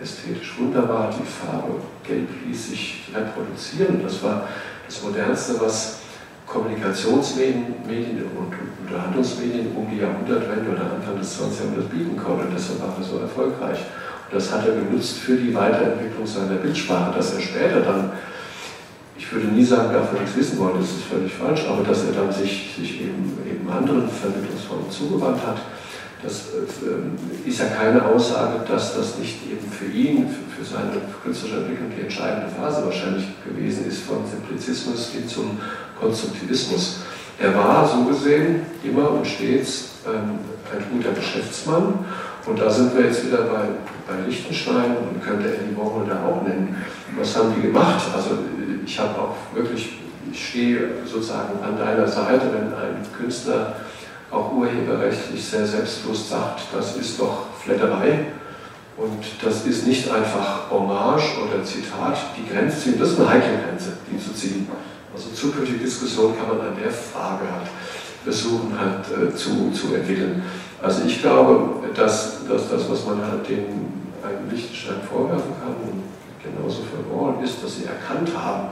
ästhetisch 0.00 0.58
wunderbar. 0.58 1.10
Die 1.10 1.26
Farbe 1.26 1.80
Gelb 2.06 2.28
ließ 2.46 2.70
sich 2.70 3.04
reproduzieren. 3.14 4.00
Das 4.02 4.22
war 4.22 4.48
das 4.86 5.02
Modernste, 5.02 5.60
was 5.60 6.00
Kommunikationsmedien 6.46 7.74
Medien 7.86 8.24
und 8.36 8.54
Unterhaltungsmedien 8.86 9.76
um 9.76 9.86
die 9.90 9.98
Jahrhundertwende 9.98 10.70
oder 10.70 10.92
Anfang 10.92 11.18
des 11.18 11.36
20. 11.36 11.60
Jahrhunderts 11.60 11.90
bieten 11.90 12.16
konnten. 12.16 12.46
Und 12.48 12.54
deshalb 12.54 12.80
war 12.80 12.94
er 12.96 13.04
so 13.04 13.18
erfolgreich. 13.18 13.78
Das 14.32 14.52
hat 14.52 14.66
er 14.66 14.74
genutzt 14.74 15.18
für 15.18 15.36
die 15.36 15.54
Weiterentwicklung 15.54 16.26
seiner 16.26 16.56
Bildsprache, 16.56 17.16
dass 17.16 17.34
er 17.34 17.40
später 17.40 17.80
dann, 17.80 18.12
ich 19.18 19.32
würde 19.32 19.48
nie 19.48 19.64
sagen, 19.64 19.92
davon 19.92 20.20
nichts 20.20 20.36
wissen 20.36 20.58
wollte, 20.58 20.78
das 20.78 20.90
ist 20.90 21.04
völlig 21.10 21.32
falsch, 21.32 21.66
aber 21.68 21.82
dass 21.82 22.04
er 22.04 22.12
dann 22.12 22.32
sich, 22.32 22.74
sich 22.78 23.02
eben, 23.02 23.36
eben 23.44 23.68
anderen 23.68 24.08
Vermittlungsformen 24.08 24.90
zugewandt 24.90 25.44
hat, 25.44 25.58
das 26.22 26.46
äh, 26.82 27.48
ist 27.48 27.60
ja 27.60 27.66
keine 27.66 28.04
Aussage, 28.04 28.60
dass 28.66 28.96
das 28.96 29.18
nicht 29.18 29.38
eben 29.50 29.70
für 29.70 29.86
ihn, 29.86 30.26
für, 30.56 30.64
seine 30.64 31.00
künstlerische 31.22 31.60
Entwicklung 31.60 31.92
die 31.96 32.02
entscheidende 32.02 32.48
Phase 32.48 32.84
wahrscheinlich 32.84 33.24
gewesen 33.44 33.86
ist, 33.86 34.02
von 34.02 34.18
Simplizismus 34.28 35.10
hin 35.10 35.28
zum 35.28 35.58
Konstruktivismus. 36.00 36.98
Er 37.38 37.54
war 37.54 37.86
so 37.86 38.04
gesehen 38.04 38.62
immer 38.82 39.12
und 39.12 39.26
stets 39.26 39.90
ähm, 40.06 40.40
ein 40.72 40.84
guter 40.92 41.12
Geschäftsmann. 41.12 42.04
Und 42.46 42.58
da 42.58 42.68
sind 42.68 42.96
wir 42.96 43.04
jetzt 43.04 43.24
wieder 43.26 43.42
bei, 43.42 43.68
bei 44.08 44.26
Liechtenstein 44.26 44.96
und 44.96 45.22
könnte 45.24 45.48
Eddie 45.48 45.76
Warhol 45.76 46.06
da 46.08 46.24
auch 46.26 46.42
nennen. 46.42 46.76
Was 47.16 47.36
haben 47.36 47.54
die 47.54 47.62
gemacht? 47.62 48.02
Also 48.14 48.38
ich 48.88 48.98
habe 48.98 49.20
auch 49.20 49.36
wirklich, 49.54 49.90
ich 50.32 50.48
stehe 50.48 50.88
sozusagen 51.04 51.62
an 51.62 51.76
deiner 51.76 52.08
Seite, 52.08 52.46
wenn 52.52 52.72
ein 52.72 53.06
Künstler 53.16 53.76
auch 54.30 54.52
urheberrechtlich 54.52 55.44
sehr 55.44 55.66
selbstbewusst 55.66 56.30
sagt, 56.30 56.62
das 56.74 56.96
ist 56.96 57.20
doch 57.20 57.46
Flatterei 57.62 58.26
und 58.96 59.24
das 59.42 59.66
ist 59.66 59.86
nicht 59.86 60.10
einfach 60.10 60.70
Hommage 60.70 61.36
oder 61.38 61.62
Zitat, 61.62 62.16
die 62.36 62.50
Grenze 62.50 62.80
ziehen, 62.80 62.98
das 62.98 63.10
ist 63.10 63.20
eine 63.20 63.28
heikle 63.28 63.58
Grenze, 63.58 63.92
die 64.10 64.18
zu 64.18 64.32
ziehen. 64.32 64.66
Also 65.14 65.30
zukünftige 65.34 65.80
Diskussion 65.80 66.34
kann 66.36 66.48
man 66.48 66.68
an 66.68 66.76
der 66.82 66.90
Frage 66.90 67.44
halt 67.44 67.68
versuchen 68.24 68.74
halt 68.78 69.04
äh, 69.10 69.34
zu, 69.34 69.70
zu 69.70 69.94
entwickeln. 69.94 70.42
Also 70.82 71.02
ich 71.06 71.20
glaube, 71.20 71.86
dass, 71.94 72.46
dass 72.48 72.70
das, 72.70 72.90
was 72.90 73.04
man 73.04 73.20
halt 73.22 73.48
dem 73.48 73.64
einem 74.22 74.50
Lichtenstein 74.50 75.00
vorwerfen 75.08 75.52
kann, 75.60 75.74
genauso 76.54 76.82
Wall, 77.12 77.42
ist, 77.44 77.62
dass 77.62 77.76
sie 77.76 77.84
erkannt 77.84 78.30
haben, 78.36 78.68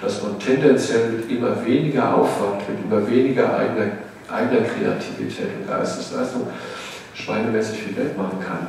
dass 0.00 0.22
man 0.22 0.38
tendenziell 0.38 1.10
mit 1.10 1.30
immer 1.30 1.64
weniger 1.64 2.14
Aufwand, 2.14 2.62
mit 2.68 2.78
immer 2.84 3.08
weniger 3.08 3.56
eigener, 3.56 3.92
eigener 4.30 4.62
Kreativität 4.62 5.48
und 5.60 5.68
Geistesleistung 5.68 6.46
schweinemäßig 7.14 7.78
viel 7.78 7.94
Geld 7.94 8.16
machen 8.16 8.38
kann. 8.40 8.68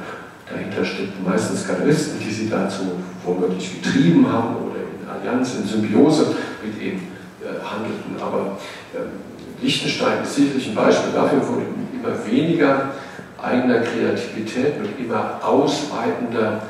Dahinter 0.50 0.84
stecken 0.84 1.24
meistens 1.24 1.68
Galeristen, 1.68 2.20
die 2.20 2.32
sie 2.32 2.50
dazu 2.50 2.94
womöglich 3.24 3.82
getrieben 3.82 4.32
haben 4.32 4.56
oder 4.56 4.80
in 4.80 5.08
Allianz, 5.08 5.56
in 5.56 5.68
Symbiose 5.68 6.36
mit 6.64 6.82
eben 6.82 7.08
äh, 7.42 7.64
handelten. 7.64 8.16
Aber 8.20 8.58
äh, 8.94 9.64
Liechtenstein 9.64 10.24
ist 10.24 10.36
sicherlich 10.36 10.70
ein 10.70 10.76
Beispiel 10.76 11.14
dafür, 11.14 11.42
wo 11.48 11.62
immer 11.96 12.26
weniger 12.26 12.92
eigener 13.42 13.82
Kreativität 13.82 14.82
mit 14.82 15.00
immer 15.00 15.40
ausweitender 15.44 16.64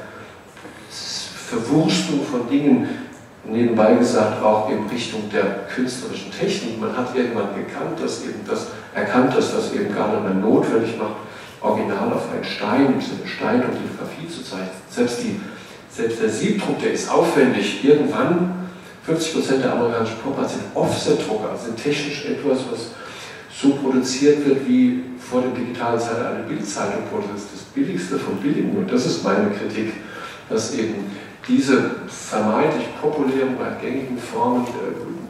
Verwurstung 1.50 2.24
von 2.24 2.48
Dingen, 2.48 2.88
nebenbei 3.44 3.96
gesagt 3.96 4.44
auch 4.44 4.70
in 4.70 4.86
Richtung 4.88 5.30
der 5.34 5.66
künstlerischen 5.74 6.32
Technik. 6.32 6.80
Man 6.80 6.96
hat 6.96 7.16
irgendwann 7.16 7.56
gekannt, 7.56 8.00
dass 8.02 8.24
eben 8.24 8.42
das, 8.48 8.68
erkannt, 8.94 9.36
dass 9.36 9.54
das 9.54 9.74
eben 9.74 9.94
gar 9.94 10.14
nicht 10.14 10.24
mehr 10.24 10.36
notwendig 10.36 10.98
macht, 10.98 11.16
original 11.62 12.14
auf 12.14 12.32
einen 12.32 12.44
Stein, 12.44 13.02
Sinne 13.02 13.28
Stein 13.28 13.64
und 13.64 13.74
Lithografie 13.82 14.28
zu 14.30 14.44
zeichnen. 14.44 14.70
Selbst, 14.90 15.24
die, 15.24 15.40
selbst 15.90 16.22
der 16.22 16.30
Siebdruck, 16.30 16.80
der 16.82 16.94
ist 16.94 17.10
aufwendig. 17.12 17.84
Irgendwann 17.84 18.70
50% 19.08 19.58
der 19.58 19.74
amerikanischen 19.74 20.18
Popper 20.24 20.48
sind 20.48 20.62
Offset-Drucker, 20.76 21.58
sind 21.58 21.82
technisch 21.82 22.26
etwas, 22.26 22.60
was 22.72 22.92
so 23.52 23.74
produziert 23.76 24.46
wird, 24.46 24.68
wie 24.68 25.04
vor 25.20 25.42
der 25.42 25.52
digitalen 25.52 26.00
Zeit 26.00 26.24
eine 26.24 26.44
Bildzeitung 26.44 27.04
produziert. 27.12 27.50
Das 27.54 27.64
Billigste 27.74 28.20
vom 28.20 28.38
Billigen. 28.38 28.78
Und 28.78 28.92
das 28.92 29.08
ist 29.08 29.24
meine 29.24 29.50
Kritik, 29.50 29.94
dass 30.48 30.76
eben 30.76 31.12
diese 31.50 31.92
vermeintlich 32.08 32.88
populären, 33.02 33.60
weit 33.60 33.82
gängigen 33.82 34.18
Formen 34.18 34.66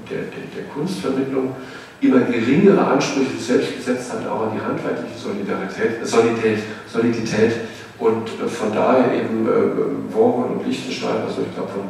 der, 0.09 0.17
der, 0.17 0.27
der 0.55 0.63
Kunstvermittlung 0.73 1.55
immer 2.01 2.19
geringere 2.19 2.85
Ansprüche 2.85 3.37
selbst 3.39 3.75
gesetzt 3.75 4.13
hat, 4.13 4.27
auch 4.27 4.47
an 4.47 4.51
die 4.55 4.61
handwerkliche 4.61 5.17
Solidarität, 5.17 6.05
Solidität, 6.05 6.59
Solidität 6.91 7.53
und 7.99 8.29
von 8.29 8.73
daher 8.73 9.13
eben 9.13 9.47
äh, 9.47 10.13
Warhol 10.13 10.57
und 10.57 10.67
Lichtenstein, 10.67 11.21
also 11.25 11.41
ich 11.41 11.53
glaube 11.55 11.71
von 11.71 11.89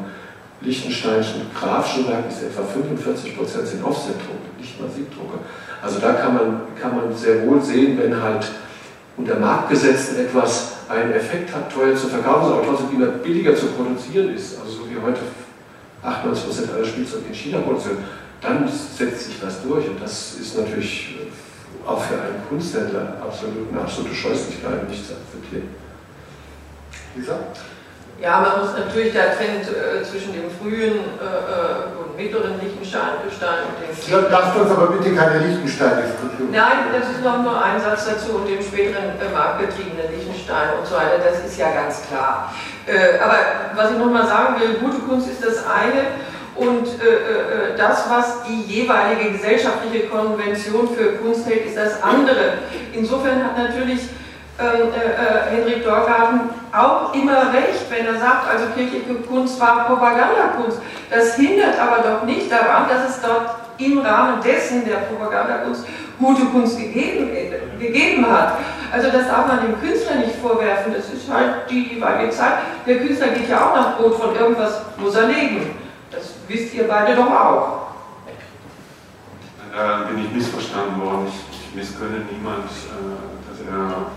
Liechtensteinischen 0.61 1.41
grafischen 1.57 2.07
Werk 2.09 2.25
ist 2.27 2.43
etwa 2.43 2.63
45 2.63 3.38
Prozent 3.38 3.67
sind 3.67 3.84
Offset-Drucke, 3.84 4.59
nicht 4.59 4.80
mal 4.80 4.89
Siebdrucke. 4.89 5.38
Also 5.82 5.99
da 5.99 6.13
kann 6.13 6.34
man, 6.34 6.61
kann 6.80 6.95
man 6.95 7.15
sehr 7.15 7.47
wohl 7.47 7.61
sehen, 7.61 7.97
wenn 7.97 8.21
halt 8.21 8.45
unter 9.15 9.39
Marktgesetzen 9.39 10.19
etwas 10.19 10.78
einen 10.89 11.13
Effekt 11.13 11.53
hat, 11.53 11.71
teuer 11.71 11.95
zu 11.95 12.07
verkaufen, 12.07 12.53
aber 12.53 12.65
trotzdem 12.65 12.95
immer 12.95 13.07
billiger 13.07 13.55
zu 13.55 13.67
produzieren 13.67 14.33
ist, 14.33 14.59
also 14.59 14.71
so 14.71 14.89
wie 14.89 14.97
heute 15.01 15.21
98 16.01 16.45
Prozent 16.45 16.71
aller 16.73 16.85
Spielzeuge 16.85 17.25
in 17.27 17.33
China 17.33 17.59
produzieren, 17.59 17.97
dann 18.41 18.67
setzt 18.67 19.25
sich 19.25 19.39
das 19.39 19.61
durch 19.63 19.87
und 19.87 20.01
das 20.01 20.35
ist 20.39 20.57
natürlich 20.57 21.15
auch 21.85 22.01
für 22.03 22.15
einen 22.15 22.41
Kunsthändler 22.47 23.17
absolut 23.21 23.71
eine 23.71 23.81
absolute 23.81 24.15
Scheußlichkeit 24.15 24.89
nicht 24.89 25.05
zu 25.05 25.13
akzeptieren. 25.13 25.69
Lisa? 27.15 27.39
Ja, 28.22 28.41
man 28.41 28.65
muss 28.65 28.76
natürlich 28.78 29.13
da 29.13 29.32
trennen 29.32 29.63
äh, 29.63 30.03
zwischen 30.03 30.34
dem 30.34 30.51
frühen 30.51 30.99
äh, 30.99 31.24
äh 31.24 31.95
und 31.95 32.17
mittleren 32.17 32.59
Lichtenstein 32.59 33.24
und 33.24 33.32
dem 33.32 34.32
Lasst 34.32 34.55
uns 34.57 34.72
aber 34.72 34.88
bitte 34.88 35.15
keine 35.15 35.39
Lichtenstein-Diskussion. 35.39 36.51
Nein, 36.51 36.91
das 36.91 37.15
ist 37.15 37.24
noch 37.24 37.41
nur 37.41 37.63
ein 37.63 37.80
Satz 37.80 38.07
dazu 38.07 38.36
und 38.36 38.49
dem 38.49 38.61
späteren 38.61 39.15
äh, 39.15 39.34
marktbetriebenen 39.34 40.11
Lichtenstein 40.11 40.76
und 40.78 40.86
so 40.86 40.95
weiter, 40.95 41.24
das 41.24 41.49
ist 41.49 41.57
ja 41.57 41.72
ganz 41.72 42.01
klar. 42.09 42.53
Äh, 42.86 43.20
aber 43.24 43.38
was 43.76 43.91
ich 43.91 43.97
nochmal 43.97 44.28
sagen 44.28 44.59
will, 44.59 44.84
gute 44.84 44.99
Kunst 44.99 45.30
ist 45.30 45.45
das 45.45 45.63
eine 45.65 46.20
und 46.57 46.88
äh, 46.99 47.78
das, 47.78 48.09
was 48.09 48.43
die 48.43 48.63
jeweilige 48.63 49.32
gesellschaftliche 49.32 50.07
Konvention 50.07 50.89
für 50.89 51.13
Kunst 51.24 51.47
hält, 51.47 51.67
ist 51.67 51.78
das 51.78 52.03
andere. 52.03 52.59
Insofern 52.91 53.45
hat 53.45 53.57
natürlich 53.57 54.09
äh, 54.60 55.55
Henrik 55.55 55.84
Dorgarten 55.84 56.49
auch 56.72 57.14
immer 57.14 57.53
recht, 57.53 57.89
wenn 57.89 58.05
er 58.05 58.20
sagt, 58.20 58.49
also 58.49 58.66
kirchliche 58.76 59.16
Kunst 59.28 59.60
war 59.60 59.86
Propagandakunst. 59.86 60.80
Das 61.10 61.36
hindert 61.36 61.80
aber 61.80 62.03
doch 62.03 62.24
nicht 62.24 62.51
daran, 62.51 62.88
dass 62.89 63.10
es 63.10 63.22
dort 63.22 63.55
im 63.78 63.99
Rahmen 63.99 64.41
dessen 64.41 64.86
der 64.86 64.97
Propagandakunst 64.97 65.86
gute 66.20 66.45
Kunst 66.45 66.78
gegeben, 66.78 67.30
gegeben 67.80 68.26
hat. 68.30 68.57
Also 68.91 69.10
das 69.10 69.28
darf 69.28 69.47
man 69.47 69.62
dem 69.62 69.80
Künstler 69.80 70.16
nicht 70.16 70.36
vorwerfen, 70.41 70.93
das 70.93 71.10
ist 71.14 71.32
halt 71.32 71.70
die 71.70 71.95
jeweilige 71.95 72.32
Zeit. 72.32 72.53
Der 72.86 72.97
Künstler 72.97 73.30
geht 73.30 73.49
ja 73.49 73.70
auch 73.70 73.76
nach 73.76 73.97
Brot 73.97 74.16
von 74.16 74.36
irgendwas, 74.36 74.82
muss 74.97 75.16
er 75.16 75.28
leben. 75.28 75.72
Das 76.12 76.34
wisst 76.47 76.74
ihr 76.74 76.88
beide 76.88 77.16
doch 77.16 77.32
auch. 77.32 77.80
Da 79.74 80.10
bin 80.10 80.26
ich 80.26 80.32
missverstanden 80.32 80.99
worden. 80.99 81.28
Ich, 81.28 81.57
ich 81.57 81.76
missgönne 81.76 82.26
niemand, 82.32 82.66
äh, 82.66 83.47
dass 83.47 83.60
er 83.66 84.07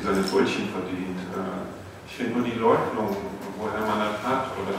irgendwie 0.00 0.06
seine 0.06 0.26
Brötchen 0.26 0.68
verdient. 0.68 1.18
Äh, 1.34 2.06
ich 2.06 2.16
finde 2.16 2.38
nur 2.38 2.44
die 2.44 2.58
Leugnung, 2.58 3.16
woher 3.58 3.80
man 3.80 3.98
das 3.98 4.22
hat. 4.22 4.46
Oder, 4.56 4.76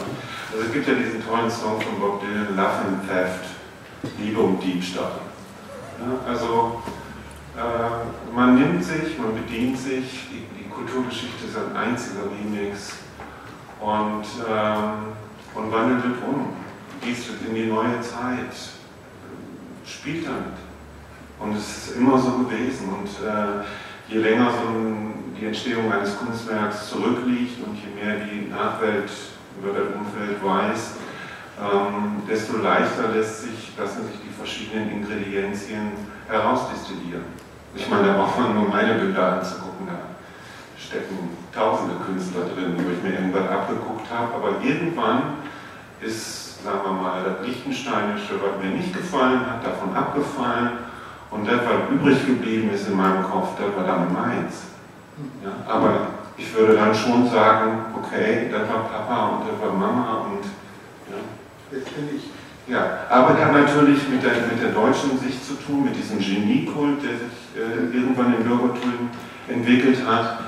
also 0.52 0.66
es 0.66 0.74
gibt 0.74 0.88
ja 0.88 0.94
diesen 0.96 1.26
tollen 1.26 1.50
Song 1.50 1.80
von 1.82 2.00
Bob 2.00 2.22
Dylan, 2.22 2.56
Love 2.56 2.86
and 2.88 3.08
Theft, 3.08 3.46
Liebe 4.20 4.40
und 4.40 4.62
Diebstahl. 4.62 5.20
Ja, 6.00 6.32
also 6.32 6.82
äh, 7.56 8.36
man 8.36 8.56
nimmt 8.56 8.84
sich, 8.84 9.18
man 9.18 9.36
bedient 9.36 9.78
sich, 9.78 10.28
die, 10.30 10.46
die, 10.58 10.62
Kulturgeschichte 10.72 11.46
ist 11.46 11.58
ein 11.58 11.76
einziger 11.76 12.24
Remix 12.24 12.94
und, 13.82 14.24
ähm, 14.50 15.14
und 15.54 15.72
wandelt 15.72 16.00
es 16.06 16.24
um, 16.28 16.54
gießt 17.02 17.30
es 17.30 17.48
in 17.48 17.54
die 17.54 17.66
neue 17.66 18.02
Zeit, 18.02 18.56
spielt 19.86 20.26
damit. 20.26 20.58
Und 21.40 21.56
es 21.56 21.90
ist 21.90 21.98
immer 21.98 22.18
so 22.18 22.38
gewesen. 22.40 22.90
Und 22.90 23.28
äh, 23.28 23.64
je 24.12 24.20
länger 24.20 24.52
so 24.52 24.68
ein, 24.70 25.11
die 25.42 25.48
Entstehung 25.48 25.92
eines 25.92 26.18
Kunstwerks 26.20 26.90
zurückliegt 26.90 27.66
und 27.66 27.76
je 27.76 27.90
mehr 27.98 28.24
die 28.26 28.48
Nachwelt 28.48 29.10
über 29.60 29.74
das 29.74 29.88
Umfeld 29.90 30.38
weiß, 30.44 30.94
ähm, 31.60 32.22
desto 32.30 32.58
leichter 32.58 33.10
lässt 33.10 33.42
sich, 33.42 33.72
lassen 33.78 34.06
sich 34.08 34.22
die 34.22 34.30
verschiedenen 34.30 34.92
Ingredienzien 34.92 35.94
herausdestillieren. 36.28 37.26
Ich 37.76 37.90
meine, 37.90 38.08
da 38.08 38.14
braucht 38.14 38.40
man 38.40 38.54
nur 38.54 38.70
meine 38.70 38.94
Bilder 38.96 39.34
anzugucken, 39.34 39.88
da 39.88 40.14
stecken 40.78 41.36
tausende 41.54 41.96
Künstler 42.06 42.46
drin, 42.54 42.76
wo 42.78 42.92
ich 42.92 43.02
mir 43.02 43.18
irgendwann 43.18 43.48
abgeguckt 43.50 44.06
habe, 44.12 44.36
aber 44.36 44.64
irgendwann 44.64 45.42
ist, 46.02 46.64
sagen 46.64 46.82
wir 46.86 46.94
mal, 46.94 47.24
das 47.24 47.48
Lichtensteinische, 47.48 48.36
was 48.42 48.64
mir 48.64 48.78
nicht 48.78 48.94
gefallen 48.94 49.42
hat, 49.50 49.66
davon 49.66 49.96
abgefallen 49.96 50.72
und 51.32 51.48
das, 51.48 51.62
was 51.66 51.90
übrig 51.92 52.26
geblieben 52.28 52.70
ist 52.72 52.88
in 52.88 52.96
meinem 52.96 53.24
Kopf, 53.24 53.58
das 53.58 53.76
war 53.76 53.86
dann 53.86 54.14
meins. 54.14 54.71
Ja, 55.44 55.74
aber 55.74 56.08
ich 56.38 56.54
würde 56.56 56.76
dann 56.76 56.94
schon 56.94 57.30
sagen, 57.30 57.86
okay, 57.96 58.50
das 58.52 58.62
war 58.68 58.90
Papa 58.90 59.28
und 59.30 59.48
das 59.48 59.62
war 59.62 59.74
Mama 59.74 60.26
und 60.26 60.46
ja. 61.10 61.18
Jetzt 61.72 61.96
bin 61.96 62.10
ich. 62.16 62.30
Ja, 62.68 63.00
aber 63.10 63.34
das 63.34 63.46
hat 63.46 63.54
natürlich 63.54 64.08
mit 64.08 64.24
der, 64.24 64.34
mit 64.52 64.62
der 64.62 64.72
deutschen 64.72 65.18
Sicht 65.20 65.46
zu 65.46 65.56
tun, 65.56 65.86
mit 65.86 65.96
diesem 65.96 66.20
Geniekult, 66.20 67.04
der 67.04 67.18
sich 67.18 67.38
äh, 67.56 67.96
irgendwann 67.96 68.36
im 68.36 68.44
Bürgertum 68.44 69.10
entwickelt 69.48 69.98
hat. 70.06 70.40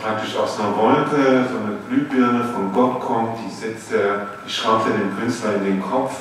praktisch 0.00 0.36
aus 0.36 0.58
einer 0.58 0.76
Wolke 0.76 1.46
so 1.48 1.58
eine 1.58 1.76
Glühbirne 1.88 2.44
von 2.44 2.72
Gott 2.72 3.00
kommt, 3.00 3.38
die 3.44 3.52
setzt 3.52 3.92
er, 3.92 4.26
die 4.44 4.50
schraubt 4.50 4.86
er 4.88 4.96
dem 4.96 5.16
Künstler 5.16 5.56
in 5.56 5.64
den 5.64 5.82
Kopf 5.82 6.20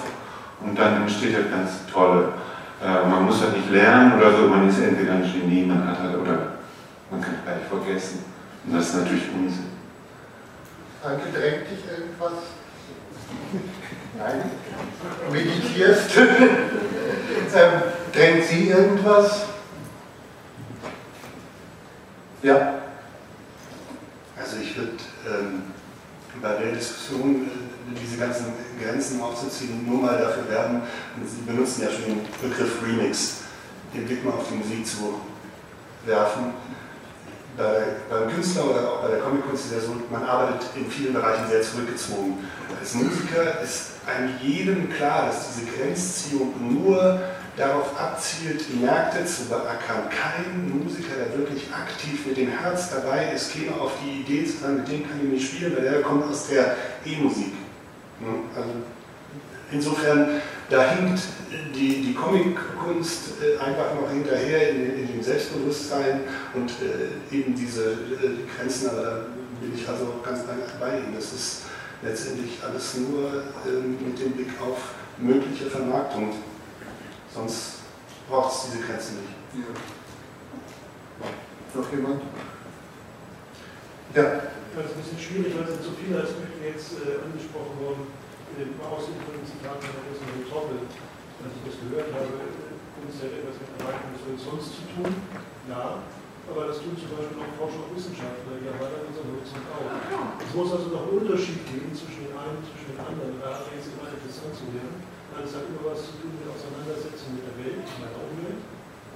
und 0.62 0.78
dann 0.78 1.02
entsteht 1.02 1.34
er 1.34 1.44
ganz 1.44 1.86
tolle. 1.92 2.34
Äh, 2.82 3.08
man 3.10 3.26
muss 3.26 3.42
das 3.42 3.54
nicht 3.54 3.70
lernen 3.72 4.14
oder 4.20 4.32
so, 4.32 4.48
man 4.48 4.68
ist 4.68 4.80
entweder 4.80 5.14
ein 5.14 5.24
Genie, 5.24 5.66
man 5.66 5.88
hat 5.88 6.00
halt, 6.00 6.16
oder 6.22 6.54
man 7.14 7.22
kann 7.22 7.36
gleich 7.44 7.68
vergessen. 7.70 8.26
Und 8.66 8.74
das 8.74 8.90
ist 8.90 8.96
natürlich 8.96 9.24
Unsinn. 9.34 9.68
Anke, 11.04 11.32
drängt 11.32 11.70
dich 11.70 11.86
irgendwas? 11.86 12.34
Nein? 14.18 14.52
Meditierst? 15.32 16.18
ähm, 16.18 17.82
drängt 18.12 18.46
sie 18.46 18.70
irgendwas? 18.70 19.46
Ja? 22.42 22.74
Also 24.40 24.58
ich 24.58 24.76
würde 24.76 24.94
ähm, 25.28 25.64
bei 26.42 26.56
der 26.56 26.72
Diskussion 26.72 27.46
äh, 27.46 28.00
diese 28.02 28.18
ganzen 28.18 28.54
Grenzen 28.82 29.22
aufzuziehen, 29.22 29.86
nur 29.86 30.02
mal 30.02 30.18
dafür 30.18 30.50
werben, 30.50 30.82
Sie 31.26 31.42
benutzen 31.42 31.84
ja 31.84 31.92
schon 31.92 32.06
den 32.06 32.22
Begriff 32.42 32.82
Remix, 32.82 33.42
den 33.94 34.06
Blick 34.06 34.26
mal 34.26 34.32
auf 34.32 34.48
die 34.50 34.56
Musik 34.56 34.88
zu 34.88 35.22
werfen. 36.06 36.54
Bei, 37.56 37.84
beim 38.10 38.34
Künstler 38.34 38.66
oder 38.70 38.92
auch 38.92 39.02
bei 39.04 39.10
der 39.10 39.20
Comickunst 39.20 39.66
ist 39.66 39.74
ja 39.74 39.80
so, 39.80 39.96
man 40.10 40.24
arbeitet 40.24 40.70
in 40.76 40.90
vielen 40.90 41.14
Bereichen 41.14 41.48
sehr 41.50 41.62
zurückgezogen. 41.62 42.40
Als 42.80 42.96
Musiker 42.96 43.62
ist 43.62 43.92
einem 44.08 44.34
jedem 44.42 44.92
klar, 44.92 45.28
dass 45.28 45.54
diese 45.54 45.68
Grenzziehung 45.68 46.54
nur 46.60 47.20
darauf 47.56 48.00
abzielt, 48.00 48.66
Märkte 48.82 49.26
zu 49.26 49.46
beackern. 49.46 50.10
Kein 50.10 50.84
Musiker, 50.84 51.16
der 51.16 51.38
wirklich 51.38 51.68
aktiv 51.72 52.26
mit 52.26 52.38
dem 52.38 52.50
Herz 52.50 52.90
dabei 52.90 53.32
ist, 53.34 53.54
käme 53.54 53.80
auf 53.80 53.92
die 54.04 54.22
Idee 54.22 54.46
zu 54.46 54.58
sagen, 54.58 54.78
mit 54.78 54.88
dem 54.88 55.08
kann 55.08 55.20
ich 55.24 55.30
nicht 55.30 55.54
spielen, 55.54 55.76
weil 55.76 55.84
der 55.84 56.02
kommt 56.02 56.30
aus 56.30 56.48
der 56.48 56.76
E-Musik. 57.06 57.54
Also 58.56 58.70
insofern, 59.74 60.42
da 60.70 60.92
hinkt 60.92 61.22
die, 61.76 62.02
die 62.02 62.14
Comic-Kunst 62.14 63.34
äh, 63.42 63.58
einfach 63.60 63.94
noch 63.96 64.10
hinterher 64.10 64.70
in, 64.70 65.00
in, 65.00 65.08
dem 65.08 65.24
Selbstbewusstsein 65.24 66.22
und 66.54 66.70
äh, 66.70 67.36
eben 67.36 67.56
diese 67.56 67.92
äh, 67.92 68.38
Grenzen, 68.56 68.90
aber 68.90 69.02
da 69.02 69.26
bin 69.62 69.74
ich 69.76 69.88
also 69.88 70.22
ganz 70.24 70.42
bei 70.80 70.98
Ihnen. 70.98 71.16
Das 71.16 71.34
ist 71.34 71.64
letztendlich 72.02 72.60
alles 72.64 72.98
nur 72.98 73.44
ähm, 73.68 73.98
mit 74.06 74.20
dem 74.20 74.32
Blick 74.34 74.50
auf 74.62 74.94
mögliche 75.18 75.66
Vermarktung. 75.66 76.34
Sonst 77.34 77.80
braucht 78.30 78.54
es 78.54 78.72
diese 78.72 78.86
Grenzen 78.86 79.18
nicht. 79.22 79.66
Ja. 79.66 79.74
Noch 81.80 81.92
jemand? 81.92 82.22
Ja. 84.16 84.42
Das 84.76 84.86
ist 84.86 84.92
ein 84.92 85.02
bisschen 85.04 85.20
schwierig, 85.20 85.54
weil 85.54 85.66
es 85.70 85.76
sind 85.76 85.84
so 85.84 85.92
viele 85.94 86.18
Aspekte 86.18 86.66
jetzt 86.66 86.94
äh, 86.98 87.22
angesprochen 87.22 87.78
worden. 87.78 88.08
Im 88.54 88.78
Aussehen 88.86 89.18
von 89.26 89.34
den 89.34 89.42
Zitaten 89.50 89.82
von 89.82 90.06
Rosalie 90.14 90.46
Troppel, 90.46 90.86
als 90.86 91.54
ich 91.58 91.64
das 91.66 91.78
gehört 91.82 92.14
habe, 92.14 92.38
Kunst 93.02 93.18
hat 93.26 93.34
etwas 93.34 93.58
mit 93.58 93.70
Erweiterung 93.82 94.14
des 94.14 94.24
Horizonts 94.30 94.66
zu 94.78 94.84
tun. 94.94 95.10
Ja, 95.66 96.06
aber 96.46 96.70
das 96.70 96.78
tun 96.86 96.94
zum 96.94 97.18
Beispiel 97.18 97.40
auch 97.42 97.50
Forscher 97.58 97.82
und 97.90 97.98
Wissenschaftler, 97.98 98.62
die 98.62 98.70
erweitern 98.70 99.10
unseren 99.10 99.34
Horizont 99.34 99.66
auch. 99.74 99.90
Es 100.38 100.54
muss 100.54 100.70
also 100.70 100.88
noch 100.94 101.10
einen 101.10 101.18
Unterschied 101.26 101.66
geben 101.66 101.90
zwischen 101.98 102.30
den 102.30 102.36
einen 102.38 102.62
und 102.62 102.66
zwischen 102.70 102.94
den 102.94 103.02
anderen. 103.02 103.42
Da 103.42 103.58
hat 103.58 103.74
jetzt 103.74 103.90
immer 103.90 104.06
interessant 104.06 104.54
zu 104.54 104.70
werden. 104.70 105.02
Weil 105.34 105.50
es 105.50 105.54
hat 105.58 105.66
immer 105.66 105.84
was 105.90 106.00
zu 106.06 106.14
tun 106.22 106.38
mit 106.38 106.46
Auseinandersetzung 106.46 107.34
mit 107.34 107.50
der 107.50 107.58
Welt, 107.58 107.82
mit 107.82 107.98
meiner 108.06 108.22
Umwelt. 108.22 108.62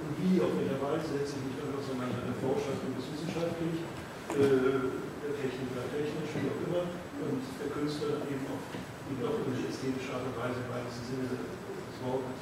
Und 0.02 0.10
wie, 0.18 0.42
auf 0.42 0.50
welcher 0.58 0.82
Weise 0.82 1.14
setze 1.14 1.38
ich 1.38 1.44
mich 1.46 1.56
damit 1.62 1.78
auseinander, 1.78 2.26
erforscht 2.26 2.74
das 2.74 3.06
wissenschaftlich, 3.06 3.86
äh, 4.34 4.82
der 5.22 5.32
Techniker 5.38 5.86
technisch, 5.94 6.32
wie 6.42 6.50
auch 6.50 6.62
immer, 6.66 6.84
und 7.22 7.42
der 7.62 7.70
Künstler 7.70 8.18
eben 8.26 8.42
auf, 8.50 8.62
eben 9.08 9.24
auf 9.24 9.40
eine 9.40 9.58
ästhetische 9.64 10.12
Art 10.12 10.24
und 10.28 10.36
Weise 10.36 10.60
im 10.60 10.70
weitesten 10.70 11.04
Sinne 11.08 11.26
des 11.32 11.96
Wortes. 12.04 12.40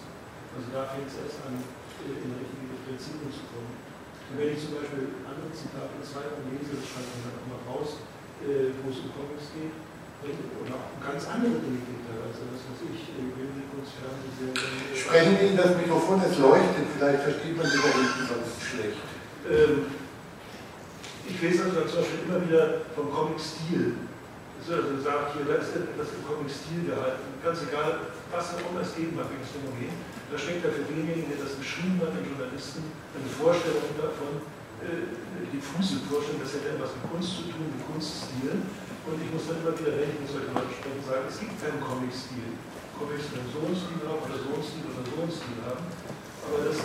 Also 0.52 0.66
da 0.74 0.82
fängt 0.90 1.08
es 1.08 1.16
erst 1.22 1.38
an, 1.46 1.54
äh, 1.56 2.16
in 2.16 2.28
die 2.32 2.40
richtige 2.42 2.66
Differenzierung 2.74 3.30
zu 3.30 3.44
kommen. 3.50 3.72
Und 4.26 4.34
wenn 4.42 4.50
ich 4.50 4.58
zum 4.58 4.74
Beispiel 4.74 5.22
andere 5.22 5.50
Zitate 5.54 5.94
zeige 6.02 6.34
und 6.42 6.50
lese, 6.50 6.74
das 6.74 6.82
schreibt 6.82 7.10
man 7.14 7.20
dann 7.30 7.36
auch 7.38 7.48
mal 7.54 7.62
raus, 7.70 8.02
äh, 8.42 8.74
wo 8.82 8.90
es 8.90 8.98
um 9.06 9.14
Comics 9.14 9.54
geht, 9.54 9.74
oder 10.26 10.74
auch 10.74 10.90
ganz 10.98 11.28
andere 11.28 11.60
Dinge 11.60 11.78
geht 11.86 12.02
also 12.08 12.42
das, 12.50 12.62
was 12.66 12.80
ich, 12.88 13.14
Bildkunst, 13.14 14.00
Fernsehserien. 14.00 14.96
Sprechen 14.96 15.34
Sie 15.38 15.46
in 15.54 15.56
das 15.56 15.76
Mikrofon, 15.76 16.18
es 16.24 16.38
leuchtet, 16.38 16.88
vielleicht 16.96 17.22
versteht 17.22 17.56
man 17.56 17.66
Sie 17.66 17.78
da 17.78 17.90
hinten 17.94 18.24
sonst 18.26 18.56
schlecht. 18.58 18.98
Ähm, 19.46 19.86
ich 21.28 21.42
lese 21.42 21.64
also 21.64 21.84
zum 21.86 22.00
Beispiel 22.00 22.20
immer 22.26 22.40
wieder 22.42 22.80
vom 22.94 23.12
Comic-Stil. 23.12 23.94
Also 24.66 24.98
sagt 24.98 25.38
hier, 25.38 25.46
da 25.46 25.62
ist 25.62 25.78
etwas 25.78 26.10
im 26.10 26.26
Comic-Stil 26.26 26.90
gehalten. 26.90 27.38
Ganz 27.38 27.62
egal, 27.62 28.10
was 28.34 28.50
auch 28.50 28.66
immer 28.66 28.82
es 28.82 28.98
geben 28.98 29.14
mag, 29.14 29.30
welches 29.30 29.54
Phänomen. 29.54 29.94
Da 30.26 30.34
steckt 30.34 30.66
ja 30.66 30.74
für 30.74 30.82
denjenigen, 30.82 31.30
der 31.30 31.38
das 31.38 31.54
geschrieben 31.54 32.02
hat, 32.02 32.10
den 32.18 32.26
Journalisten, 32.26 32.82
eine 33.14 33.30
Vorstellung 33.30 33.86
davon, 33.94 34.42
äh, 34.82 35.06
diffuse 35.54 36.02
Vorstellung, 36.10 36.42
das 36.42 36.58
hätte 36.58 36.74
etwas 36.74 36.98
mit 36.98 37.06
Kunst 37.06 37.30
zu 37.38 37.42
tun, 37.46 37.62
mit 37.70 37.78
Kunststil. 37.86 38.58
Und 39.06 39.16
ich 39.22 39.30
muss 39.30 39.46
dann 39.46 39.62
immer 39.62 39.70
wieder 39.70 40.02
rechnen, 40.02 40.26
solche 40.26 40.50
Leute 40.50 40.74
sprechen, 40.74 40.98
sagen, 41.06 41.30
es 41.30 41.38
gibt 41.38 41.54
keinen 41.62 41.78
Comic-Stil. 41.78 42.58
Comics 42.98 43.30
können 43.30 43.46
so 43.54 43.62
einen 43.62 43.78
Stil 43.78 44.02
haben 44.02 44.18
oder 44.18 44.34
so 44.34 44.50
einen 44.50 44.66
Stil 44.66 44.82
oder 44.82 45.04
so 45.06 45.14
einen 45.14 45.30
Stil 45.30 45.60
haben. 45.62 45.86
Aber 46.42 46.58
das, 46.66 46.78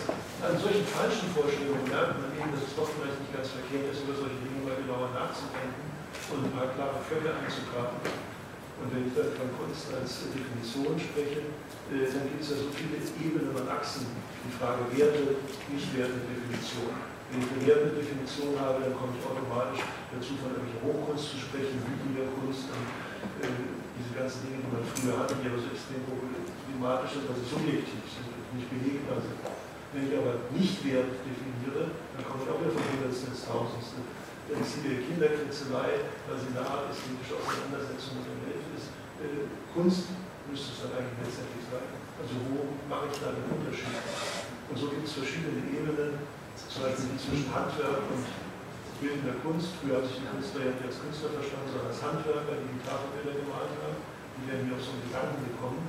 an 0.46 0.54
solchen 0.54 0.86
falschen 0.86 1.34
Vorstellungen 1.34 1.90
merkt 1.90 2.14
man 2.14 2.30
eben, 2.38 2.54
dass 2.54 2.62
es 2.62 2.78
doch 2.78 2.94
vielleicht 2.94 3.18
nicht 3.26 3.34
ganz 3.34 3.50
verkehrt 3.58 3.90
ist, 3.90 4.06
über 4.06 4.14
solche 4.14 4.38
Dinge 4.38 4.70
mal 4.70 4.78
genauer 4.78 5.10
nachzudenken 5.18 5.91
und 6.32 6.48
ein 6.48 6.54
paar 6.56 6.72
klare 6.72 7.00
Fälle 7.04 7.36
anzugraben. 7.36 8.00
Und 8.82 8.88
wenn 8.90 9.06
ich 9.06 9.14
von 9.14 9.50
Kunst 9.62 9.94
als 9.94 10.34
Definition 10.34 10.98
spreche, 10.98 11.54
äh, 11.94 12.08
dann 12.10 12.26
gibt 12.34 12.42
es 12.42 12.50
ja 12.50 12.58
so 12.58 12.74
viele 12.74 12.98
Ebenen 12.98 13.54
und 13.54 13.70
Achsen. 13.70 14.10
Die 14.42 14.54
Frage 14.58 14.90
Werte, 14.90 15.38
Nicht-Werte, 15.70 16.18
Definition. 16.26 16.90
Wenn 17.30 17.46
ich 17.46 17.52
eine 17.54 17.62
wertende 17.64 18.02
Definition 18.02 18.58
habe, 18.58 18.82
dann 18.82 18.98
komme 18.98 19.16
ich 19.16 19.24
automatisch 19.24 19.86
dazu, 20.12 20.36
von 20.42 20.52
irgendwelcher 20.52 20.84
Hochkunst 20.84 21.32
zu 21.32 21.38
sprechen, 21.40 21.80
Kunst 22.42 22.68
und 22.68 22.88
äh, 23.40 23.48
diese 23.96 24.12
ganzen 24.18 24.44
Dinge, 24.44 24.66
die 24.66 24.72
man 24.74 24.84
früher 24.84 25.16
hatte, 25.16 25.38
die 25.40 25.48
aber 25.48 25.62
so 25.62 25.72
extrem 25.72 26.04
problematisch 26.04 27.16
sind, 27.16 27.30
weil 27.30 27.38
sie 27.40 27.48
subjektiv 27.48 28.04
sind, 28.04 28.28
nicht 28.52 28.68
belegbar 28.68 29.22
sind. 29.24 29.40
Wenn 29.94 30.08
ich 30.10 30.16
aber 30.18 30.48
nicht 30.52 30.80
Wert 30.84 31.12
definiere, 31.24 31.92
dann 31.92 32.24
komme 32.28 32.44
ich 32.44 32.50
auch 32.52 32.60
wieder 32.60 32.76
von 32.76 32.84
Hundertsten 32.84 33.32
ins 33.32 33.46
Tausendste. 33.48 34.00
Es 34.50 34.82
hier 34.82 35.06
Kinderkritzelei, 35.06 36.10
weil 36.26 36.38
sie 36.42 36.52
eine 36.52 36.66
Art 36.66 36.90
ästhetische 36.90 37.38
Auseinandersetzung 37.38 38.20
mit 38.20 38.26
der 38.26 38.40
Welt 38.50 38.66
ist, 38.74 38.90
äh, 39.22 39.46
Kunst 39.72 40.10
müsste 40.50 40.74
es 40.74 40.80
dann 40.84 40.98
eigentlich 40.98 41.22
letztendlich 41.22 41.66
sein. 41.70 41.88
Also 42.18 42.34
wo 42.50 42.76
mache 42.90 43.08
ich 43.14 43.18
da 43.22 43.32
den 43.32 43.48
Unterschied? 43.48 43.96
Und 44.68 44.76
so 44.76 44.92
gibt 44.92 45.08
es 45.08 45.14
verschiedene 45.16 45.62
Ebenen, 45.72 46.20
zum 46.58 46.80
Beispiel 46.84 47.16
zwischen 47.16 47.48
Handwerk 47.54 48.04
und 48.12 48.26
bildender 49.00 49.40
Kunst. 49.40 49.78
Früher 49.80 50.04
hat 50.04 50.06
sich 50.10 50.20
die 50.20 50.30
Künstler 50.30 50.68
ja 50.68 50.72
nicht 50.76 50.86
als 50.90 51.00
Künstler 51.00 51.32
verstanden, 51.38 51.70
sondern 51.72 51.90
als 51.90 52.02
Handwerker, 52.02 52.56
die 52.60 52.70
die 52.76 52.84
Tafelbilder 52.84 53.36
gemalt 53.46 53.74
haben. 53.80 53.98
Die 54.36 54.44
werden 54.50 54.64
mir 54.68 54.76
auf 54.76 54.84
so 54.84 54.92
einen 54.94 55.06
Gedanken 55.06 55.40
gekommen. 55.48 55.82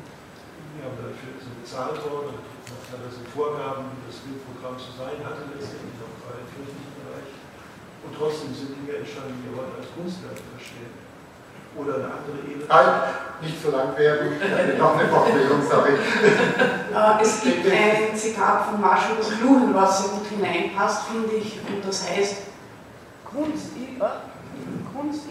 Die 0.72 0.80
haben 0.80 0.96
dafür 0.96 1.36
sind 1.36 1.56
bezahlt 1.60 2.00
worden 2.08 2.40
und 2.40 2.80
teilweise 2.88 3.20
Vorgaben, 3.28 3.92
wie 3.92 4.08
das 4.08 4.24
Bildprogramm 4.24 4.80
zu 4.80 4.88
sein 4.96 5.20
hatte, 5.20 5.44
letztendlich 5.52 6.00
auch 6.00 6.32
im 6.32 6.48
kirchlichen. 6.48 7.01
Und 8.04 8.12
trotzdem 8.16 8.54
sind 8.54 8.74
Dinge 8.76 8.98
entstanden, 8.98 9.38
die 9.38 9.50
wir 9.50 9.62
heute 9.62 9.78
als 9.78 9.88
Kunstwerke 9.94 10.42
verstehen. 10.54 10.92
Oder 11.76 11.94
eine 11.94 12.08
andere 12.12 12.38
Ebene. 12.44 12.68
Halt, 12.68 13.42
nicht 13.42 13.62
so 13.62 13.70
lang 13.70 13.96
werden, 13.96 14.38
noch 14.78 14.98
eine 14.98 15.10
Wortmeldung, 15.10 15.62
sorry. 15.68 15.92
Äh, 15.92 17.22
es 17.22 17.40
gibt 17.42 17.66
ein 17.66 18.14
Zitat 18.14 18.66
von 18.66 18.80
Marshall 18.80 19.16
McLuhan, 19.16 19.74
was 19.74 20.02
sehr 20.02 20.10
gut 20.10 20.26
hineinpasst, 20.28 21.08
finde 21.08 21.36
ich, 21.36 21.58
und 21.66 21.82
das 21.84 22.08
heißt, 22.08 22.36
Kunst, 23.24 23.70
Kunst, 24.92 25.22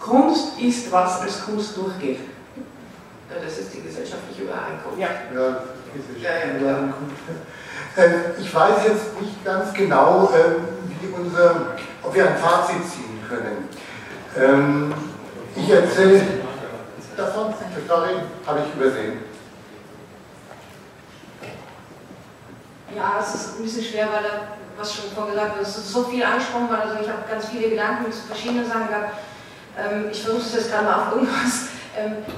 Kunst 0.00 0.60
ist, 0.60 0.90
was 0.90 1.20
als 1.20 1.44
Kunst 1.44 1.76
durchgeht. 1.76 2.18
Ja, 3.30 3.42
das 3.42 3.58
ist 3.58 3.74
die 3.74 3.82
gesellschaftliche 3.82 4.42
Übereinkunft. 4.42 4.98
Ja, 4.98 5.08
ja 5.32 5.62
gesellschaftliche 5.94 6.58
Übereinkunft. 6.58 7.16
Ähm, 7.96 8.14
ich 8.40 8.52
weiß 8.52 8.84
jetzt 8.88 9.20
nicht 9.20 9.44
ganz 9.44 9.72
genau, 9.72 10.28
ähm, 10.34 10.64
wie 11.00 11.06
unser, 11.14 11.76
ob 12.02 12.12
wir 12.14 12.28
ein 12.28 12.36
Fazit 12.36 12.84
ziehen 12.90 13.20
können. 13.28 13.68
Ähm, 14.36 14.92
ich 15.54 15.70
erzähle 15.70 16.20
davon, 17.16 17.54
sorry, 17.86 18.14
habe 18.44 18.60
ich 18.60 18.74
übersehen. 18.74 19.18
Ja, 22.96 23.18
es 23.20 23.34
ist 23.34 23.58
ein 23.58 23.62
bisschen 23.62 23.84
schwer, 23.84 24.08
weil 24.12 24.24
er, 24.24 24.48
was 24.76 24.92
schon 24.92 25.10
vorgesagt 25.14 25.56
wird, 25.56 25.66
es 25.66 25.76
ist 25.76 25.92
so 25.92 26.02
viel 26.04 26.24
angesprochen 26.24 26.68
worden, 26.68 26.82
also 26.82 26.96
ich 27.00 27.08
habe 27.08 27.22
ganz 27.30 27.46
viele 27.46 27.70
Gedanken 27.70 28.10
zu 28.10 28.22
verschiedenen 28.26 28.66
Sachen 28.66 28.88
gehabt. 28.88 29.14
Ähm, 29.78 30.06
ich 30.10 30.20
versuche 30.20 30.42
es 30.42 30.54
jetzt 30.54 30.70
gerade 30.72 30.84
mal 30.84 30.94
auf 30.94 31.12
irgendwas. 31.14 31.68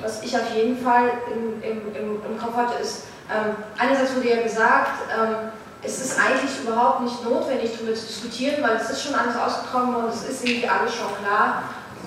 Was 0.02 0.22
ich 0.22 0.36
auf 0.36 0.54
jeden 0.54 0.76
Fall 0.84 1.12
im, 1.34 1.62
im, 1.62 2.22
im 2.22 2.38
Kopf 2.38 2.54
hatte, 2.54 2.74
ist, 2.82 3.04
ähm, 3.30 3.56
einerseits 3.78 4.14
wurde 4.14 4.30
ja 4.30 4.42
gesagt, 4.42 5.10
ähm, 5.10 5.50
es 5.82 6.00
ist 6.00 6.18
eigentlich 6.18 6.60
überhaupt 6.62 7.02
nicht 7.02 7.24
notwendig, 7.24 7.72
darüber 7.76 7.94
zu 7.94 8.06
diskutieren, 8.06 8.62
weil 8.62 8.76
es 8.76 8.90
ist 8.90 9.02
schon 9.02 9.14
alles 9.14 9.36
ausgetragen 9.36 9.94
worden, 9.94 10.08
es 10.10 10.28
ist 10.28 10.44
irgendwie 10.44 10.68
alles 10.68 10.94
schon 10.94 11.08
klar. 11.22 11.62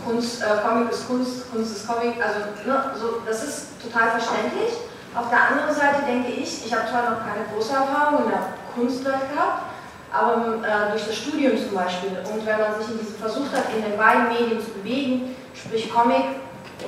Kunst, 0.06 0.42
äh, 0.42 0.46
Comic 0.64 0.92
ist 0.92 1.08
Kunst, 1.08 1.52
Kunst 1.52 1.76
ist 1.76 1.88
Comic, 1.88 2.16
also 2.24 2.40
ne, 2.66 2.92
so, 2.96 3.22
das 3.26 3.44
ist 3.44 3.68
total 3.82 4.12
verständlich. 4.12 4.74
Auf 5.14 5.30
der 5.30 5.42
anderen 5.50 5.76
Seite 5.76 6.06
denke 6.08 6.32
ich, 6.32 6.66
ich 6.66 6.74
habe 6.74 6.88
zwar 6.90 7.10
noch 7.10 7.20
keine 7.20 7.46
große 7.54 7.74
Erfahrung 7.74 8.26
in 8.26 8.32
der 8.32 8.44
Kunstwelt 8.74 9.28
gehabt, 9.34 9.64
aber 10.12 10.64
äh, 10.64 10.92
durch 10.92 11.06
das 11.06 11.18
Studium 11.18 11.58
zum 11.58 11.76
Beispiel 11.76 12.12
und 12.32 12.46
wenn 12.46 12.60
man 12.60 12.80
sich 12.80 12.92
in 12.92 13.00
diesem 13.00 13.16
versucht 13.16 13.52
hat, 13.52 13.66
in 13.76 13.84
den 13.84 13.98
beiden 13.98 14.30
Medien 14.30 14.64
zu 14.64 14.72
bewegen, 14.72 15.36
sprich 15.54 15.92
Comic, 15.92 16.40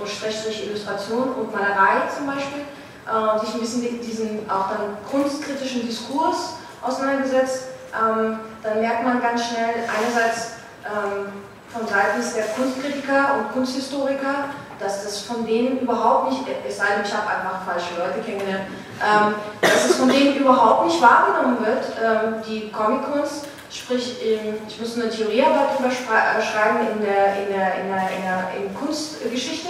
Schrägstrich 0.06 0.68
Illustration 0.68 1.36
und 1.36 1.52
Malerei 1.52 2.08
zum 2.16 2.28
Beispiel, 2.28 2.64
äh, 3.08 3.40
sich 3.40 3.56
ein 3.56 3.60
bisschen 3.62 3.82
mit 3.82 4.06
diesem 4.06 4.50
auch 4.50 4.70
dann 4.70 4.98
kunstkritischen 5.10 5.88
Diskurs 5.88 6.56
auseinandergesetzt, 6.82 7.66
ähm, 7.94 8.40
dann 8.64 8.80
merkt 8.80 9.04
man 9.04 9.22
ganz 9.22 9.48
schnell 9.48 9.74
einerseits 9.88 10.54
ähm, 10.86 11.32
von 11.70 11.88
Seiten 11.88 12.22
der 12.36 12.46
Kunstkritiker 12.48 13.36
und 13.38 13.54
Kunsthistoriker, 13.54 14.50
dass 14.80 15.04
das 15.04 15.22
von 15.22 15.46
denen 15.46 15.80
überhaupt 15.80 16.32
nicht, 16.32 16.44
es 16.68 16.78
sei 16.78 16.86
denn, 16.96 17.06
ich 17.06 17.14
habe 17.14 17.30
einfach 17.30 17.64
falsche 17.66 17.96
Leute 17.98 18.20
kennengelernt, 18.26 18.66
ähm, 19.00 19.36
dass 19.62 19.86
es 19.86 19.96
von 19.96 20.10
denen 20.10 20.36
überhaupt 20.36 20.88
nicht 20.88 21.02
wahrgenommen 21.02 21.58
wird, 21.66 21.86
ähm, 22.04 22.42
die 22.48 22.72
Comic-Kunst, 22.72 23.46
sprich, 23.72 24.18
ich 24.68 24.80
muss 24.80 24.96
eine 24.96 25.10
Theoriearbeit 25.10 25.70
darüber 25.74 25.90
äh, 25.90 26.42
schreiben 26.42 26.80
in 26.92 27.06
der, 27.06 27.42
in 27.42 27.54
der, 27.54 27.76
in 27.76 27.88
der, 27.88 28.10
in 28.16 28.22
der 28.22 28.52
in 28.58 28.76
Kunstgeschichte 28.76 29.70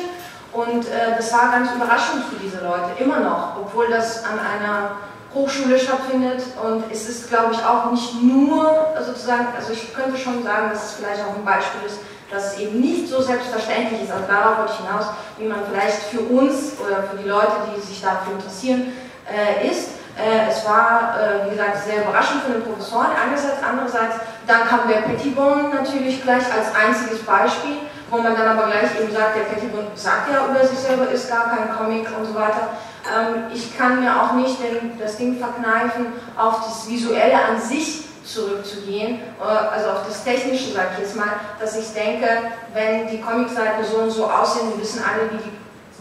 und 0.53 0.85
äh, 0.85 1.15
das 1.15 1.31
war 1.31 1.51
ganz 1.51 1.71
überraschend 1.71 2.25
für 2.25 2.35
diese 2.35 2.63
Leute, 2.63 2.91
immer 2.99 3.19
noch, 3.19 3.57
obwohl 3.57 3.89
das 3.89 4.23
an 4.25 4.37
einer 4.39 4.91
Hochschule 5.33 5.79
stattfindet. 5.79 6.43
Und 6.61 6.83
es 6.91 7.07
ist, 7.07 7.29
glaube 7.29 7.53
ich, 7.53 7.63
auch 7.63 7.89
nicht 7.91 8.21
nur 8.21 8.87
sozusagen, 9.05 9.47
also 9.55 9.71
ich 9.71 9.93
könnte 9.93 10.17
schon 10.17 10.43
sagen, 10.43 10.69
dass 10.71 10.85
es 10.85 10.91
vielleicht 10.93 11.21
auch 11.21 11.35
ein 11.35 11.45
Beispiel 11.45 11.87
ist, 11.87 11.99
dass 12.29 12.53
es 12.53 12.59
eben 12.59 12.79
nicht 12.79 13.07
so 13.07 13.21
selbstverständlich 13.21 14.03
ist, 14.03 14.11
also 14.11 14.25
darauf 14.25 14.57
wollte 14.57 14.73
ich 14.73 14.87
hinaus, 14.87 15.05
wie 15.37 15.47
man 15.47 15.59
vielleicht 15.69 16.03
für 16.03 16.21
uns 16.21 16.79
oder 16.79 17.03
für 17.03 17.17
die 17.17 17.27
Leute, 17.27 17.51
die 17.75 17.81
sich 17.81 18.01
dafür 18.01 18.33
interessieren, 18.33 18.93
äh, 19.27 19.67
ist. 19.67 19.89
Äh, 20.17 20.49
es 20.49 20.65
war, 20.65 21.15
äh, 21.19 21.45
wie 21.45 21.51
gesagt, 21.51 21.83
sehr 21.85 22.03
überraschend 22.03 22.43
für 22.43 22.53
den 22.53 22.63
Professoren 22.63 23.07
einerseits, 23.15 23.63
andererseits, 23.63 24.15
dann 24.47 24.67
kam 24.67 24.87
der 24.87 25.01
Pettibon 25.07 25.71
natürlich 25.73 26.21
gleich 26.23 26.43
als 26.51 26.75
einziges 26.75 27.23
Beispiel, 27.23 27.77
wo 28.11 28.17
man 28.17 28.35
dann 28.35 28.57
aber 28.57 28.67
gleich 28.67 28.99
eben 28.99 29.11
sagt, 29.11 29.37
der 29.37 29.43
Pettibon 29.43 29.87
sagt 29.95 30.31
ja 30.31 30.45
über 30.45 30.67
sich 30.67 30.77
selber, 30.77 31.09
ist 31.09 31.29
gar 31.29 31.49
kein 31.49 31.75
Comic 31.75 32.05
und 32.15 32.25
so 32.25 32.35
weiter. 32.35 32.69
Ähm, 33.07 33.45
ich 33.53 33.75
kann 33.77 34.03
mir 34.03 34.11
auch 34.21 34.33
nicht 34.33 34.57
den, 34.61 34.99
das 34.99 35.15
Ding 35.17 35.39
verkneifen, 35.39 36.07
auf 36.37 36.65
das 36.65 36.89
Visuelle 36.89 37.35
an 37.35 37.59
sich 37.59 38.03
zurückzugehen, 38.25 39.19
äh, 39.39 39.43
also 39.43 39.91
auf 39.91 40.05
das 40.05 40.25
Technische, 40.25 40.73
sage 40.73 40.89
ich 40.95 41.03
jetzt 41.03 41.15
mal, 41.15 41.29
dass 41.59 41.77
ich 41.77 41.93
denke, 41.93 42.27
wenn 42.73 43.07
die 43.07 43.21
Comicseiten 43.21 43.83
so 43.89 43.99
und 43.99 44.11
so 44.11 44.25
aussehen, 44.25 44.71
wir 44.75 44.81
wissen 44.81 45.01
alle, 45.01 45.31
wie 45.31 45.51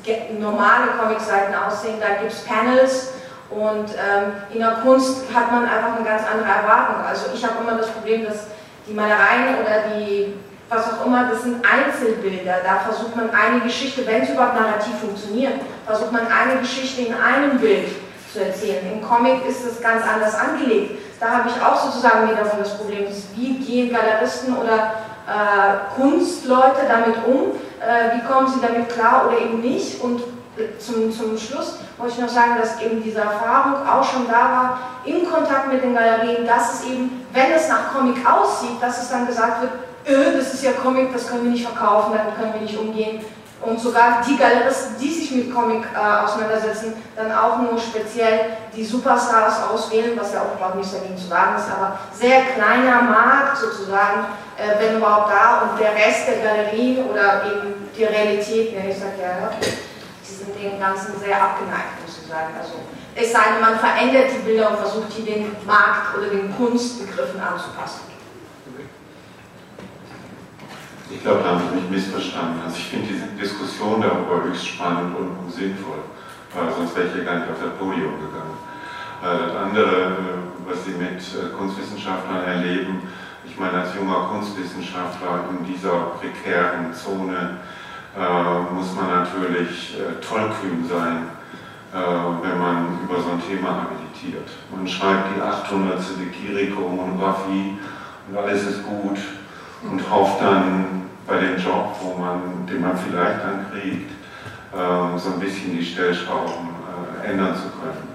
die 0.05 0.39
normale 0.39 0.89
Comicseiten 1.01 1.55
aussehen, 1.55 1.95
da 2.01 2.21
gibt 2.21 2.33
es 2.33 2.41
Panels 2.41 3.13
und 3.51 3.91
ähm, 3.91 4.33
in 4.53 4.61
der 4.61 4.79
Kunst 4.83 5.23
hat 5.33 5.53
man 5.53 5.65
einfach 5.65 5.97
eine 5.97 6.05
ganz 6.05 6.23
andere 6.27 6.49
Erwartung. 6.49 7.05
Also 7.07 7.27
ich 7.35 7.45
habe 7.45 7.55
immer 7.63 7.77
das 7.77 7.89
Problem, 7.91 8.25
dass 8.25 8.47
die 8.87 8.95
Malereien 8.95 9.57
oder 9.61 9.95
die 9.95 10.35
was 10.71 10.95
auch 10.95 11.05
immer, 11.05 11.29
das 11.29 11.43
sind 11.43 11.63
Einzelbilder. 11.67 12.57
Da 12.65 12.79
versucht 12.79 13.15
man 13.15 13.29
eine 13.31 13.61
Geschichte, 13.61 14.07
wenn 14.07 14.23
es 14.23 14.31
überhaupt 14.31 14.55
narrativ 14.55 14.95
funktioniert, 15.01 15.55
versucht 15.85 16.13
man 16.13 16.23
eine 16.27 16.61
Geschichte 16.61 17.03
in 17.03 17.15
einem 17.15 17.59
Bild 17.59 17.89
zu 18.33 18.43
erzählen. 18.43 18.93
Im 18.93 19.03
Comic 19.03 19.45
ist 19.47 19.67
es 19.67 19.83
ganz 19.83 20.03
anders 20.07 20.35
angelegt 20.35 21.01
da 21.21 21.31
habe 21.31 21.51
ich 21.51 21.63
auch 21.63 21.79
sozusagen 21.79 22.31
wiederum 22.31 22.59
das 22.59 22.77
Problem, 22.79 23.07
wie 23.35 23.59
gehen 23.59 23.93
Galeristen 23.93 24.57
oder 24.57 24.95
äh, 25.29 26.01
Kunstleute 26.01 26.81
damit 26.89 27.17
um, 27.27 27.53
äh, 27.79 28.17
wie 28.17 28.27
kommen 28.27 28.49
sie 28.49 28.61
damit 28.61 28.89
klar 28.89 29.29
oder 29.29 29.39
eben 29.39 29.61
nicht. 29.61 30.03
Und 30.03 30.23
äh, 30.57 30.79
zum, 30.79 31.13
zum 31.13 31.37
Schluss 31.37 31.79
wollte 31.99 32.15
ich 32.15 32.21
noch 32.21 32.31
sagen, 32.31 32.53
dass 32.59 32.81
eben 32.81 33.03
diese 33.03 33.21
Erfahrung 33.21 33.87
auch 33.87 34.03
schon 34.03 34.27
da 34.27 34.33
war, 34.33 34.79
im 35.05 35.31
Kontakt 35.31 35.71
mit 35.71 35.83
den 35.83 35.95
Galerien, 35.95 36.47
dass 36.47 36.75
es 36.75 36.87
eben, 36.87 37.27
wenn 37.35 37.53
es 37.53 37.69
nach 37.69 37.93
Comic 37.95 38.17
aussieht, 38.27 38.81
dass 38.81 39.03
es 39.03 39.11
dann 39.11 39.27
gesagt 39.27 39.61
wird, 39.61 39.73
öh, 40.07 40.37
das 40.37 40.55
ist 40.55 40.65
ja 40.65 40.73
Comic, 40.73 41.13
das 41.13 41.27
können 41.29 41.45
wir 41.45 41.51
nicht 41.51 41.67
verkaufen, 41.67 42.13
damit 42.17 42.37
können 42.37 42.55
wir 42.55 42.61
nicht 42.63 42.79
umgehen 42.79 43.21
und 43.63 43.79
sogar 43.79 44.23
die 44.27 44.37
Galeristen, 44.37 44.97
die 44.99 45.13
sich 45.13 45.31
mit 45.33 45.55
Comic 45.55 45.85
äh, 45.95 46.25
auseinandersetzen, 46.25 46.95
dann 47.15 47.31
auch 47.31 47.59
nur 47.59 47.79
speziell 47.79 48.57
die 48.75 48.85
Superstars 48.85 49.69
auswählen, 49.69 50.19
was 50.19 50.33
ja 50.33 50.41
auch 50.41 50.57
überhaupt 50.57 50.77
nichts 50.77 50.93
dagegen 50.93 51.17
zu 51.17 51.27
sagen 51.27 51.57
ist, 51.57 51.67
aber 51.71 51.99
sehr 52.13 52.43
kleiner 52.55 53.03
Markt 53.03 53.59
sozusagen, 53.59 54.25
äh, 54.57 54.81
wenn 54.81 54.97
überhaupt 54.97 55.31
da 55.31 55.63
und 55.63 55.81
der 55.81 55.95
Rest 55.95 56.29
der 56.29 56.39
Galerien 56.39 57.05
oder 57.05 57.45
eben 57.45 57.91
die 57.97 58.05
Realität, 58.05 58.73
ja, 58.73 58.81
ich 58.89 58.97
sag 58.97 59.19
ja, 59.21 59.51
die 59.61 60.33
sind 60.33 60.57
dem 60.57 60.81
Ganzen 60.81 61.21
sehr 61.21 61.37
abgeneigt, 61.43 62.01
muss 62.07 62.19
ich 62.23 62.29
sagen. 62.29 62.55
Also, 62.59 62.73
es 63.15 63.33
sei 63.33 63.41
denn, 63.53 63.61
man 63.61 63.79
verändert 63.79 64.31
die 64.33 64.47
Bilder 64.47 64.71
und 64.71 64.79
versucht 64.79 65.13
hier 65.13 65.35
den 65.35 65.57
Markt 65.67 66.17
oder 66.17 66.29
den 66.29 66.57
Kunstbegriffen 66.57 67.41
anzupassen. 67.41 68.10
Ich 71.13 71.23
glaube, 71.23 71.43
da 71.43 71.51
haben 71.51 71.63
Sie 71.69 71.81
mich 71.81 71.91
missverstanden. 71.91 72.61
Also 72.65 72.77
ich 72.77 72.87
finde 72.87 73.09
diese 73.09 73.27
Diskussion 73.39 74.01
darüber 74.01 74.45
höchst 74.45 74.69
spannend 74.69 75.17
und, 75.17 75.51
sinnvoll, 75.51 75.99
weil 76.55 76.73
sonst 76.73 76.95
wäre 76.97 77.09
ich 77.09 77.15
hier 77.15 77.25
gar 77.25 77.41
nicht 77.41 77.51
auf 77.51 77.59
das 77.61 77.75
Podium 77.79 78.15
gegangen. 78.23 78.55
Äh, 79.23 79.49
das 79.49 79.57
andere, 79.57 79.91
äh, 79.91 80.69
was 80.69 80.85
Sie 80.85 80.93
mit 80.93 81.19
äh, 81.19 81.51
Kunstwissenschaftlern 81.59 82.45
erleben, 82.45 83.03
ich 83.45 83.59
meine, 83.59 83.81
als 83.83 83.95
junger 83.97 84.31
Kunstwissenschaftler 84.31 85.51
in 85.51 85.67
dieser 85.67 86.15
prekären 86.21 86.95
Zone 86.95 87.59
äh, 88.17 88.73
muss 88.73 88.95
man 88.95 89.09
natürlich 89.11 89.99
äh, 89.99 90.21
tollkühn 90.25 90.87
sein, 90.89 91.27
äh, 91.93 91.99
wenn 92.43 92.59
man 92.59 92.99
über 93.03 93.21
so 93.21 93.31
ein 93.33 93.43
Thema 93.43 93.83
habilitiert. 93.83 94.49
Man 94.75 94.87
schreibt 94.87 95.37
die 95.37 95.43
800. 95.43 95.99
Kiriko-Monographie 96.31 97.79
und 98.29 98.39
alles 98.39 98.63
ist 98.63 98.85
gut 98.85 99.19
und 99.83 100.11
hofft 100.11 100.43
dann 100.43 100.87
bei 101.31 101.39
dem 101.39 101.57
Job, 101.57 101.95
wo 102.03 102.19
man, 102.21 102.67
den 102.67 102.81
man 102.81 102.99
vielleicht 102.99 103.41
dann 103.45 103.71
kriegt, 103.71 104.11
äh, 104.73 105.19
so 105.19 105.35
ein 105.35 105.41
bisschen 105.41 105.79
die 105.79 105.85
Stellschrauben 105.85 106.71
äh, 107.23 107.31
ändern 107.31 107.55
zu 107.55 107.71
können. 107.81 108.11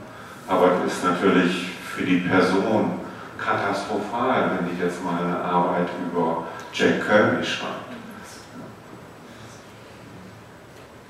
Aber 0.50 0.84
es 0.86 0.94
ist 0.94 1.04
natürlich 1.06 1.72
für 1.96 2.04
die 2.04 2.18
Person 2.18 3.00
katastrophal, 3.38 4.60
wenn 4.60 4.74
ich 4.74 4.82
jetzt 4.82 5.02
mal 5.04 5.24
eine 5.24 5.40
Arbeit 5.40 5.88
über 6.06 6.44
Jack 6.74 7.08
Kirby 7.08 7.44
schreibe. 7.44 7.74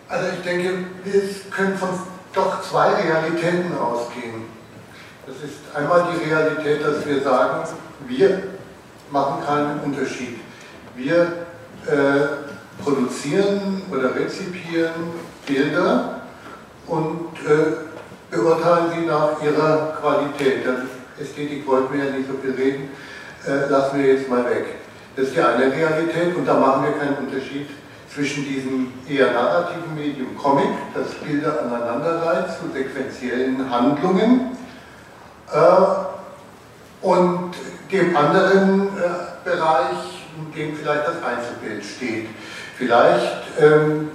Also 0.07 0.27
ich 0.37 0.43
denke, 0.43 0.85
wir 1.03 1.21
können 1.49 1.75
von 1.75 1.89
doch 2.33 2.61
zwei 2.61 2.89
Realitäten 2.93 3.75
ausgehen. 3.75 4.43
Das 5.25 5.37
ist 5.37 5.75
einmal 5.75 6.05
die 6.13 6.29
Realität, 6.29 6.85
dass 6.85 7.03
wir 7.07 7.21
sagen, 7.21 7.67
wir 8.07 8.43
machen 9.09 9.43
keinen 9.43 9.79
Unterschied. 9.79 10.39
Wir 10.95 11.44
äh, 11.87 12.83
produzieren 12.83 13.81
oder 13.91 14.15
rezipieren 14.15 15.13
Bilder 15.45 16.21
und 16.87 17.29
äh, 17.45 18.35
beurteilen 18.35 18.91
sie 18.95 19.05
nach 19.05 19.41
ihrer 19.41 19.97
Qualität. 20.01 20.65
Dann 20.65 20.89
Ästhetik 21.19 21.65
wollten 21.67 21.93
wir 21.93 22.05
ja 22.05 22.11
nicht 22.11 22.27
so 22.27 22.37
viel 22.37 22.53
reden, 22.55 22.89
äh, 23.47 23.69
lassen 23.69 23.99
wir 23.99 24.13
jetzt 24.13 24.29
mal 24.29 24.45
weg. 24.45 24.65
Das 25.15 25.27
ist 25.27 25.35
die 25.35 25.41
eine 25.41 25.71
Realität 25.71 26.35
und 26.35 26.45
da 26.45 26.55
machen 26.55 26.85
wir 26.85 26.91
keinen 26.93 27.25
Unterschied 27.25 27.69
zwischen 28.13 28.45
diesem 28.45 28.91
eher 29.07 29.31
narrativen 29.31 29.95
Medium 29.95 30.37
Comic, 30.37 30.69
das 30.93 31.13
Bilder 31.15 31.61
aneinanderreiht 31.61 32.47
zu 32.49 32.71
sequenziellen 32.73 33.69
Handlungen, 33.69 34.55
äh, 35.53 37.05
und 37.05 37.51
dem 37.91 38.15
anderen 38.17 38.87
äh, 38.87 39.43
Bereich, 39.43 40.14
dem 40.55 40.75
vielleicht 40.75 41.07
das 41.07 41.23
Einzelbild 41.23 41.83
steht. 41.83 42.29
Vielleicht, 42.77 43.59
ähm, 43.59 44.11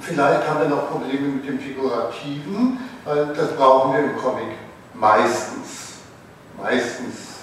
vielleicht 0.00 0.48
haben 0.48 0.60
wir 0.60 0.68
noch 0.68 0.90
Probleme 0.90 1.28
mit 1.28 1.46
dem 1.46 1.58
Figurativen, 1.58 2.78
weil 3.04 3.26
das 3.34 3.56
brauchen 3.56 3.92
wir 3.92 4.00
im 4.00 4.16
Comic 4.16 4.56
meistens. 4.94 6.00
Meistens. 6.60 7.40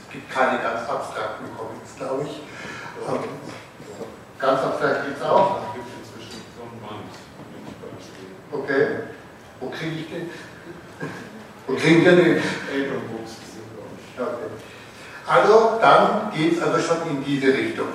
Es 0.00 0.12
gibt 0.12 0.30
keine 0.30 0.62
ganz 0.62 0.88
abstrakten 0.88 1.46
Comics, 1.56 1.96
glaube 1.96 2.24
ich. 2.24 2.42
Aber 3.06 3.24
ganz 4.38 4.60
abstrakt 4.60 5.06
gibt 5.06 5.18
es 5.18 5.24
auch. 5.24 5.60
Okay. 8.52 8.86
Wo 9.58 9.70
kriege 9.70 9.96
ich 9.96 10.08
den? 10.08 10.30
Wo 11.66 11.74
kriegen 11.74 12.04
wir 12.04 12.16
den? 12.16 12.36
Okay. 14.16 14.54
Also 15.26 15.78
dann 15.80 16.30
geht 16.34 16.56
es 16.56 16.62
aber 16.62 16.78
schon 16.78 16.98
in 17.08 17.24
diese 17.24 17.48
Richtung. 17.48 17.88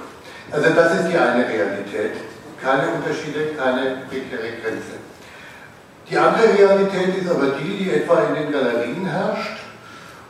Also 0.51 0.69
das 0.71 0.93
ist 0.95 1.09
die 1.09 1.17
eine 1.17 1.47
Realität. 1.47 2.13
Keine 2.61 2.89
Unterschiede, 2.93 3.53
keine 3.55 3.97
prekäre 4.09 4.57
Grenze. 4.61 4.97
Die 6.09 6.17
andere 6.17 6.57
Realität 6.57 7.21
ist 7.21 7.29
aber 7.29 7.51
die, 7.59 7.77
die 7.77 7.91
etwa 7.91 8.21
in 8.21 8.35
den 8.35 8.51
Galerien 8.51 9.05
herrscht 9.05 9.59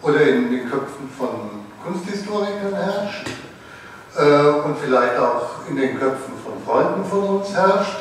oder 0.01 0.21
in 0.21 0.51
den 0.51 0.69
Köpfen 0.69 1.09
von 1.17 1.63
Kunsthistorikern 1.83 2.75
herrscht 2.75 3.27
äh, 4.17 4.65
und 4.65 4.77
vielleicht 4.77 5.17
auch 5.17 5.67
in 5.69 5.77
den 5.77 5.97
Köpfen 5.97 6.33
von 6.43 6.61
Freunden 6.65 7.05
von 7.05 7.23
uns 7.23 7.53
herrscht, 7.53 7.97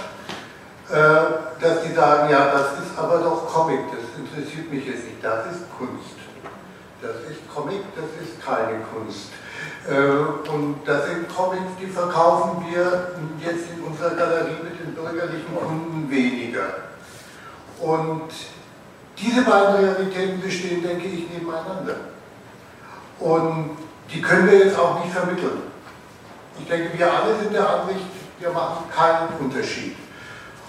äh, 0.90 1.62
dass 1.62 1.82
die 1.84 1.94
sagen, 1.94 2.30
ja, 2.30 2.52
das 2.52 2.84
ist 2.84 2.98
aber 2.98 3.18
doch 3.18 3.46
Comic, 3.46 3.80
das 3.92 4.18
interessiert 4.18 4.72
mich 4.72 4.84
jetzt 4.84 5.04
nicht, 5.04 5.22
das 5.22 5.46
ist 5.46 5.62
Kunst. 5.78 6.17
Das 7.00 7.16
ist 7.30 7.48
Comic, 7.54 7.82
das 7.94 8.10
ist 8.20 8.44
keine 8.44 8.80
Kunst. 8.92 9.30
Äh, 9.88 10.50
und 10.50 10.80
das 10.84 11.06
sind 11.06 11.28
Comics, 11.28 11.70
die 11.80 11.86
verkaufen 11.86 12.66
wir 12.68 13.12
jetzt 13.40 13.70
in 13.70 13.84
unserer 13.84 14.16
Galerie 14.16 14.56
mit 14.64 14.80
den 14.80 14.94
bürgerlichen 14.94 15.56
Kunden 15.56 16.10
weniger. 16.10 16.88
Und 17.80 18.30
diese 19.16 19.42
beiden 19.42 19.84
Realitäten 19.84 20.40
bestehen, 20.40 20.82
denke 20.82 21.06
ich, 21.06 21.30
nebeneinander. 21.30 21.96
Und 23.20 23.76
die 24.12 24.20
können 24.20 24.50
wir 24.50 24.58
jetzt 24.58 24.78
auch 24.78 25.04
nicht 25.04 25.14
vermitteln. 25.14 25.62
Ich 26.58 26.66
denke, 26.66 26.98
wir 26.98 27.12
alle 27.12 27.38
sind 27.38 27.52
der 27.52 27.68
Ansicht, 27.68 28.06
wir 28.40 28.50
machen 28.50 28.84
keinen 28.90 29.28
Unterschied. 29.38 29.96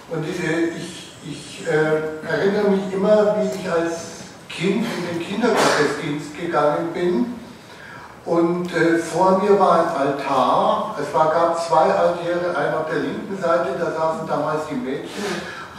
Und 0.09 0.27
ich, 0.27 1.11
ich 1.27 1.67
äh, 1.67 2.27
erinnere 2.27 2.69
mich 2.69 2.93
immer, 2.93 3.35
wie 3.37 3.59
ich 3.59 3.71
als 3.71 4.18
Kind 4.59 4.85
in 4.85 5.07
den 5.07 5.25
Kindergottesdienst 5.25 6.37
gegangen 6.37 6.89
bin. 6.93 7.33
Und 8.25 8.75
äh, 8.75 8.97
vor 8.97 9.39
mir 9.39 9.57
war 9.57 9.79
ein 9.79 10.07
Altar. 10.07 10.95
Es 11.01 11.13
war, 11.13 11.31
gab 11.31 11.57
zwei 11.65 11.89
Altäre, 11.93 12.55
einen 12.57 12.73
auf 12.73 12.89
der 12.91 12.99
linken 12.99 13.41
Seite, 13.41 13.69
da 13.79 13.89
saßen 13.89 14.27
damals 14.27 14.67
die 14.69 14.75
Mädchen, 14.75 15.23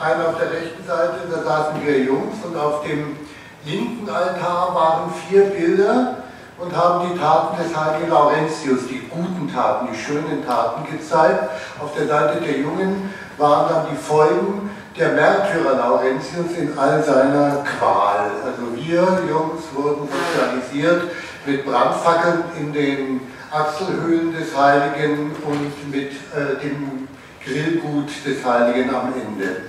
einen 0.00 0.24
auf 0.24 0.38
der 0.38 0.50
rechten 0.50 0.82
Seite, 0.86 1.18
da 1.30 1.42
saßen 1.42 1.84
wir 1.84 1.98
Jungs. 1.98 2.42
Und 2.42 2.56
auf 2.56 2.82
dem 2.82 3.18
linken 3.66 4.08
Altar 4.08 4.74
waren 4.74 5.12
vier 5.28 5.42
Bilder 5.44 6.16
und 6.56 6.74
haben 6.74 7.10
die 7.10 7.18
Taten 7.18 7.62
des 7.62 7.76
heiligen 7.76 8.08
Laurentius, 8.08 8.86
die 8.88 9.06
guten 9.10 9.52
Taten, 9.52 9.88
die 9.92 9.98
schönen 9.98 10.44
Taten 10.46 10.90
gezeigt. 10.90 11.50
Auf 11.82 11.94
der 11.94 12.06
Seite 12.06 12.40
der 12.40 12.58
Jungen 12.58 13.12
waren 13.36 13.68
dann 13.68 13.86
die 13.90 13.96
Folgen 13.96 14.69
der 14.98 15.12
Märtyrer 15.12 15.76
Laurentius 15.76 16.56
in 16.58 16.76
all 16.78 17.02
seiner 17.02 17.64
Qual. 17.78 18.30
Also 18.44 18.74
wir 18.74 19.22
Jungs 19.28 19.62
wurden 19.74 20.08
sozialisiert 20.08 21.10
mit 21.46 21.64
Brandfackeln 21.64 22.44
in 22.58 22.72
den 22.72 23.20
Achselhöhlen 23.50 24.32
des 24.32 24.56
Heiligen 24.56 25.32
und 25.44 25.90
mit 25.90 26.12
äh, 26.12 26.60
dem 26.62 27.08
Grillgut 27.44 28.08
des 28.24 28.44
Heiligen 28.44 28.94
am 28.94 29.12
Ende. 29.14 29.62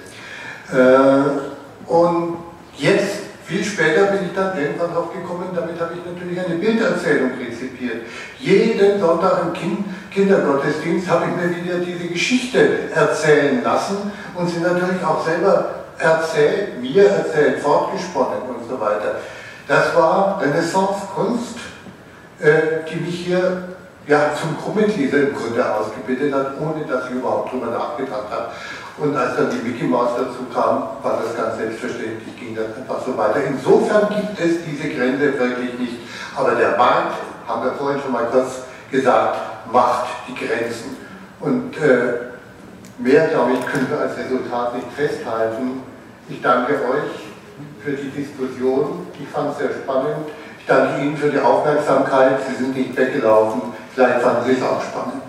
Äh, 0.72 1.92
und 1.92 2.38
jetzt 2.78 3.31
viel 3.46 3.64
später 3.64 4.06
bin 4.06 4.26
ich 4.26 4.34
dann 4.36 4.58
irgendwann 4.58 4.94
drauf 4.94 5.14
gekommen, 5.14 5.50
damit 5.54 5.80
habe 5.80 5.94
ich 5.94 6.06
natürlich 6.06 6.40
eine 6.40 6.56
Bilderzählung 6.56 7.32
rezipiert. 7.40 8.04
Jeden 8.40 9.00
Sonntag 9.00 9.42
im 9.44 9.54
kind 9.54 9.86
Kindergottesdienst 10.12 11.10
habe 11.10 11.26
ich 11.26 11.36
mir 11.36 11.56
wieder 11.56 11.80
diese 11.80 12.08
Geschichte 12.08 12.92
erzählen 12.94 13.64
lassen 13.64 14.12
und 14.36 14.50
sie 14.50 14.60
natürlich 14.60 15.04
auch 15.04 15.26
selber 15.26 15.76
erzählt, 15.98 16.82
mir 16.82 17.08
erzählt, 17.08 17.60
fortgesponnen 17.60 18.42
und 18.50 18.68
so 18.68 18.80
weiter. 18.80 19.16
Das 19.68 19.96
war 19.96 20.42
Renaissance-Kunst, 20.42 21.56
äh, 22.40 22.90
die 22.90 23.00
mich 23.00 23.26
hier 23.26 23.64
ja, 24.08 24.32
zum 24.40 24.58
Krummetleser 24.58 25.30
im 25.30 25.36
Grunde 25.36 25.64
ausgebildet 25.74 26.34
hat, 26.34 26.60
ohne 26.60 26.86
dass 26.86 27.06
ich 27.06 27.16
überhaupt 27.16 27.50
darüber 27.50 27.68
nachgedacht 27.68 28.30
habe. 28.30 28.48
Und 29.02 29.18
als 29.18 29.36
dann 29.36 29.50
die 29.50 29.68
Mickey 29.68 29.86
Mouse 29.86 30.12
dazu 30.16 30.46
kam, 30.54 30.84
war 31.02 31.20
das 31.24 31.36
ganz 31.36 31.58
selbstverständlich, 31.58 32.40
ging 32.40 32.56
das 32.56 32.78
einfach 32.78 33.04
so 33.04 33.18
weiter. 33.18 33.44
Insofern 33.44 34.08
gibt 34.10 34.40
es 34.40 34.64
diese 34.64 34.90
Grenze 34.90 35.40
wirklich 35.40 35.80
nicht. 35.80 35.96
Aber 36.36 36.52
der 36.52 36.78
Markt, 36.78 37.16
haben 37.48 37.64
wir 37.64 37.72
vorhin 37.74 38.00
schon 38.00 38.12
mal 38.12 38.26
kurz 38.26 38.62
gesagt, 38.92 39.40
macht 39.72 40.06
die 40.28 40.36
Grenzen. 40.36 40.98
Und 41.40 41.76
äh, 41.78 42.30
mehr, 43.00 43.28
glaube 43.30 43.54
ich, 43.54 43.66
können 43.66 43.90
wir 43.90 44.02
als 44.02 44.16
Resultat 44.16 44.76
nicht 44.76 44.88
festhalten. 44.96 45.82
Ich 46.30 46.40
danke 46.44 46.74
euch 46.74 47.34
für 47.84 47.94
die 47.94 48.10
Diskussion. 48.12 49.08
Ich 49.20 49.28
fand 49.30 49.54
es 49.54 49.58
sehr 49.58 49.70
spannend. 49.70 50.28
Ich 50.60 50.68
danke 50.68 51.02
Ihnen 51.02 51.18
für 51.18 51.30
die 51.30 51.40
Aufmerksamkeit. 51.40 52.38
Sie 52.48 52.64
sind 52.64 52.78
nicht 52.78 52.96
weggelaufen. 52.96 53.62
Vielleicht 53.96 54.22
fanden 54.22 54.46
Sie 54.46 54.54
es 54.54 54.62
auch 54.62 54.80
spannend. 54.84 55.24